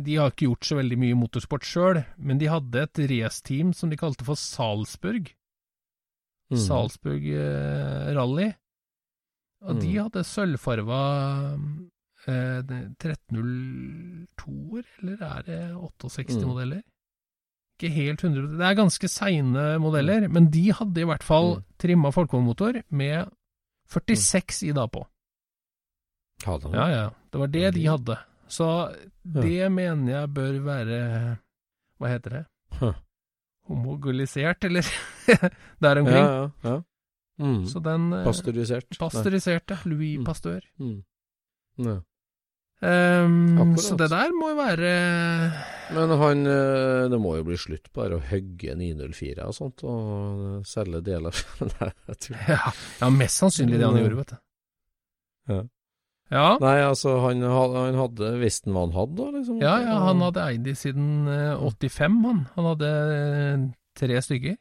De 0.00 0.14
har 0.16 0.30
ikke 0.30 0.46
gjort 0.46 0.64
så 0.64 0.76
veldig 0.78 0.96
mye 0.96 1.14
motorsport 1.18 1.64
sjøl, 1.66 1.98
men 2.16 2.38
de 2.38 2.46
hadde 2.48 2.80
et 2.86 2.98
raceteam 3.10 3.74
som 3.76 3.90
de 3.90 3.96
kalte 4.00 4.24
for 4.24 4.34
Salzburg. 4.38 5.34
Mm. 6.50 6.56
Salzburg 6.56 7.26
uh, 7.28 8.14
Rally. 8.16 8.54
Og 9.60 9.76
de 9.82 9.90
Mm. 9.92 9.98
hadde 10.06 10.24
sølvfarva 10.24 11.00
uh, 12.26 12.62
1302-er, 13.04 14.86
eller 15.02 15.22
er 15.26 15.42
det 15.44 15.60
68-modeller? 15.76 16.82
Ikke 17.80 17.94
helt 17.94 18.20
100 18.24 18.58
Det 18.58 18.66
er 18.66 18.74
ganske 18.76 19.08
seine 19.08 19.78
modeller, 19.80 20.26
men 20.28 20.50
de 20.52 20.66
hadde 20.76 21.00
i 21.00 21.04
hvert 21.08 21.22
fall 21.24 21.56
Mm. 21.56 21.62
trimma 21.80 22.10
folkevognmotor 22.12 22.82
med 22.90 23.30
46 23.88 24.62
i 24.68 24.72
da 24.76 24.84
på. 24.86 25.06
Hadde 26.44 26.68
han? 26.68 26.74
Ja, 26.76 26.86
ja. 26.92 27.06
Det 27.32 27.40
var 27.40 27.46
det 27.48 27.70
de 27.74 27.86
hadde. 27.88 28.16
Så 28.48 28.66
det 29.24 29.70
mener 29.72 30.12
jeg 30.20 30.34
bør 30.34 30.60
være 30.64 31.38
Hva 32.00 32.08
heter 32.08 32.30
det? 32.30 32.44
Huh. 32.80 32.94
Homogulisert, 33.68 34.64
eller 34.64 34.82
der 35.82 36.00
omkring. 36.00 36.24
ja. 36.26 36.48
ja. 36.64 36.80
Mm. 37.40 37.64
Så 37.66 37.80
den 37.80 38.10
Pasteurisert. 38.24 38.84
Pasteurisert. 38.98 39.70
ja. 39.70 39.76
Louis 39.84 40.18
Mm. 40.18 40.24
Pasteur. 40.24 40.60
Mm. 40.78 41.02
Ja. 41.78 42.00
Akkurat. 42.80 43.82
så 43.84 43.96
det 44.00 44.06
der 44.08 44.30
må 44.32 44.52
jo 44.52 44.56
være 44.56 44.90
Men 45.92 46.14
han 46.16 46.46
eh, 46.48 47.08
Det 47.12 47.18
må 47.20 47.34
jo 47.36 47.44
bli 47.44 47.58
slutt 47.60 47.90
på 47.92 48.06
å 48.08 48.20
hogge 48.30 48.72
904 48.78 49.44
og 49.50 49.52
sånt, 49.56 49.84
og 49.84 50.62
selge 50.68 51.02
deler 51.04 51.36
Nei, 51.74 51.90
jeg 52.08 52.38
Ja, 52.48 52.72
ja 53.02 53.10
mest 53.12 53.42
sannsynlig 53.42 53.76
det 53.82 53.84
han 53.84 53.98
Mm. 53.98 54.02
gjorde, 54.06 54.16
vet 54.22 54.32
du. 54.32 54.40
Ja. 55.50 55.60
Ja, 56.30 56.46
Nei, 56.62 56.76
altså, 56.86 57.16
han, 57.26 57.42
han 57.42 57.96
hadde 57.98 58.28
Visste 58.38 58.70
han 58.70 58.76
hva 58.76 58.84
han 58.86 58.92
hadde, 58.94 59.16
da, 59.18 59.30
liksom? 59.36 59.56
ja, 59.60 59.72
ja, 59.82 59.96
han 60.06 60.20
hadde 60.22 60.44
eid 60.46 60.62
de 60.64 60.74
siden 60.78 61.26
eh, 61.26 61.56
85, 61.58 62.20
han. 62.28 62.42
Han 62.54 62.68
hadde 62.70 62.90
eh, 63.16 63.64
tre 63.98 64.20
stykker. 64.22 64.54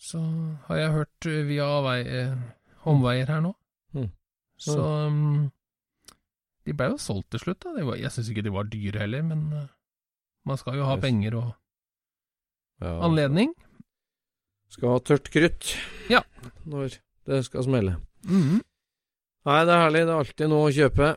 Så 0.00 0.20
har 0.68 0.76
jeg 0.82 0.92
hørt 0.98 1.26
eh, 1.32 1.40
via 1.48 1.70
eh, 2.04 2.34
omveier 2.92 3.32
her 3.32 3.40
nå. 3.44 3.54
Mm. 3.96 4.10
Så 4.60 4.76
um, 4.76 5.48
de 6.70 6.76
ble 6.78 6.92
jo 6.94 6.98
solgt 7.02 7.30
til 7.34 7.42
slutt, 7.42 7.64
da. 7.66 7.74
Var, 7.90 7.98
jeg 8.00 8.14
syns 8.14 8.30
ikke 8.32 8.44
de 8.46 8.52
var 8.54 8.68
dyre 8.70 9.02
heller, 9.04 9.22
men 9.26 9.44
eh, 9.58 9.68
man 10.48 10.58
skal 10.60 10.78
jo 10.80 10.86
ha 10.88 10.96
penger 11.02 11.36
og 11.42 11.48
Ja. 12.80 12.94
anledning. 13.04 13.50
Skal 14.72 14.94
ha 14.94 15.00
tørt 15.04 15.26
krutt 15.34 15.74
Ja. 16.08 16.22
når 16.64 16.94
det 17.26 17.42
skal 17.44 17.66
smelle. 17.66 17.96
Mhm. 18.24 18.60
Nei, 19.48 19.58
det 19.64 19.72
er 19.74 19.82
herlig. 19.82 20.04
Det 20.06 20.12
er 20.14 20.20
alltid 20.22 20.48
noe 20.52 20.68
å 20.68 20.72
kjøpe. 20.76 21.10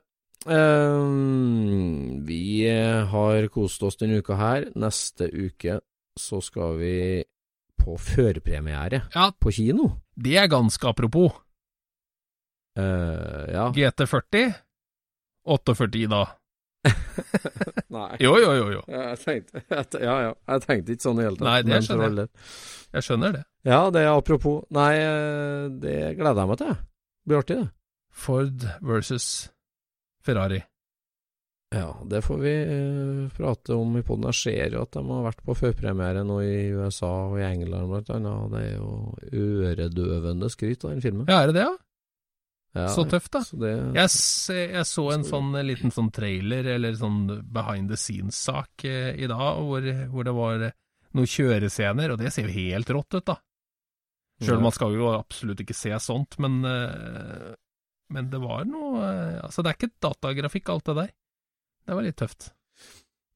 Ehm, 0.47 2.23
vi 2.27 2.65
eh, 2.67 3.05
har 3.11 3.47
kost 3.53 3.83
oss 3.83 3.97
denne 3.99 4.19
uka 4.23 4.35
her. 4.39 4.65
Neste 4.79 5.27
uke 5.31 5.79
så 6.19 6.39
skal 6.43 6.77
vi 6.79 6.95
på 7.79 7.95
førpremiere 7.99 9.03
Ja, 9.15 9.29
på 9.31 9.51
kino. 9.51 9.89
det 10.15 10.37
er 10.39 10.47
ganske 10.51 10.87
apropos. 10.87 11.33
Uh, 12.77 13.45
ja. 13.53 13.67
GT40 13.75 14.53
48 15.45 16.07
da. 16.11 16.23
Nei. 17.93 18.09
Jo, 18.19 18.33
jo, 18.41 18.51
jo, 18.57 18.65
jo. 18.77 18.81
Jeg 18.91 19.19
tenkte, 19.21 19.63
jeg, 19.75 19.85
ja, 20.03 20.15
ja. 20.27 20.33
jeg 20.53 20.65
tenkte 20.65 20.95
ikke 20.95 21.07
sånn 21.07 21.21
i 21.21 21.27
hele 21.27 21.39
tatt. 21.39 21.47
Nei, 21.47 21.59
det 21.67 21.79
skjønner 21.87 22.19
jeg. 22.23 22.33
Jeg 22.93 23.07
skjønner 23.07 23.37
det. 23.37 23.45
Ja, 23.69 23.79
det 23.93 24.03
er 24.03 24.11
apropos. 24.11 24.59
Nei, 24.75 24.91
eh, 24.99 25.63
det 25.83 25.97
gleder 26.19 26.43
jeg 26.43 26.51
meg 26.51 26.61
til. 26.61 26.75
Det 26.75 27.31
blir 27.31 27.41
artig, 27.43 27.57
det. 27.63 27.71
Ford 28.13 28.67
versus 28.85 29.27
Ferrari. 30.23 30.61
Ja, 31.73 31.87
det 32.05 32.21
får 32.21 32.37
vi 32.37 32.51
eh, 32.53 33.29
prate 33.33 33.73
om 33.73 33.95
i 33.97 34.03
poden. 34.05 34.27
Jeg 34.29 34.37
ser 34.37 34.75
jo 34.75 34.83
at 34.85 34.93
de 34.93 35.01
har 35.07 35.23
vært 35.25 35.41
på 35.45 35.55
førpremiere 35.57 36.21
nå 36.27 36.37
i 36.45 36.57
USA 36.75 37.09
og 37.31 37.39
i 37.39 37.47
England 37.47 37.89
blant 37.89 38.11
annet. 38.13 38.53
Det 38.53 38.61
er 38.61 38.75
jo 38.75 38.91
øredøvende 39.71 40.51
skryt 40.53 40.85
av 40.85 40.93
den 40.93 41.01
filmen. 41.01 41.25
Ja, 41.31 41.41
er 41.41 41.49
det 41.49 41.57
det, 41.57 41.65
ja? 41.65 41.73
Ja, 42.73 42.87
Så 42.89 43.03
tøft, 43.05 43.29
da. 43.35 43.43
Så 43.45 43.59
det, 43.61 43.71
Jeg, 43.93 44.09
jeg 44.73 44.85
så 44.89 45.03
en 45.13 45.25
sånn 45.27 45.51
liten 45.61 45.93
sånn 45.93 46.09
trailer, 46.13 46.65
eller 46.73 46.95
sånn 46.97 47.27
behind 47.53 47.91
the 47.93 47.99
scenes-sak 47.99 48.85
eh, 48.89 49.11
i 49.13 49.29
dag, 49.29 49.59
hvor, 49.61 49.85
hvor 50.09 50.25
det 50.25 50.33
var 50.33 50.63
noen 51.13 51.29
kjørescener, 51.29 52.13
og 52.13 52.21
det 52.21 52.31
ser 52.33 52.47
jo 52.49 52.55
helt 52.55 52.89
rått 52.89 53.19
ut, 53.19 53.27
da. 53.29 53.37
Sjøl 54.41 54.57
om 54.57 54.65
man 54.67 54.75
skal 54.75 54.95
jo 54.97 55.11
absolutt 55.13 55.61
ikke 55.61 55.77
se 55.77 55.93
sånt, 56.01 56.39
men, 56.41 56.63
eh, 56.65 57.53
men 58.13 58.31
det 58.31 58.41
var 58.41 58.65
noe 58.67 59.03
eh, 59.05 59.39
Altså, 59.43 59.61
det 59.61 59.71
er 59.71 59.77
ikke 59.77 59.93
datagrafikk, 60.03 60.73
alt 60.73 60.89
det 60.89 60.97
der. 60.97 61.13
Det 61.83 61.97
var 61.97 62.05
litt 62.05 62.19
tøft. 62.19 62.49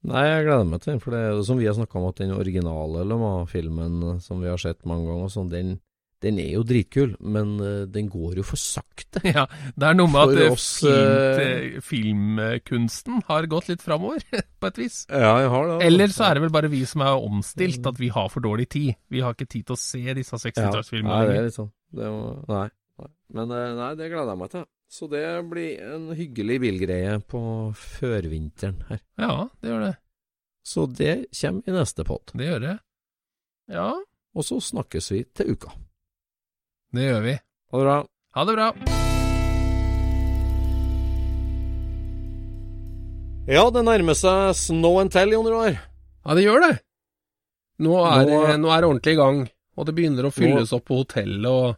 Nei, 0.07 0.23
jeg 0.23 0.45
gleder 0.47 0.67
meg 0.69 0.81
til 0.81 0.93
den, 0.93 1.01
for 1.03 1.13
det 1.13 1.21
er 1.21 1.31
jo 1.35 1.45
som 1.45 1.59
vi 1.59 1.67
har 1.67 1.75
snakka 1.77 1.99
om, 1.99 2.07
at 2.09 2.21
den 2.21 2.33
originale 2.35 3.05
Le 3.05 3.17
Mans-filmen 3.21 3.99
eh, 4.15 4.19
som 4.23 4.41
vi 4.41 4.49
har 4.49 4.61
sett 4.61 4.85
mange 4.89 5.09
ganger, 5.09 5.31
sånn, 5.33 5.53
den, 5.53 5.77
den 6.23 6.39
er 6.41 6.49
jo 6.55 6.63
dritkul, 6.65 7.11
men 7.21 7.51
eh, 7.61 7.83
den 7.93 8.07
går 8.09 8.39
jo 8.39 8.45
for 8.47 8.57
sakte. 8.57 9.21
Ja, 9.37 9.43
det 9.77 9.85
er 9.85 9.97
noe 9.97 10.09
med 10.09 10.31
For 10.31 10.33
at 10.33 10.41
eh, 10.41 10.53
oss, 10.55 10.67
film, 10.81 12.39
eh, 12.41 12.55
filmkunsten 12.57 13.21
har 13.27 13.47
gått 13.51 13.69
litt 13.69 13.83
framover, 13.85 14.23
på 14.61 14.71
et 14.71 14.79
vis. 14.81 15.03
Ja, 15.11 15.35
jeg 15.43 15.51
har 15.53 15.69
det. 15.69 15.77
Eller 15.89 16.15
så 16.15 16.29
er 16.29 16.37
det 16.37 16.47
vel 16.47 16.55
bare 16.55 16.71
vi 16.73 16.81
som 16.89 17.05
er 17.05 17.19
omstilt, 17.21 17.85
at 17.85 18.01
vi 18.01 18.09
har 18.13 18.31
for 18.33 18.45
dårlig 18.45 18.65
tid. 18.73 18.95
Vi 19.13 19.21
har 19.21 19.37
ikke 19.37 19.49
tid 19.49 19.67
til 19.69 19.77
å 19.77 19.81
se 19.81 20.17
disse 20.17 20.41
60-tallsfilmene 20.41 21.13
Nei, 21.13 21.29
det 21.29 21.37
er 21.37 21.47
litt 21.51 21.59
sånn. 21.59 21.69
Det 21.97 22.09
må, 22.15 22.33
nei, 22.49 22.65
nei. 23.03 23.11
Men 23.37 23.53
nei, 23.53 23.93
det 23.99 24.09
gleder 24.09 24.33
jeg 24.33 24.41
meg 24.41 24.53
til. 24.55 24.67
Så 24.87 25.09
det 25.11 25.23
blir 25.51 25.81
en 25.83 26.11
hyggelig 26.15 26.61
bilgreie 26.63 27.17
på 27.27 27.41
førvinteren 27.75 28.85
her. 28.87 29.01
Ja, 29.19 29.33
det 29.59 29.73
gjør 29.73 29.83
det. 29.83 29.95
Så 30.67 30.85
det 30.91 31.15
kommer 31.35 31.67
i 31.67 31.75
neste 31.75 32.05
pod. 32.07 32.31
Det 32.33 32.47
gjør 32.47 32.63
det. 32.63 32.77
Ja, 33.71 33.91
Og 34.37 34.45
så 34.45 34.59
snakkes 34.63 35.11
vi 35.11 35.25
til 35.35 35.55
uka. 35.55 35.73
Det 36.95 37.07
gjør 37.09 37.21
vi. 37.25 37.35
Ha 37.71 37.77
det 37.81 37.85
bra. 37.87 37.97
Ha 38.37 38.45
det 38.47 38.55
bra. 38.57 38.67
Ja, 43.47 43.63
det 43.71 43.83
nærmer 43.87 44.17
seg 44.17 44.55
snow 44.59 44.97
and 45.01 45.11
tell, 45.13 45.31
Jon 45.31 45.47
Roar. 45.47 45.77
Ja, 46.27 46.35
det 46.35 46.43
gjør 46.43 46.63
det. 46.65 46.73
Nå 47.85 47.93
er, 48.03 48.25
Nå- 48.27 48.39
det, 48.47 48.55
nå 48.59 48.71
er 48.73 48.81
det 48.83 48.89
ordentlig 48.89 49.13
i 49.15 49.19
gang, 49.21 49.43
og 49.77 49.85
det 49.87 49.93
begynner 49.95 50.27
å 50.27 50.33
fylles 50.33 50.73
opp 50.75 50.87
på 50.89 50.97
hotellet, 50.99 51.47
og, 51.47 51.77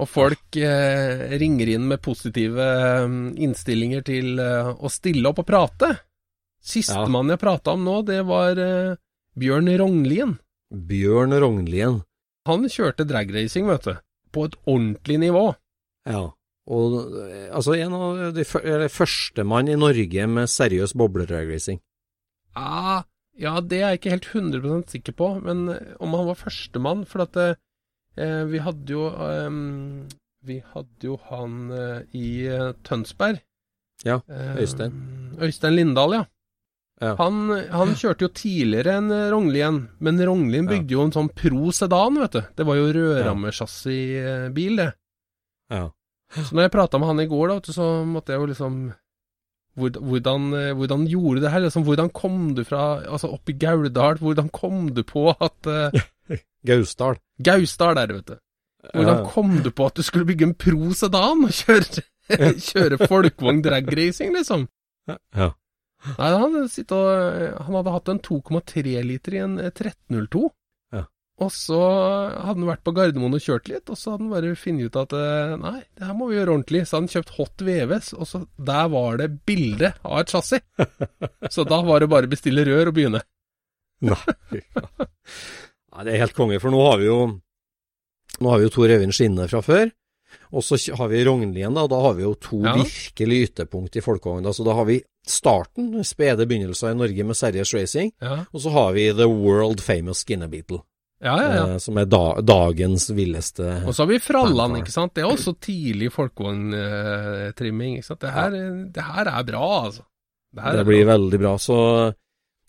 og 0.00 0.08
folk 0.08 0.56
eh, 0.62 1.26
ringer 1.40 1.72
inn 1.74 1.88
med 1.90 2.00
positive 2.04 2.62
eh, 2.62 3.16
innstillinger 3.44 4.04
til 4.06 4.38
eh, 4.40 4.70
å 4.78 4.88
stille 4.92 5.28
opp 5.28 5.42
og 5.44 5.48
prate. 5.50 5.90
Sistemann 6.66 7.30
jeg 7.34 7.42
prata 7.42 7.74
om 7.76 7.84
nå, 7.86 7.98
det 8.08 8.22
var 8.26 8.56
eh, 8.58 8.94
Bjørn 9.38 9.68
Rognlien. 9.82 10.36
Bjørn 10.72 11.36
Rognlien. 11.42 12.00
Han 12.46 12.66
kjørte 12.70 13.06
dragracing, 13.08 13.66
vet 13.70 13.84
du. 13.88 13.94
på 14.32 14.44
et 14.44 14.56
ordentlig 14.68 15.16
nivå. 15.22 15.44
Ja. 16.06 16.26
Og 16.66 16.94
eh, 17.22 17.46
altså 17.54 17.76
en 17.78 17.94
av 17.94 18.34
de 18.36 18.44
førstemann 18.90 19.68
i 19.70 19.76
Norge 19.78 20.26
med 20.28 20.50
seriøs 20.50 20.92
bobledragracing. 20.98 21.78
Ah, 22.58 23.04
ja, 23.38 23.60
det 23.60 23.78
er 23.80 23.90
jeg 23.94 24.00
ikke 24.00 24.14
helt 24.16 24.28
100% 24.32 24.92
sikker 24.96 25.12
på, 25.16 25.30
men 25.44 25.68
eh, 25.72 25.94
om 26.00 26.14
han 26.16 26.26
var 26.30 26.38
førstemann 26.40 27.04
For 27.08 27.24
at 27.26 27.36
eh, 27.36 28.44
vi 28.50 28.58
hadde 28.64 28.92
jo 28.92 29.06
eh, 29.12 29.50
Vi 30.46 30.60
hadde 30.74 31.04
jo 31.10 31.18
han 31.30 31.58
eh, 31.72 32.00
i 32.16 32.28
eh, 32.50 32.72
Tønsberg. 32.86 33.42
Ja, 34.04 34.20
Eh, 34.28 34.56
Øystein. 34.60 34.92
Øystein 35.40 35.74
Lindahl, 35.76 36.12
ja. 36.18 36.24
Ja. 37.00 37.10
Han, 37.18 37.50
han 37.68 37.90
kjørte 37.98 38.24
jo 38.24 38.32
tidligere 38.32 38.94
enn 39.02 39.10
eh, 39.12 39.26
Rognlien, 39.32 39.82
men 40.00 40.20
Rognlien 40.24 40.64
bygde 40.70 40.94
jo 40.96 41.02
en 41.04 41.12
sånn 41.12 41.28
Pro 41.36 41.68
Sedan, 41.76 42.16
vet 42.22 42.32
du. 42.38 42.42
Det 42.56 42.64
var 42.64 42.78
jo 42.78 42.86
rødrammesjassibil, 42.96 44.76
det. 44.80 44.86
Ja. 45.72 45.90
Så 46.36 46.54
når 46.56 46.66
jeg 46.66 46.72
prata 46.74 46.98
med 46.98 47.10
han 47.12 47.20
i 47.20 47.28
går, 47.30 47.48
da, 47.50 47.58
vet 47.60 47.68
du, 47.68 47.74
så 47.76 47.88
måtte 48.08 48.32
jeg 48.32 48.40
jo 48.40 48.48
liksom 48.52 48.78
hvordan, 49.76 50.46
eh, 50.56 50.72
hvordan 50.72 51.04
gjorde 51.10 51.42
det 51.44 51.50
her? 51.52 51.60
Liksom, 51.66 51.84
hvordan 51.84 52.08
kom 52.16 52.54
du 52.56 52.62
fra 52.64 53.02
Altså, 53.04 53.28
opp 53.36 53.48
i 53.52 53.56
Gauldal, 53.60 54.16
hvordan 54.22 54.48
kom 54.48 54.86
du 54.96 55.02
på 55.04 55.28
at 55.36 55.68
uh, 55.68 55.92
Gausdal. 56.66 57.18
Gausdal 57.44 57.94
det, 58.00 58.06
vet 58.14 58.32
du. 58.32 58.38
Hvordan 58.94 59.20
Ja. 59.20 59.28
kom 59.34 59.52
du 59.62 59.70
på 59.70 59.86
at 59.90 59.94
du 60.00 60.02
skulle 60.06 60.24
bygge 60.24 60.48
en 60.48 60.54
Pro 60.56 60.92
Sedan 60.96 61.44
og 61.44 61.52
kjøre, 61.52 62.02
kjøre 62.70 62.98
folkevogn 63.12 63.60
dragracing, 63.62 64.32
liksom? 64.32 64.64
Ja. 65.36 65.52
Nei, 66.16 66.30
han, 66.30 66.54
og, 66.62 67.02
han 67.66 67.78
hadde 67.78 67.96
hatt 67.96 68.12
en 68.12 68.22
2,3 68.22 69.02
liter 69.06 69.36
i 69.36 69.42
en 69.42 69.58
eh, 69.58 69.72
1302. 69.72 70.46
Og 71.36 71.50
så 71.52 71.76
hadde 71.76 72.62
han 72.62 72.68
vært 72.70 72.84
på 72.86 72.94
Gardermoen 72.96 73.36
og 73.36 73.42
kjørt 73.44 73.66
litt, 73.68 73.90
og 73.92 73.98
så 74.00 74.14
hadde 74.14 74.24
han 74.24 74.32
bare 74.32 74.52
funnet 74.56 74.88
ut 74.88 74.94
at 75.02 75.12
eh, 75.18 75.56
nei, 75.60 75.80
det 75.98 76.06
her 76.08 76.16
må 76.16 76.30
vi 76.30 76.38
gjøre 76.38 76.54
ordentlig. 76.54 76.80
Så 76.86 76.96
hadde 76.96 77.04
han 77.04 77.12
kjøpt 77.12 77.32
Hot 77.36 77.64
VVS, 77.66 78.08
og 78.16 78.30
så 78.30 78.40
der 78.70 78.86
var 78.94 79.18
det 79.20 79.28
bilde 79.48 79.90
av 80.00 80.22
et 80.22 80.32
chassis. 80.32 80.64
så 81.54 81.66
da 81.68 81.82
var 81.84 82.00
det 82.00 82.08
bare 82.12 82.30
å 82.30 82.32
bestille 82.32 82.64
rør 82.64 82.88
og 82.92 82.96
begynne. 82.96 83.20
Nei, 84.06 84.16
ja. 84.56 84.86
Nei, 84.96 86.06
det 86.06 86.14
er 86.14 86.22
helt 86.24 86.36
konge, 86.36 86.60
for 86.62 86.72
nå 86.72 86.80
har 86.84 87.00
vi 87.00 87.08
jo 87.08 87.20
Nå 88.36 88.50
har 88.52 88.58
vi 88.60 88.66
jo 88.66 88.72
Tor 88.74 88.90
Øyvind 88.92 89.14
Skinne 89.16 89.46
fra 89.48 89.62
før, 89.64 89.88
og 90.52 90.62
så 90.64 90.78
har 90.96 91.08
vi 91.08 91.24
Rognlien, 91.26 91.74
da, 91.74 91.86
da 91.90 92.00
har 92.00 92.14
vi 92.14 92.22
jo 92.22 92.34
to 92.34 92.62
Ja. 92.62 92.74
virkelig 92.78 93.38
ytterpunkt 93.50 93.96
i 93.96 94.00
folkevogna. 94.04 94.52
Så 94.52 94.64
da 94.64 94.74
har 94.74 94.84
vi 94.88 95.00
starten, 95.26 96.04
spede 96.04 96.46
begynnelser 96.46 96.90
i 96.92 96.98
Norge 96.98 97.24
med 97.26 97.34
serious 97.36 97.72
racing, 97.74 98.12
Ja, 98.22 98.44
og 98.52 98.60
så 98.60 98.70
har 98.70 98.92
vi 98.92 99.08
The 99.12 99.26
World 99.26 99.80
Famous 99.82 100.22
Skinner 100.24 100.46
Beetle, 100.48 100.78
ja, 101.22 101.36
ja. 101.42 101.54
ja. 101.54 101.64
eh, 101.74 101.78
som 101.78 101.96
er 101.98 102.04
da, 102.06 102.40
dagens 102.40 103.08
villeste 103.10 103.82
Og 103.86 103.94
så 103.94 104.04
har 104.04 104.10
vi 104.12 104.18
Fralland, 104.22 104.76
ikke 104.78 104.92
sant. 104.94 105.14
Det 105.14 105.24
er 105.24 105.32
også 105.32 105.56
tidlig 105.60 106.12
folkevogntrimming, 106.86 107.96
ikke 107.98 108.06
sant. 108.10 108.20
Det 108.22 108.32
her, 108.34 108.50
det 108.94 109.02
her 109.04 109.30
er 109.32 109.44
bra, 109.48 109.66
altså. 109.88 110.04
Det, 110.56 110.72
Det 110.78 110.86
blir 110.88 111.04
bra. 111.04 111.12
veldig 111.16 111.40
bra. 111.42 111.54
Så 111.60 111.78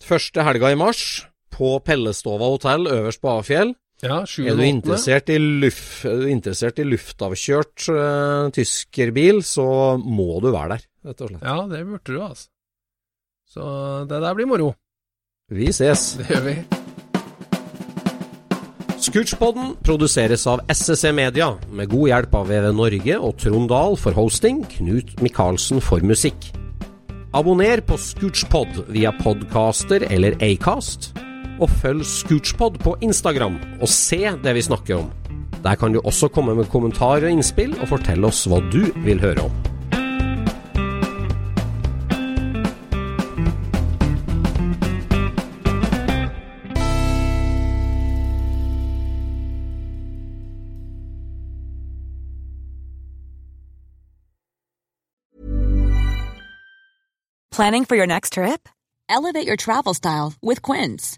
første 0.03 0.43
helga 0.43 0.71
i 0.73 0.75
mars, 0.79 1.25
på 1.51 1.77
Pellestova 1.83 2.49
hotell 2.51 2.87
øverst 2.91 3.21
på 3.21 3.31
Afjell. 3.39 3.75
Ja, 4.05 4.19
Er 4.21 4.53
du 4.53 4.61
interessert 4.61 5.29
i, 5.33 5.39
luft, 5.41 6.03
er 6.05 6.27
interessert 6.29 6.77
i 6.77 6.85
luftavkjørt 6.85 7.87
uh, 7.89 8.49
tyskerbil, 8.53 9.41
så 9.41 9.97
må 9.97 10.37
du 10.43 10.51
være 10.53 10.75
der, 10.75 10.83
rett 11.09 11.23
og 11.25 11.31
slett. 11.31 11.41
Ja, 11.41 11.57
det 11.71 11.81
burde 11.87 12.13
du, 12.13 12.19
altså. 12.21 12.49
Så 13.47 13.63
det 14.05 14.21
der 14.21 14.37
blir 14.37 14.49
moro. 14.49 14.75
Vi 15.49 15.71
ses. 15.73 16.11
Det 16.19 16.29
gjør 16.29 16.45
vi. 16.45 16.57
Scootspodden 19.07 19.77
produseres 19.87 20.43
av 20.51 20.61
SSC 20.69 21.13
Media, 21.15 21.53
med 21.71 21.89
god 21.89 22.09
hjelp 22.11 22.33
av 22.37 22.49
VV 22.51 22.71
Norge 22.75 23.19
og 23.23 23.37
Trond 23.41 23.69
Dahl 23.71 23.97
for 23.97 24.13
hosting, 24.13 24.61
Knut 24.75 25.15
Micaelsen 25.25 25.81
for 25.81 26.05
musikk. 26.05 26.51
Abonner 27.37 27.81
på 27.87 27.97
Scootspod 27.97 28.83
via 28.91 29.13
podcaster 29.23 30.05
eller 30.11 30.37
Acast, 30.43 31.13
og 31.59 31.69
følg 31.81 32.05
Scootspod 32.05 32.81
på 32.83 32.95
Instagram 33.01 33.57
og 33.81 33.89
se 33.91 34.21
det 34.43 34.55
vi 34.57 34.65
snakker 34.65 35.01
om. 35.03 35.11
Der 35.63 35.75
kan 35.75 35.93
du 35.93 36.01
også 36.03 36.27
komme 36.27 36.55
med 36.55 36.69
kommentarer 36.71 37.27
og 37.27 37.31
innspill, 37.31 37.73
og 37.81 37.89
fortelle 37.89 38.27
oss 38.27 38.45
hva 38.47 38.61
du 38.71 38.85
vil 39.03 39.21
høre 39.21 39.49
om. 39.49 39.63
Planning 57.57 57.85
for 57.85 57.95
your 57.95 58.05
next 58.05 58.33
trip? 58.33 58.69
Elevate 59.09 59.47
your 59.47 59.55
travel 59.55 59.95
style 59.95 60.33
with 60.43 60.61
Quince. 60.61 61.17